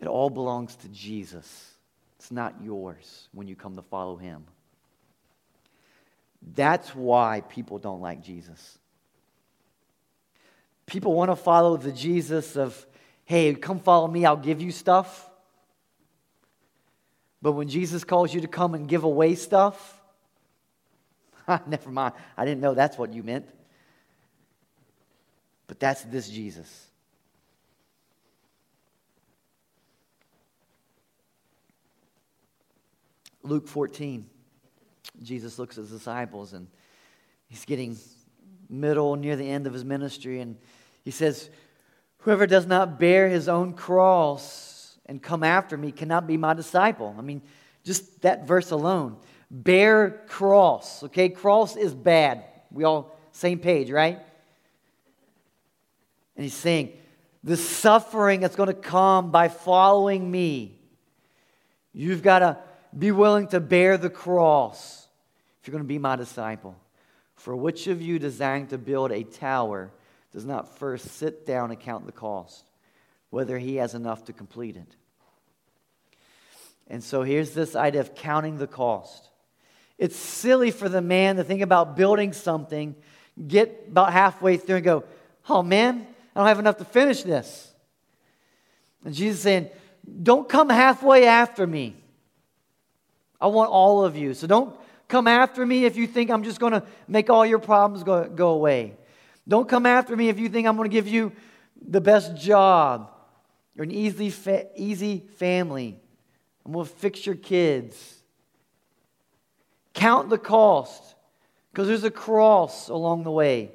it 0.00 0.06
all 0.06 0.30
belongs 0.30 0.76
to 0.76 0.88
Jesus. 0.88 1.72
It's 2.18 2.30
not 2.30 2.54
yours 2.62 3.28
when 3.32 3.48
you 3.48 3.56
come 3.56 3.76
to 3.76 3.82
follow 3.82 4.16
him. 4.16 4.44
That's 6.54 6.94
why 6.94 7.42
people 7.48 7.78
don't 7.78 8.00
like 8.00 8.22
Jesus. 8.22 8.78
People 10.86 11.14
want 11.14 11.30
to 11.30 11.36
follow 11.36 11.76
the 11.76 11.92
Jesus 11.92 12.56
of, 12.56 12.86
hey, 13.24 13.54
come 13.54 13.78
follow 13.78 14.06
me, 14.06 14.26
I'll 14.26 14.36
give 14.36 14.60
you 14.60 14.70
stuff. 14.70 15.30
But 17.40 17.52
when 17.52 17.68
Jesus 17.68 18.04
calls 18.04 18.32
you 18.32 18.40
to 18.42 18.48
come 18.48 18.74
and 18.74 18.88
give 18.88 19.04
away 19.04 19.34
stuff, 19.34 20.00
ah, 21.48 21.62
never 21.66 21.90
mind. 21.90 22.14
I 22.36 22.44
didn't 22.44 22.60
know 22.60 22.74
that's 22.74 22.96
what 22.96 23.12
you 23.12 23.22
meant. 23.22 23.46
But 25.66 25.80
that's 25.80 26.02
this 26.02 26.28
Jesus. 26.28 26.86
Luke 33.42 33.68
14, 33.68 34.26
Jesus 35.22 35.58
looks 35.58 35.76
at 35.76 35.82
his 35.82 35.90
disciples 35.90 36.54
and 36.54 36.66
he's 37.46 37.66
getting 37.66 37.96
middle, 38.74 39.16
near 39.16 39.36
the 39.36 39.48
end 39.48 39.66
of 39.66 39.72
his 39.72 39.84
ministry, 39.84 40.40
and 40.40 40.56
he 41.02 41.10
says, 41.10 41.50
Whoever 42.18 42.46
does 42.46 42.66
not 42.66 42.98
bear 42.98 43.28
his 43.28 43.48
own 43.48 43.74
cross 43.74 44.96
and 45.06 45.22
come 45.22 45.42
after 45.42 45.76
me 45.76 45.92
cannot 45.92 46.26
be 46.26 46.38
my 46.38 46.54
disciple. 46.54 47.14
I 47.18 47.20
mean, 47.20 47.42
just 47.84 48.22
that 48.22 48.46
verse 48.46 48.70
alone. 48.70 49.18
Bear 49.50 50.22
cross, 50.26 51.02
okay? 51.04 51.28
Cross 51.28 51.76
is 51.76 51.94
bad. 51.94 52.44
We 52.70 52.84
all, 52.84 53.14
same 53.32 53.58
page, 53.58 53.90
right? 53.90 54.18
And 56.36 56.44
he's 56.44 56.54
saying, 56.54 56.94
the 57.42 57.58
suffering 57.58 58.40
that's 58.40 58.56
going 58.56 58.68
to 58.68 58.74
come 58.74 59.30
by 59.30 59.48
following 59.48 60.30
me, 60.30 60.78
you've 61.92 62.22
got 62.22 62.38
to 62.38 62.58
be 62.98 63.10
willing 63.10 63.48
to 63.48 63.60
bear 63.60 63.98
the 63.98 64.08
cross 64.08 65.06
if 65.60 65.68
you're 65.68 65.72
going 65.72 65.84
to 65.84 65.88
be 65.88 65.98
my 65.98 66.16
disciple. 66.16 66.74
For 67.44 67.54
which 67.54 67.88
of 67.88 68.00
you 68.00 68.18
desiring 68.18 68.68
to 68.68 68.78
build 68.78 69.12
a 69.12 69.22
tower 69.22 69.90
does 70.32 70.46
not 70.46 70.78
first 70.78 71.06
sit 71.08 71.44
down 71.44 71.70
and 71.70 71.78
count 71.78 72.06
the 72.06 72.10
cost, 72.10 72.64
whether 73.28 73.58
he 73.58 73.76
has 73.76 73.92
enough 73.92 74.24
to 74.24 74.32
complete 74.32 74.78
it? 74.78 74.96
And 76.88 77.04
so 77.04 77.22
here's 77.22 77.50
this 77.50 77.76
idea 77.76 78.00
of 78.00 78.14
counting 78.14 78.56
the 78.56 78.66
cost. 78.66 79.28
It's 79.98 80.16
silly 80.16 80.70
for 80.70 80.88
the 80.88 81.02
man 81.02 81.36
to 81.36 81.44
think 81.44 81.60
about 81.60 81.98
building 81.98 82.32
something, 82.32 82.96
get 83.46 83.88
about 83.90 84.14
halfway 84.14 84.56
through 84.56 84.76
and 84.76 84.84
go, 84.86 85.04
oh 85.46 85.62
man, 85.62 86.06
I 86.34 86.40
don't 86.40 86.48
have 86.48 86.58
enough 86.58 86.78
to 86.78 86.86
finish 86.86 87.24
this. 87.24 87.74
And 89.04 89.14
Jesus 89.14 89.42
saying, 89.42 89.68
don't 90.22 90.48
come 90.48 90.70
halfway 90.70 91.26
after 91.26 91.66
me. 91.66 91.94
I 93.38 93.48
want 93.48 93.70
all 93.70 94.02
of 94.02 94.16
you. 94.16 94.32
So 94.32 94.46
don't 94.46 94.74
come 95.08 95.26
after 95.26 95.64
me 95.64 95.84
if 95.84 95.96
you 95.96 96.06
think 96.06 96.30
I'm 96.30 96.44
just 96.44 96.60
going 96.60 96.72
to 96.72 96.82
make 97.08 97.30
all 97.30 97.44
your 97.44 97.58
problems 97.58 98.04
go, 98.04 98.28
go 98.28 98.50
away. 98.50 98.94
Don't 99.46 99.68
come 99.68 99.86
after 99.86 100.16
me 100.16 100.28
if 100.28 100.38
you 100.38 100.48
think 100.48 100.66
I'm 100.66 100.76
going 100.76 100.88
to 100.88 100.92
give 100.92 101.08
you 101.08 101.32
the 101.86 102.00
best 102.00 102.36
job 102.36 103.10
or 103.78 103.84
an 103.84 103.90
easy, 103.90 104.30
fa- 104.30 104.66
easy 104.76 105.26
family. 105.36 106.00
I'm 106.64 106.72
going 106.72 106.86
to 106.86 106.92
fix 106.92 107.26
your 107.26 107.34
kids. 107.34 108.22
Count 109.92 110.30
the 110.30 110.38
cost 110.38 111.14
because 111.72 111.88
there's 111.88 112.04
a 112.04 112.10
cross 112.10 112.88
along 112.88 113.24
the 113.24 113.30
way. 113.30 113.72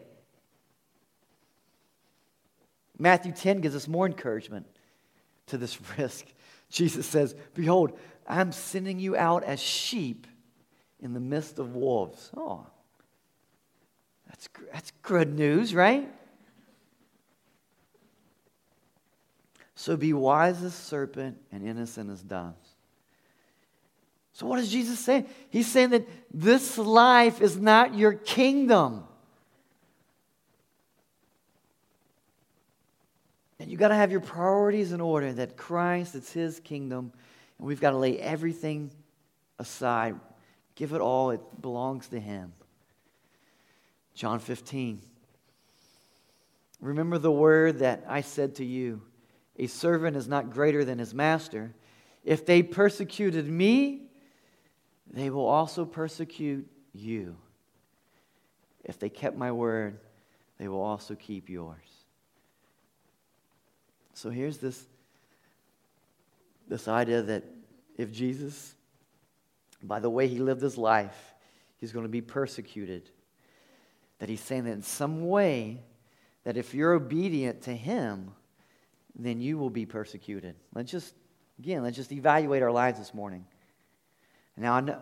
Matthew 2.97 3.31
10 3.31 3.61
gives 3.61 3.75
us 3.75 3.87
more 3.87 4.05
encouragement 4.05 4.65
to 5.47 5.57
this 5.57 5.79
risk. 5.97 6.25
Jesus 6.69 7.05
says, 7.05 7.35
Behold, 7.53 7.97
I'm 8.27 8.51
sending 8.51 8.99
you 8.99 9.15
out 9.15 9.43
as 9.43 9.59
sheep 9.59 10.27
in 11.01 11.13
the 11.13 11.19
midst 11.19 11.59
of 11.59 11.75
wolves. 11.75 12.29
Oh, 12.35 12.65
that's, 14.27 14.49
that's 14.71 14.91
good 15.01 15.37
news, 15.37 15.73
right? 15.73 16.09
So 19.75 19.95
be 19.95 20.11
wise 20.13 20.61
as 20.61 20.73
serpent 20.73 21.37
and 21.51 21.65
innocent 21.65 22.09
as 22.09 22.21
doves. 22.21 22.75
So, 24.33 24.45
what 24.45 24.59
is 24.59 24.69
Jesus 24.69 24.99
saying? 24.99 25.27
He's 25.49 25.67
saying 25.67 25.89
that 25.89 26.07
this 26.33 26.77
life 26.77 27.41
is 27.41 27.57
not 27.57 27.95
your 27.95 28.13
kingdom. 28.13 29.03
And 33.59 33.69
you 33.69 33.77
got 33.77 33.89
to 33.89 33.95
have 33.95 34.11
your 34.11 34.21
priorities 34.21 34.93
in 34.93 35.01
order 35.01 35.33
that 35.33 35.57
Christ, 35.57 36.15
it's 36.15 36.31
His 36.31 36.59
kingdom, 36.61 37.11
and 37.57 37.67
we've 37.67 37.81
got 37.81 37.91
to 37.91 37.97
lay 37.97 38.17
everything 38.17 38.91
aside. 39.59 40.15
Give 40.79 40.93
it 40.93 41.01
all, 41.01 41.31
it 41.31 41.41
belongs 41.61 42.07
to 42.07 42.21
Him. 42.21 42.53
John 44.15 44.39
15. 44.39 45.01
Remember 46.79 47.17
the 47.17 47.29
word 47.29 47.79
that 47.79 48.05
I 48.07 48.21
said 48.21 48.55
to 48.55 48.65
you 48.65 49.01
a 49.57 49.67
servant 49.67 50.15
is 50.15 50.29
not 50.29 50.51
greater 50.51 50.85
than 50.85 50.97
his 50.97 51.13
master. 51.13 51.75
If 52.23 52.45
they 52.45 52.63
persecuted 52.63 53.45
me, 53.45 54.03
they 55.11 55.29
will 55.29 55.47
also 55.47 55.83
persecute 55.83 56.65
you. 56.93 57.35
If 58.85 58.99
they 58.99 59.09
kept 59.09 59.35
my 59.35 59.51
word, 59.51 59.99
they 60.59 60.69
will 60.69 60.81
also 60.81 61.13
keep 61.15 61.49
yours. 61.49 61.75
So 64.13 64.29
here's 64.29 64.59
this, 64.59 64.85
this 66.69 66.87
idea 66.87 67.21
that 67.23 67.43
if 67.97 68.13
Jesus, 68.13 68.75
by 69.83 69.99
the 69.99 70.09
way 70.09 70.27
he 70.27 70.39
lived 70.39 70.61
his 70.61 70.77
life, 70.77 71.33
he's 71.77 71.91
going 71.91 72.05
to 72.05 72.09
be 72.09 72.21
persecuted, 72.21 73.09
that 74.19 74.29
he's 74.29 74.41
saying 74.41 74.65
that 74.65 74.71
in 74.71 74.81
some 74.81 75.27
way, 75.27 75.81
that 76.43 76.57
if 76.57 76.73
you're 76.73 76.93
obedient 76.93 77.61
to 77.63 77.75
him, 77.75 78.31
then 79.15 79.41
you 79.41 79.57
will 79.57 79.69
be 79.69 79.85
persecuted. 79.85 80.55
Let's 80.73 80.91
just, 80.91 81.13
again, 81.59 81.83
let's 81.83 81.95
just 81.95 82.11
evaluate 82.11 82.63
our 82.63 82.71
lives 82.71 82.99
this 82.99 83.13
morning. 83.13 83.45
Now, 84.57 84.73
I, 84.73 84.81
know, 84.81 84.99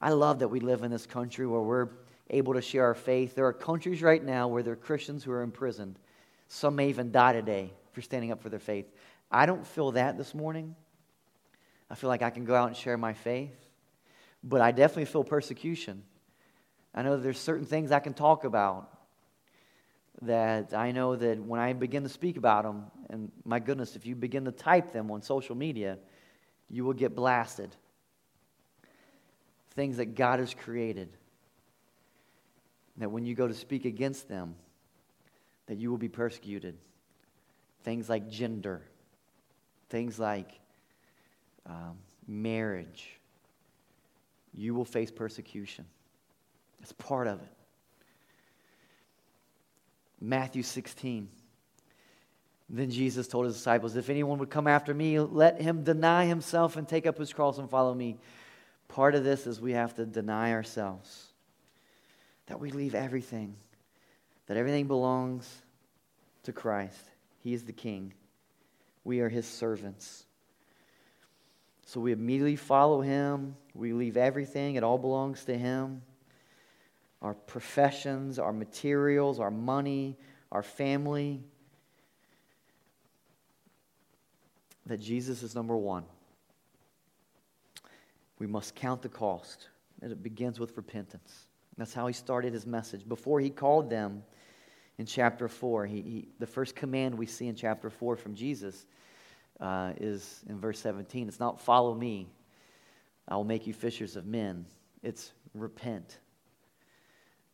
I 0.00 0.10
love 0.10 0.40
that 0.40 0.48
we 0.48 0.60
live 0.60 0.82
in 0.82 0.90
this 0.90 1.06
country 1.06 1.46
where 1.46 1.60
we're 1.60 1.88
able 2.30 2.54
to 2.54 2.60
share 2.60 2.84
our 2.84 2.94
faith. 2.94 3.34
There 3.34 3.46
are 3.46 3.54
countries 3.54 4.02
right 4.02 4.22
now 4.22 4.48
where 4.48 4.62
there 4.62 4.74
are 4.74 4.76
Christians 4.76 5.24
who 5.24 5.32
are 5.32 5.42
imprisoned. 5.42 5.98
Some 6.48 6.76
may 6.76 6.88
even 6.88 7.10
die 7.10 7.32
today 7.32 7.72
for 7.92 8.02
standing 8.02 8.32
up 8.32 8.42
for 8.42 8.50
their 8.50 8.58
faith. 8.58 8.86
I 9.30 9.46
don't 9.46 9.66
feel 9.66 9.92
that 9.92 10.18
this 10.18 10.34
morning. 10.34 10.74
I 11.90 11.94
feel 11.94 12.08
like 12.08 12.22
I 12.22 12.30
can 12.30 12.44
go 12.44 12.54
out 12.54 12.68
and 12.68 12.76
share 12.76 12.98
my 12.98 13.14
faith, 13.14 13.56
but 14.42 14.60
I 14.60 14.72
definitely 14.72 15.06
feel 15.06 15.24
persecution. 15.24 16.02
I 16.94 17.02
know 17.02 17.16
there's 17.16 17.38
certain 17.38 17.66
things 17.66 17.92
I 17.92 18.00
can 18.00 18.14
talk 18.14 18.44
about 18.44 18.90
that 20.22 20.74
I 20.74 20.90
know 20.92 21.14
that 21.14 21.40
when 21.40 21.60
I 21.60 21.72
begin 21.72 22.02
to 22.02 22.08
speak 22.08 22.36
about 22.36 22.64
them, 22.64 22.86
and 23.08 23.30
my 23.44 23.60
goodness, 23.60 23.94
if 23.94 24.04
you 24.06 24.16
begin 24.16 24.44
to 24.46 24.52
type 24.52 24.92
them 24.92 25.10
on 25.10 25.22
social 25.22 25.54
media, 25.54 25.98
you 26.68 26.84
will 26.84 26.92
get 26.94 27.14
blasted. 27.14 27.74
things 29.70 29.98
that 29.98 30.16
God 30.16 30.40
has 30.40 30.54
created. 30.54 31.08
That 32.96 33.12
when 33.12 33.24
you 33.24 33.36
go 33.36 33.46
to 33.46 33.54
speak 33.54 33.84
against 33.84 34.28
them, 34.28 34.56
that 35.66 35.78
you 35.78 35.88
will 35.88 35.98
be 35.98 36.08
persecuted. 36.08 36.76
Things 37.84 38.08
like 38.08 38.28
gender, 38.28 38.82
things 39.88 40.18
like 40.18 40.50
um, 41.64 41.98
marriage, 42.26 43.17
you 44.54 44.74
will 44.74 44.84
face 44.84 45.10
persecution. 45.10 45.84
It's 46.80 46.92
part 46.92 47.26
of 47.26 47.40
it. 47.40 47.52
Matthew 50.20 50.62
16. 50.62 51.28
Then 52.70 52.90
Jesus 52.90 53.28
told 53.28 53.46
his 53.46 53.56
disciples, 53.56 53.96
If 53.96 54.10
anyone 54.10 54.38
would 54.38 54.50
come 54.50 54.66
after 54.66 54.92
me, 54.92 55.18
let 55.18 55.60
him 55.60 55.84
deny 55.84 56.26
himself 56.26 56.76
and 56.76 56.86
take 56.86 57.06
up 57.06 57.16
his 57.16 57.32
cross 57.32 57.58
and 57.58 57.70
follow 57.70 57.94
me. 57.94 58.18
Part 58.88 59.14
of 59.14 59.24
this 59.24 59.46
is 59.46 59.60
we 59.60 59.72
have 59.72 59.94
to 59.94 60.04
deny 60.04 60.52
ourselves, 60.52 61.28
that 62.46 62.60
we 62.60 62.70
leave 62.70 62.94
everything, 62.94 63.56
that 64.46 64.56
everything 64.56 64.86
belongs 64.86 65.48
to 66.44 66.52
Christ. 66.52 67.10
He 67.40 67.54
is 67.54 67.64
the 67.64 67.72
King, 67.72 68.12
we 69.04 69.20
are 69.20 69.28
his 69.28 69.46
servants. 69.46 70.24
So 71.88 72.00
we 72.00 72.12
immediately 72.12 72.56
follow 72.56 73.00
him. 73.00 73.56
We 73.72 73.94
leave 73.94 74.18
everything, 74.18 74.74
it 74.74 74.84
all 74.84 74.98
belongs 74.98 75.46
to 75.46 75.56
him. 75.56 76.02
Our 77.22 77.32
professions, 77.32 78.38
our 78.38 78.52
materials, 78.52 79.40
our 79.40 79.50
money, 79.50 80.18
our 80.52 80.62
family. 80.62 81.42
That 84.84 85.00
Jesus 85.00 85.42
is 85.42 85.54
number 85.54 85.78
one. 85.78 86.04
We 88.38 88.46
must 88.46 88.74
count 88.74 89.00
the 89.00 89.08
cost. 89.08 89.68
And 90.02 90.12
it 90.12 90.22
begins 90.22 90.60
with 90.60 90.76
repentance. 90.76 91.46
That's 91.78 91.94
how 91.94 92.06
he 92.06 92.12
started 92.12 92.52
his 92.52 92.66
message. 92.66 93.08
Before 93.08 93.40
he 93.40 93.48
called 93.48 93.88
them 93.88 94.24
in 94.98 95.06
chapter 95.06 95.48
4, 95.48 95.86
he, 95.86 96.02
he, 96.02 96.28
the 96.38 96.46
first 96.46 96.76
command 96.76 97.16
we 97.16 97.24
see 97.24 97.48
in 97.48 97.54
chapter 97.54 97.88
4 97.88 98.14
from 98.16 98.34
Jesus 98.34 98.84
uh, 99.60 99.92
is 99.98 100.44
in 100.48 100.58
verse 100.58 100.78
17. 100.80 101.28
It's 101.28 101.40
not 101.40 101.60
follow 101.60 101.94
me, 101.94 102.28
I 103.26 103.36
will 103.36 103.44
make 103.44 103.66
you 103.66 103.74
fishers 103.74 104.16
of 104.16 104.26
men. 104.26 104.66
It's 105.02 105.32
repent. 105.54 106.18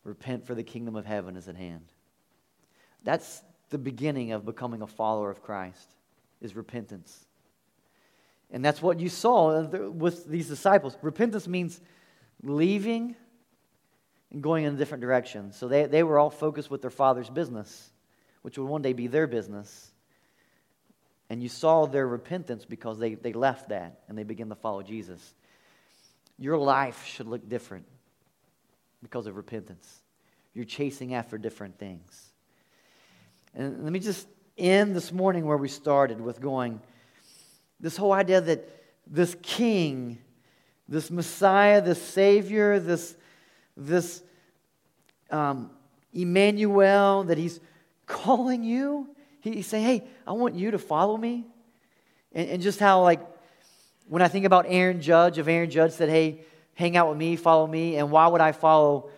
Repent 0.03 0.45
for 0.45 0.55
the 0.55 0.63
kingdom 0.63 0.95
of 0.95 1.05
heaven 1.05 1.35
is 1.35 1.47
at 1.47 1.55
hand. 1.55 1.91
That's 3.03 3.41
the 3.69 3.77
beginning 3.77 4.31
of 4.31 4.45
becoming 4.45 4.81
a 4.81 4.87
follower 4.87 5.29
of 5.29 5.41
Christ, 5.41 5.89
is 6.41 6.55
repentance. 6.55 7.25
And 8.51 8.63
that's 8.63 8.81
what 8.81 8.99
you 8.99 9.09
saw 9.09 9.63
with 9.63 10.27
these 10.27 10.47
disciples. 10.47 10.97
Repentance 11.01 11.47
means 11.47 11.81
leaving 12.43 13.15
and 14.31 14.41
going 14.41 14.65
in 14.65 14.75
a 14.75 14.77
different 14.77 15.01
direction. 15.01 15.51
So 15.51 15.67
they, 15.67 15.85
they 15.85 16.03
were 16.03 16.19
all 16.19 16.29
focused 16.29 16.69
with 16.69 16.81
their 16.81 16.91
father's 16.91 17.29
business, 17.29 17.91
which 18.43 18.57
would 18.57 18.67
one 18.67 18.81
day 18.81 18.93
be 18.93 19.07
their 19.07 19.27
business. 19.27 19.91
And 21.29 21.41
you 21.41 21.49
saw 21.49 21.85
their 21.85 22.07
repentance 22.07 22.65
because 22.65 22.99
they, 22.99 23.15
they 23.15 23.33
left 23.33 23.69
that 23.69 24.01
and 24.07 24.17
they 24.17 24.23
began 24.23 24.49
to 24.49 24.55
follow 24.55 24.83
Jesus. 24.83 25.33
Your 26.37 26.57
life 26.57 27.05
should 27.05 27.27
look 27.27 27.47
different 27.47 27.85
because 29.01 29.25
of 29.25 29.35
repentance. 29.35 30.01
You're 30.53 30.65
chasing 30.65 31.13
after 31.13 31.37
different 31.37 31.79
things. 31.79 32.31
And 33.53 33.83
let 33.83 33.91
me 33.91 33.99
just 33.99 34.27
end 34.57 34.95
this 34.95 35.11
morning 35.11 35.45
where 35.45 35.57
we 35.57 35.67
started 35.67 36.21
with 36.21 36.41
going 36.41 36.79
this 37.79 37.97
whole 37.97 38.13
idea 38.13 38.41
that 38.41 38.69
this 39.05 39.35
king, 39.41 40.17
this 40.87 41.11
Messiah, 41.11 41.81
this 41.81 42.01
Savior, 42.01 42.79
this, 42.79 43.15
this 43.75 44.23
um, 45.29 45.69
Emmanuel, 46.13 47.23
that 47.25 47.37
he's 47.37 47.59
calling 48.05 48.63
you 48.63 49.14
He's 49.53 49.67
saying, 49.67 49.85
hey, 49.85 50.07
I 50.25 50.33
want 50.33 50.55
you 50.55 50.71
to 50.71 50.79
follow 50.79 51.15
me. 51.15 51.45
And, 52.33 52.49
and 52.49 52.61
just 52.61 52.79
how, 52.79 53.03
like, 53.03 53.21
when 54.07 54.21
I 54.21 54.27
think 54.27 54.45
about 54.45 54.65
Aaron 54.67 55.01
Judge, 55.01 55.37
if 55.37 55.47
Aaron 55.47 55.69
Judge 55.69 55.91
said, 55.91 56.09
hey, 56.09 56.41
hang 56.73 56.97
out 56.97 57.09
with 57.09 57.17
me, 57.17 57.35
follow 57.35 57.65
me, 57.65 57.95
and 57.95 58.11
why 58.11 58.27
would 58.27 58.41
I 58.41 58.51
follow 58.51 59.09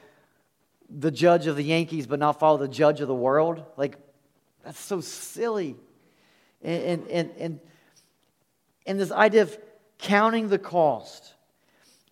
the 0.90 1.12
judge 1.12 1.48
of 1.48 1.56
the 1.56 1.64
Yankees 1.64 2.08
but 2.08 2.20
not 2.20 2.40
follow 2.40 2.58
the 2.58 2.68
judge 2.68 3.02
of 3.02 3.08
the 3.08 3.16
world? 3.16 3.64
Like, 3.76 3.98
that's 4.64 4.80
so 4.80 5.02
silly. 5.02 5.76
And, 6.62 6.84
and, 6.84 7.08
and, 7.08 7.32
and, 7.38 7.60
and 8.86 9.00
this 9.00 9.12
idea 9.12 9.44
of 9.44 9.58
counting 9.98 10.50
the 10.50 10.60
cost. 10.60 11.34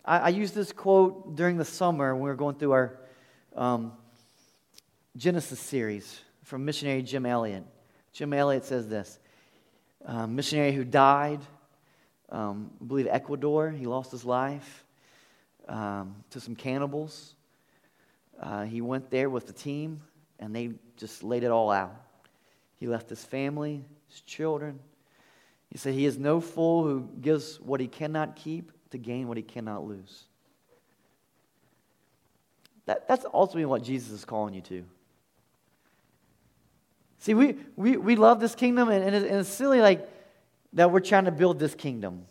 I, 0.04 0.18
I 0.18 0.28
used 0.30 0.54
this 0.54 0.72
quote 0.72 1.36
during 1.36 1.56
the 1.56 1.64
summer 1.64 2.14
when 2.14 2.22
we 2.22 2.30
were 2.30 2.36
going 2.36 2.56
through 2.56 2.72
our 2.72 2.98
um, 3.54 3.92
Genesis 5.16 5.60
series 5.60 6.20
from 6.44 6.64
missionary 6.64 7.02
Jim 7.02 7.26
Elliot. 7.26 7.64
Jim 8.16 8.32
Elliot 8.32 8.64
says 8.64 8.88
this 8.88 9.18
um, 10.06 10.36
missionary 10.36 10.72
who 10.72 10.84
died, 10.84 11.40
um, 12.30 12.70
I 12.80 12.84
believe 12.86 13.06
Ecuador, 13.10 13.70
he 13.70 13.84
lost 13.84 14.10
his 14.10 14.24
life 14.24 14.86
um, 15.68 16.16
to 16.30 16.40
some 16.40 16.56
cannibals. 16.56 17.34
Uh, 18.40 18.64
he 18.64 18.80
went 18.80 19.10
there 19.10 19.28
with 19.28 19.46
the 19.46 19.52
team 19.52 20.00
and 20.38 20.56
they 20.56 20.70
just 20.96 21.22
laid 21.22 21.44
it 21.44 21.50
all 21.50 21.70
out. 21.70 21.94
He 22.76 22.86
left 22.86 23.10
his 23.10 23.22
family, 23.22 23.84
his 24.08 24.22
children. 24.22 24.78
He 25.70 25.76
said, 25.76 25.92
He 25.92 26.06
is 26.06 26.16
no 26.16 26.40
fool 26.40 26.84
who 26.84 27.10
gives 27.20 27.60
what 27.60 27.80
he 27.80 27.86
cannot 27.86 28.34
keep 28.34 28.72
to 28.92 28.98
gain 28.98 29.28
what 29.28 29.36
he 29.36 29.42
cannot 29.42 29.86
lose. 29.86 30.24
That, 32.86 33.06
that's 33.08 33.26
ultimately 33.34 33.66
what 33.66 33.82
Jesus 33.82 34.10
is 34.10 34.24
calling 34.24 34.54
you 34.54 34.62
to. 34.62 34.86
See, 37.18 37.34
we, 37.34 37.56
we, 37.76 37.96
we 37.96 38.16
love 38.16 38.40
this 38.40 38.54
kingdom, 38.54 38.88
and, 38.88 39.02
and, 39.02 39.24
it's, 39.24 39.48
silly 39.48 39.80
like 39.80 40.08
that 40.74 40.90
we're 40.90 41.00
trying 41.00 41.24
to 41.24 41.32
build 41.32 41.58
this 41.58 41.74
kingdom, 41.74 42.26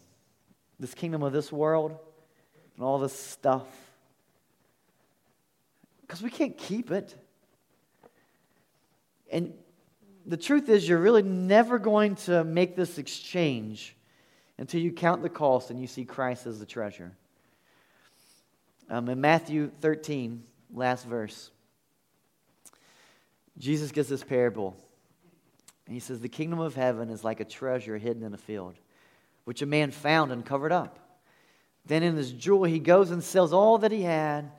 this 0.80 0.94
kingdom 0.94 1.24
of 1.24 1.34
this 1.34 1.52
world, 1.52 1.98
and 2.76 2.86
all 2.86 3.00
this 3.00 3.18
stuff. 3.18 3.66
Because 6.02 6.22
we 6.22 6.30
can't 6.30 6.58
keep 6.58 6.92
it. 6.92 7.16
And 9.32 9.54
the 10.26 10.38
truth 10.38 10.70
is, 10.70 10.88
you're 10.88 11.00
really 11.00 11.24
never 11.24 11.80
going 11.80 12.16
to 12.16 12.44
make 12.44 12.76
this 12.76 12.98
exchange 12.98 13.96
until 14.58 14.82
you 14.82 14.92
count 14.92 15.22
the 15.22 15.30
cost 15.30 15.72
and 15.72 15.80
you 15.80 15.88
see 15.88 16.06
Christ 16.06 16.46
as 16.48 16.60
the 16.60 16.66
treasure. 16.66 17.12
Um, 18.90 19.10
in 19.10 19.20
Matthew 19.20 19.72
13, 19.82 20.44
last 20.74 21.06
verse. 21.06 21.50
Jesus 23.58 23.92
gives 23.92 24.10
this 24.10 24.24
parable. 24.24 24.76
And 25.86 25.94
he 25.94 26.00
says, 26.00 26.20
The 26.20 26.30
kingdom 26.30 26.60
of 26.60 26.76
heaven 26.76 27.10
is 27.10 27.24
like 27.24 27.40
a 27.40 27.46
treasure 27.46 27.98
hidden 27.98 28.24
in 28.24 28.34
a 28.34 28.38
field, 28.38 28.76
which 29.46 29.62
a 29.62 29.66
man 29.66 29.92
found 29.92 30.32
and 30.32 30.46
covered 30.46 30.72
up. 30.72 31.00
Then 31.86 32.04
in 32.04 32.16
his 32.16 32.32
joy, 32.32 32.66
he 32.66 32.80
goes 32.80 33.12
and 33.12 33.24
sells 33.24 33.54
all 33.54 33.78
that 33.80 33.92
he 33.92 34.02
had, 34.02 34.52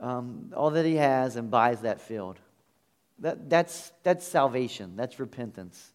um, 0.00 0.52
all 0.56 0.70
that 0.70 0.84
he 0.84 0.96
has, 0.96 1.36
and 1.36 1.50
buys 1.50 1.82
that 1.82 2.00
field. 2.00 2.38
That, 3.20 3.48
that's, 3.48 3.92
that's 4.02 4.26
salvation. 4.26 4.94
That's 4.96 5.18
repentance. 5.20 5.92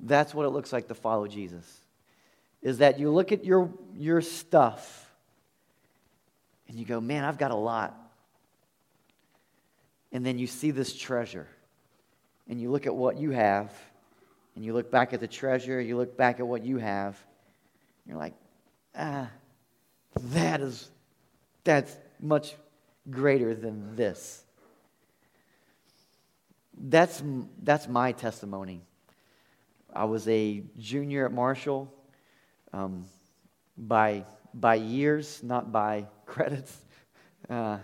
That's 0.00 0.34
what 0.34 0.46
it 0.46 0.50
looks 0.50 0.72
like 0.72 0.88
to 0.88 0.94
follow 0.94 1.26
Jesus. 1.26 1.80
Is 2.62 2.78
that 2.78 2.98
you 2.98 3.10
look 3.10 3.32
at 3.32 3.44
your, 3.44 3.70
your 3.94 4.20
stuff 4.20 5.10
and 6.68 6.78
you 6.78 6.84
go, 6.84 7.00
man, 7.00 7.24
I've 7.24 7.38
got 7.38 7.50
a 7.50 7.56
lot 7.56 8.01
and 10.12 10.24
then 10.24 10.38
you 10.38 10.46
see 10.46 10.70
this 10.70 10.94
treasure 10.96 11.48
and 12.48 12.60
you 12.60 12.70
look 12.70 12.86
at 12.86 12.94
what 12.94 13.18
you 13.18 13.30
have 13.30 13.72
and 14.54 14.64
you 14.64 14.74
look 14.74 14.90
back 14.90 15.12
at 15.14 15.20
the 15.20 15.26
treasure, 15.26 15.80
you 15.80 15.96
look 15.96 16.16
back 16.16 16.38
at 16.38 16.46
what 16.46 16.64
you 16.64 16.76
have, 16.76 17.18
you're 18.06 18.18
like, 18.18 18.34
ah, 18.96 19.30
that 20.16 20.60
is, 20.60 20.90
that's 21.64 21.96
much 22.20 22.54
greater 23.10 23.54
than 23.54 23.96
this. 23.96 24.44
That's, 26.76 27.22
that's 27.62 27.88
my 27.88 28.12
testimony. 28.12 28.82
I 29.94 30.04
was 30.04 30.26
a 30.28 30.62
junior 30.78 31.26
at 31.26 31.32
Marshall 31.32 31.92
um, 32.72 33.04
by, 33.76 34.24
by 34.52 34.74
years, 34.74 35.42
not 35.42 35.70
by 35.72 36.06
credits. 36.26 36.76
Uh, 37.48 37.78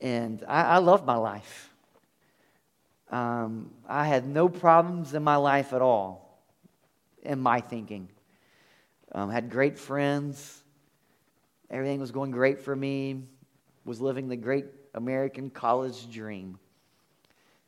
and 0.00 0.44
I, 0.46 0.62
I 0.62 0.78
loved 0.78 1.06
my 1.06 1.16
life. 1.16 1.70
Um, 3.10 3.70
I 3.88 4.06
had 4.06 4.26
no 4.26 4.48
problems 4.48 5.14
in 5.14 5.22
my 5.22 5.36
life 5.36 5.72
at 5.72 5.82
all, 5.82 6.42
in 7.22 7.38
my 7.38 7.60
thinking. 7.60 8.08
Um, 9.12 9.30
had 9.30 9.50
great 9.50 9.78
friends. 9.78 10.62
Everything 11.70 12.00
was 12.00 12.10
going 12.10 12.30
great 12.30 12.60
for 12.60 12.74
me. 12.74 13.22
Was 13.84 14.00
living 14.00 14.28
the 14.28 14.36
great 14.36 14.66
American 14.94 15.50
college 15.50 16.10
dream. 16.10 16.58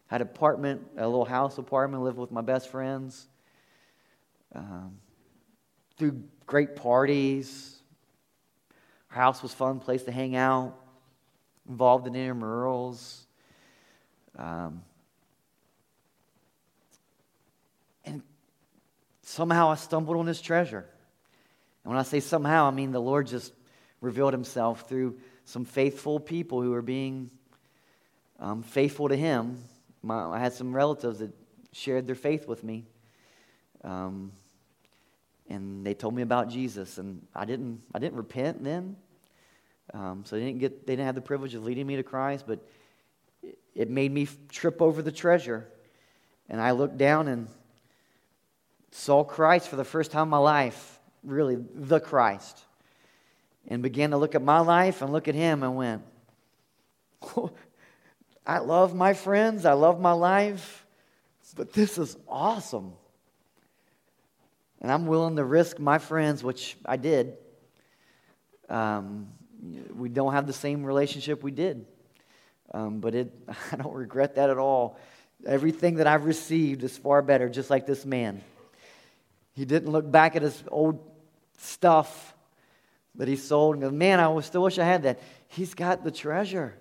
Had 0.09 0.20
an 0.20 0.29
apartment, 0.29 0.87
a 0.97 1.07
little 1.07 1.24
house 1.24 1.59
apartment, 1.59 2.03
lived 2.03 2.18
with 2.18 2.31
my 2.31 2.41
best 2.41 2.68
friends. 2.68 3.29
Um, 4.55 4.99
through 5.97 6.22
great 6.47 6.77
parties. 6.77 7.77
house 9.09 9.43
was 9.43 9.53
fun, 9.53 9.81
place 9.81 10.03
to 10.05 10.12
hang 10.12 10.37
out, 10.37 10.77
involved 11.69 12.07
in 12.07 12.14
intramurals. 12.14 13.25
Um, 14.39 14.83
and 18.05 18.23
somehow 19.23 19.71
I 19.71 19.77
stumbled 19.77 20.17
on 20.17 20.27
this 20.27 20.41
treasure. 20.41 20.87
And 21.85 21.93
when 21.93 21.99
I 21.99 22.03
say 22.03 22.21
somehow, 22.21 22.67
I 22.67 22.71
mean 22.71 22.93
the 22.93 23.01
Lord 23.01 23.27
just 23.27 23.53
revealed 24.01 24.33
himself 24.33 24.89
through 24.89 25.19
some 25.45 25.64
faithful 25.64 26.21
people 26.21 26.61
who 26.61 26.71
were 26.71 26.83
being 26.83 27.31
um, 28.39 28.62
faithful 28.62 29.09
to 29.09 29.17
him. 29.17 29.62
My, 30.03 30.25
I 30.27 30.39
had 30.39 30.53
some 30.53 30.75
relatives 30.75 31.21
that 31.21 31.33
shared 31.73 32.07
their 32.07 32.17
faith 32.17 32.47
with 32.47 32.62
me. 32.64 32.85
Um, 33.85 34.33
and 35.49 35.87
they 35.87 35.95
told 35.95 36.14
me 36.14 36.23
about 36.23 36.49
Jesus, 36.49 36.99
and 36.99 37.25
I 37.35 37.45
didn't, 37.45 37.83
I 37.95 38.01
didn't 38.01 38.17
repent 38.17 38.64
then. 38.64 38.97
Um, 39.95 40.24
so 40.24 40.37
they 40.37 40.45
didn't, 40.45 40.59
get, 40.59 40.87
they 40.87 40.95
didn't 40.95 41.07
have 41.07 41.14
the 41.14 41.20
privilege 41.20 41.55
of 41.55 41.64
leading 41.64 41.87
me 41.87 41.97
to 41.97 42.03
Christ, 42.03 42.45
but 42.47 42.61
it, 43.74 43.89
made 43.89 44.12
me 44.12 44.28
trip 44.49 44.82
over 44.82 45.03
the 45.03 45.12
treasure. 45.12 45.66
And 46.49 46.61
I 46.61 46.72
looked 46.72 46.99
down 46.99 47.28
and 47.28 47.49
saw 48.91 49.24
Christ 49.24 49.68
for 49.68 49.76
the 49.76 49.84
first 49.84 50.11
time 50.11 50.24
in 50.24 50.28
my 50.28 50.39
life, 50.39 50.99
really, 51.22 51.57
the 51.57 52.01
Christ. 52.01 52.59
And 53.68 53.82
began 53.82 54.11
to 54.11 54.16
look 54.16 54.34
at 54.34 54.43
my 54.43 54.61
life 54.61 55.03
and 55.03 55.12
look 55.12 55.28
at 55.28 55.34
him 55.34 55.62
and 55.62 55.76
went, 55.76 56.03
I 58.47 58.59
love 58.59 58.95
my 58.95 59.12
friends, 59.12 59.64
I 59.64 59.72
love 59.72 60.01
my 60.01 60.12
life, 60.12 60.87
but 61.57 61.72
this 61.72 61.99
is 61.99 62.16
awesome. 62.28 62.93
And 64.80 64.93
I'm 64.93 65.07
willing 65.07 65.37
to 65.37 65.45
risk 65.45 65.78
my 65.78 65.99
friends, 65.99 66.45
which 66.45 66.76
I 66.84 66.97
did. 66.97 67.37
Um, 68.68 69.28
we 69.94 70.09
don't 70.09 70.32
have 70.32 70.46
the 70.46 70.52
same 70.52 70.84
relationship 70.84 71.42
we 71.42 71.50
did. 71.50 71.86
Um, 72.72 73.00
but 73.00 73.14
it, 73.14 73.32
I 73.72 73.76
don't 73.76 73.94
regret 73.94 74.36
that 74.36 74.50
at 74.50 74.59
all. 74.59 74.98
Everything 75.46 75.96
that 75.96 76.07
I've 76.07 76.24
received 76.24 76.82
is 76.82 76.96
far 76.96 77.22
better, 77.22 77.48
just 77.48 77.70
like 77.70 77.86
this 77.86 78.04
man. 78.04 78.42
He 79.54 79.64
didn't 79.64 79.90
look 79.90 80.11
back 80.11 80.36
at 80.36 80.42
his 80.42 80.62
old 80.68 81.00
stuff 81.59 82.34
that 83.14 83.28
he 83.28 83.36
sold 83.36 83.76
and 83.76 83.82
go, 83.82 83.90
Man, 83.90 84.20
I 84.20 84.40
still 84.40 84.62
wish 84.62 84.78
I 84.78 84.84
had 84.84 85.04
that. 85.04 85.20
He's 85.48 85.74
got 85.74 86.04
the 86.04 86.11
treasure. 86.11 86.76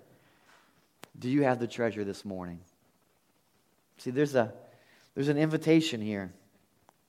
Do 1.18 1.30
you 1.30 1.42
have 1.44 1.58
the 1.58 1.66
treasure 1.66 2.04
this 2.04 2.24
morning? 2.24 2.60
See, 3.98 4.10
there's, 4.10 4.34
a, 4.34 4.52
there's 5.14 5.28
an 5.28 5.38
invitation 5.38 6.02
here. 6.02 6.32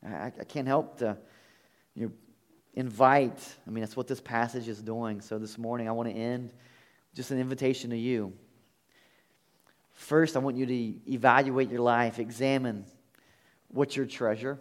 I, 0.05 0.27
I 0.27 0.43
can't 0.47 0.67
help 0.67 0.99
to 0.99 1.17
you 1.95 2.05
know, 2.05 2.11
invite. 2.73 3.39
I 3.65 3.69
mean, 3.69 3.81
that's 3.81 3.95
what 3.95 4.07
this 4.07 4.21
passage 4.21 4.67
is 4.67 4.81
doing. 4.81 5.21
So 5.21 5.37
this 5.37 5.57
morning, 5.57 5.87
I 5.87 5.91
want 5.91 6.09
to 6.09 6.15
end 6.15 6.53
just 7.15 7.31
an 7.31 7.39
invitation 7.39 7.89
to 7.89 7.97
you. 7.97 8.33
First, 9.93 10.35
I 10.35 10.39
want 10.39 10.57
you 10.57 10.65
to 10.65 11.11
evaluate 11.11 11.71
your 11.71 11.81
life, 11.81 12.19
examine 12.19 12.85
what's 13.69 13.95
your 13.95 14.05
treasure. 14.05 14.59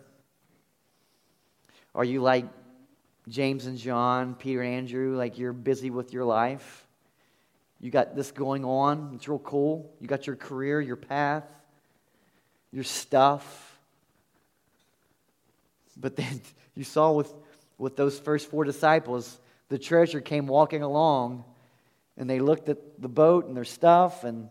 Are 1.95 2.05
you 2.05 2.21
like 2.23 2.47
James 3.29 3.67
and 3.67 3.79
John, 3.79 4.35
Peter 4.35 4.63
and 4.63 4.75
Andrew, 4.75 5.17
like 5.17 5.39
you're 5.39 5.53
busy 5.53 5.91
with 5.91 6.13
your 6.13 6.25
life? 6.25 6.87
You 7.81 7.91
got 7.91 8.17
this 8.17 8.31
going 8.31 8.65
on. 8.65 9.13
It's 9.15 9.29
real 9.29 9.39
cool. 9.39 9.93
You 10.01 10.07
got 10.07 10.27
your 10.27 10.37
career, 10.37 10.81
your 10.81 10.97
path, 10.97 11.45
your 12.73 12.85
stuff. 12.85 13.79
But 15.97 16.17
then 16.17 16.41
you 16.75 16.85
saw 16.85 17.13
with, 17.13 17.33
with 17.79 17.97
those 17.97 18.19
first 18.19 18.51
four 18.51 18.65
disciples, 18.65 19.41
the 19.69 19.79
treasure 19.79 20.21
came 20.21 20.47
walking 20.47 20.83
along 20.83 21.45
and 22.17 22.29
they 22.29 22.41
looked 22.41 22.69
at 22.69 23.01
the 23.01 23.09
boat 23.09 23.47
and 23.47 23.57
their 23.57 23.65
stuff 23.65 24.25
and, 24.25 24.49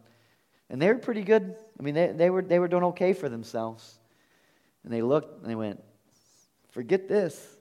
and 0.70 0.82
they 0.82 0.88
were 0.88 1.00
pretty 1.00 1.24
good. 1.24 1.56
I 1.80 1.84
mean, 1.84 1.96
they, 1.96 2.08
they, 2.08 2.30
were, 2.30 2.42
they 2.42 2.60
were 2.60 2.68
doing 2.68 2.84
okay 2.86 3.14
for 3.14 3.30
themselves. 3.30 4.00
And 4.84 4.94
they 4.94 5.02
looked 5.02 5.42
and 5.42 5.50
they 5.50 5.56
went, 5.56 5.82
forget 6.70 7.08
this. 7.08 7.58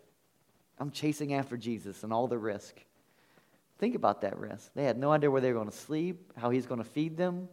I'm 0.79 0.91
chasing 0.91 1.35
after 1.35 1.57
Jesus 1.57 2.03
and 2.03 2.13
all 2.13 2.27
the 2.27 2.39
risk. 2.39 2.75
Think 3.79 3.95
about 3.95 4.21
that 4.23 4.39
risk. 4.39 4.71
They 4.75 4.85
had 4.85 4.99
no 4.99 5.11
idea 5.13 5.31
where 5.31 5.41
they 5.41 5.49
were 5.49 5.59
going 5.59 5.71
to 5.71 5.77
sleep, 5.77 6.33
how 6.37 6.51
he's 6.51 6.67
going 6.67 6.83
to 6.83 6.89
feed 6.89 7.17
them, 7.17 7.49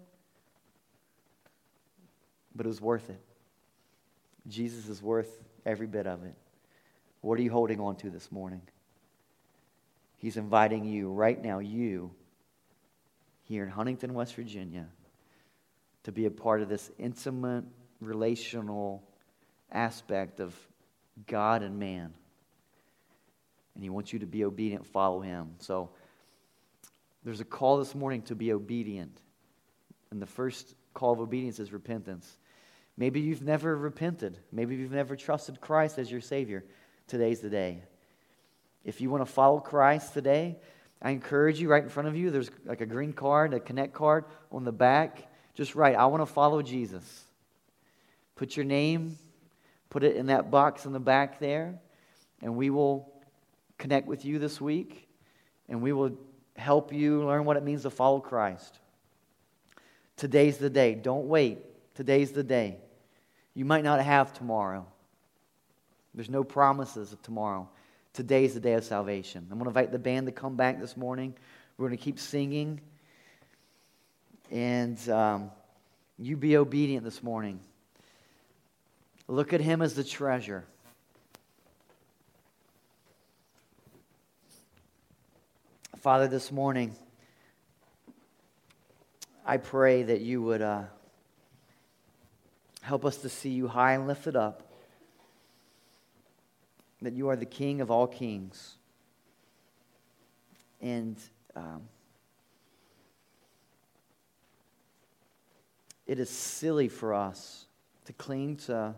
but 2.56 2.66
it 2.66 2.70
was 2.70 2.82
worth 2.82 3.10
it. 3.10 3.22
Jesus 4.48 4.88
is 4.88 5.02
worth 5.02 5.30
every 5.66 5.88
bit 5.88 6.08
of 6.08 6.24
it. 6.24 6.36
What 7.22 7.40
are 7.40 7.44
you 7.44 7.52
holding 7.52 7.80
on 7.80 7.96
to 7.98 8.10
this 8.10 8.32
morning? 8.32 8.62
He's 10.18 10.38
inviting 10.38 10.86
you 10.86 11.12
right 11.12 11.42
now, 11.42 11.60
you, 11.60 12.12
here 13.44 13.64
in 13.64 13.70
Huntington, 13.70 14.14
West 14.14 14.36
Virginia, 14.36 14.88
to 16.04 16.12
be 16.12 16.26
a 16.26 16.32
part 16.32 16.62
of 16.62 16.70
this 16.70 16.92
intimate, 16.98 17.64
relational 18.00 19.04
aspect 19.72 20.40
of 20.40 20.56
God 21.28 21.64
and 21.64 21.80
man. 21.80 22.14
And 23.76 23.84
He 23.84 23.90
wants 23.90 24.12
you 24.14 24.20
to 24.20 24.26
be 24.26 24.44
obedient, 24.44 24.86
follow 24.86 25.22
Him. 25.22 25.56
So, 25.60 25.92
there's 27.24 27.40
a 27.40 27.46
call 27.46 27.78
this 27.78 27.94
morning 27.94 28.24
to 28.24 28.36
be 28.36 28.52
obedient. 28.52 29.22
And 30.10 30.22
the 30.22 30.26
first 30.26 30.76
call 30.94 31.14
of 31.14 31.20
obedience 31.20 31.60
is 31.60 31.72
repentance. 31.72 32.38
Maybe 32.98 33.22
you've 33.22 33.44
never 33.44 33.76
repented. 33.78 34.38
Maybe 34.52 34.76
you've 34.76 34.92
never 34.92 35.16
trusted 35.16 35.62
Christ 35.62 35.98
as 35.98 36.12
your 36.12 36.22
Savior. 36.22 36.64
Today's 37.12 37.42
the 37.42 37.50
day. 37.50 37.84
If 38.86 39.02
you 39.02 39.10
want 39.10 39.26
to 39.26 39.30
follow 39.30 39.60
Christ 39.60 40.14
today, 40.14 40.56
I 41.02 41.12
encourage 41.12 41.60
you 41.60 41.68
right 41.68 41.84
in 41.84 41.90
front 41.90 42.08
of 42.08 42.16
you. 42.16 42.32
There's 42.32 42.50
like 42.64 42.80
a 42.80 42.86
green 42.86 43.12
card, 43.12 43.54
a 43.54 43.60
connect 43.60 43.92
card 43.92 44.24
on 44.50 44.64
the 44.64 44.72
back. 44.72 45.28
Just 45.54 45.76
write, 45.76 45.98
I 45.98 46.06
want 46.06 46.22
to 46.22 46.26
follow 46.26 46.62
Jesus. 46.62 47.26
Put 48.38 48.56
your 48.56 48.64
name, 48.64 49.18
put 49.90 50.06
it 50.06 50.16
in 50.16 50.28
that 50.28 50.52
box 50.52 50.86
in 50.86 50.94
the 50.94 51.02
back 51.02 51.42
there, 51.42 51.82
and 52.42 52.56
we 52.56 52.70
will 52.70 53.12
connect 53.78 54.08
with 54.08 54.24
you 54.24 54.40
this 54.40 54.62
week, 54.62 55.10
and 55.68 55.82
we 55.82 55.92
will 55.92 56.18
help 56.56 56.94
you 56.94 57.26
learn 57.26 57.44
what 57.44 57.58
it 57.58 57.64
means 57.64 57.82
to 57.82 57.90
follow 57.90 58.22
Christ. 58.22 58.80
Today's 60.16 60.60
the 60.60 60.70
day. 60.70 60.96
Don't 60.96 61.28
wait. 61.28 61.60
Today's 61.94 62.32
the 62.32 62.44
day. 62.44 62.78
You 63.54 63.66
might 63.66 63.84
not 63.84 64.02
have 64.02 64.32
tomorrow. 64.32 64.88
There's 66.14 66.30
no 66.30 66.44
promises 66.44 67.14
of 67.14 67.22
tomorrow. 67.22 67.70
Today's 68.14 68.54
the 68.54 68.60
day 68.60 68.74
of 68.74 68.84
salvation. 68.84 69.48
I'm 69.50 69.58
going 69.58 69.66
to 69.66 69.70
invite 69.70 69.92
the 69.92 70.00
band 70.00 70.26
to 70.28 70.32
come 70.32 70.56
back 70.56 70.80
this 70.80 70.98
morning. 70.98 71.34
We're 71.78 71.88
going 71.88 71.98
to 71.98 72.04
keep 72.04 72.20
singing. 72.20 72.82
And 74.52 74.98
um, 75.10 75.52
you 76.20 76.36
be 76.36 76.58
obedient 76.58 77.06
this 77.06 77.24
morning. 77.24 77.60
Look 79.28 79.54
at 79.54 79.62
him 79.62 79.82
as 79.82 79.94
the 79.94 80.04
treasure. 80.04 80.66
Father, 86.02 86.28
this 86.28 86.52
morning, 86.52 86.96
I 89.46 89.58
pray 89.58 90.04
that 90.04 90.22
you 90.22 90.42
would 90.42 90.62
uh, 90.62 90.84
help 92.82 93.06
us 93.06 93.18
to 93.18 93.30
see 93.30 93.52
you 93.52 93.68
high 93.68 93.94
and 93.94 94.08
lifted 94.08 94.36
up, 94.36 94.71
that 97.02 97.14
you 97.14 97.30
are 97.30 97.36
the 97.36 97.46
King 97.46 97.82
of 97.82 97.90
all 97.90 98.08
kings. 98.08 98.78
And 100.82 101.18
um, 101.56 101.84
it 106.08 106.20
is 106.20 106.30
silly 106.30 106.88
for 106.88 107.14
us 107.14 107.66
to 108.06 108.14
cling 108.14 108.58
to 108.58 108.96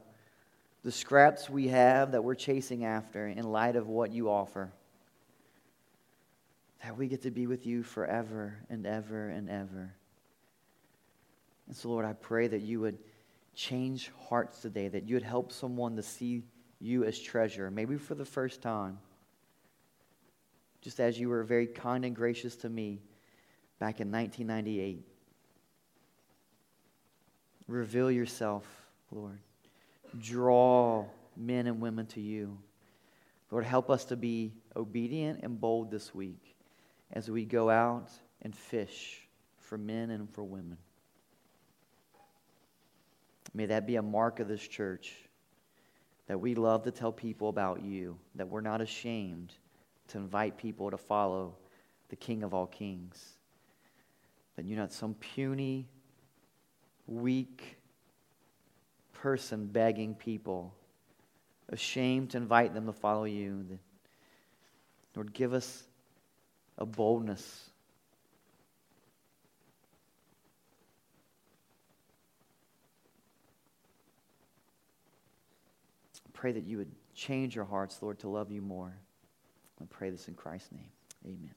the 0.84 0.92
scraps 0.92 1.50
we 1.50 1.68
have 1.70 2.12
that 2.12 2.24
we're 2.24 2.36
chasing 2.36 2.86
after 2.86 3.28
in 3.28 3.44
light 3.44 3.76
of 3.76 3.88
what 3.88 4.12
you 4.12 4.30
offer 4.30 4.72
that 6.84 6.98
we 6.98 7.08
get 7.08 7.22
to 7.22 7.32
be 7.32 7.48
with 7.48 7.66
you 7.66 7.82
forever 7.82 8.58
and 8.70 8.86
ever 8.86 9.30
and 9.30 9.50
ever. 9.50 9.94
And 11.68 11.76
so, 11.76 11.88
Lord, 11.90 12.04
I 12.04 12.12
pray 12.12 12.48
that 12.48 12.62
you 12.62 12.82
would 12.82 12.98
change 13.56 14.12
hearts 14.28 14.62
today, 14.62 14.90
that 14.90 15.08
you 15.08 15.16
would 15.16 15.24
help 15.24 15.54
someone 15.54 15.96
to 15.96 16.04
see 16.04 16.44
you 16.84 17.06
as 17.06 17.18
treasure, 17.18 17.72
maybe 17.72 17.96
for 17.96 18.14
the 18.14 18.26
first 18.26 18.62
time. 18.62 19.00
Just 20.82 21.00
as 21.00 21.18
you 21.18 21.30
were 21.30 21.44
very 21.44 21.66
kind 21.66 22.04
and 22.04 22.14
gracious 22.14 22.58
to 22.58 22.70
me 22.70 23.00
back 23.80 24.02
in 24.02 24.12
1998. 24.12 25.06
Reveal 27.68 28.12
yourself, 28.12 28.66
Lord. 29.12 29.40
Draw 30.20 31.06
men 31.38 31.68
and 31.68 31.80
women 31.80 32.06
to 32.08 32.22
you. 32.22 32.58
Lord, 33.50 33.64
help 33.64 33.90
us 33.90 34.04
to 34.06 34.18
be 34.18 34.52
obedient 34.76 35.40
and 35.42 35.60
bold 35.60 35.90
this 35.90 36.14
week 36.14 36.56
as 37.14 37.32
we 37.32 37.46
go 37.46 37.70
out 37.70 38.10
and 38.42 38.54
fish 38.54 39.26
for 39.58 39.78
men 39.78 40.10
and 40.10 40.30
for 40.30 40.44
women. 40.44 40.78
May 43.54 43.68
that 43.68 43.88
be 43.88 43.96
a 43.96 44.02
mark 44.02 44.42
of 44.42 44.50
this 44.50 44.68
church 44.68 45.14
that 46.28 46.40
we 46.40 46.56
love 46.56 46.84
to 46.84 46.92
tell 46.92 47.12
people 47.12 47.50
about 47.50 47.82
you, 47.82 48.18
that 48.36 48.48
we're 48.48 48.62
not 48.62 48.82
ashamed 48.82 49.54
to 50.08 50.18
invite 50.18 50.58
people 50.58 50.90
to 50.92 50.98
follow 50.98 51.56
the 52.10 52.16
King 52.16 52.44
of 52.44 52.54
all 52.54 52.68
kings. 52.68 53.34
That 54.56 54.66
you're 54.66 54.78
not 54.78 54.92
some 54.92 55.16
puny, 55.16 55.88
weak 57.08 57.78
person 59.14 59.68
begging 59.68 60.14
people, 60.14 60.74
ashamed 61.70 62.32
to 62.32 62.38
invite 62.38 62.74
them 62.74 62.86
to 62.86 62.94
follow 62.94 63.24
you. 63.24 63.80
Lord, 65.16 65.34
give 65.34 65.54
us 65.54 65.84
a 66.78 66.86
boldness. 66.86 67.70
Pray 76.44 76.52
that 76.52 76.66
you 76.66 76.78
would 76.78 76.92
change 77.16 77.58
our 77.58 77.64
hearts, 77.64 78.00
Lord, 78.02 78.20
to 78.20 78.28
love 78.28 78.52
you 78.52 78.62
more. 78.62 78.94
I 79.82 79.86
pray 79.90 80.10
this 80.10 80.28
in 80.28 80.34
Christ's 80.34 80.74
name. 80.74 80.92
Amen. 81.26 81.56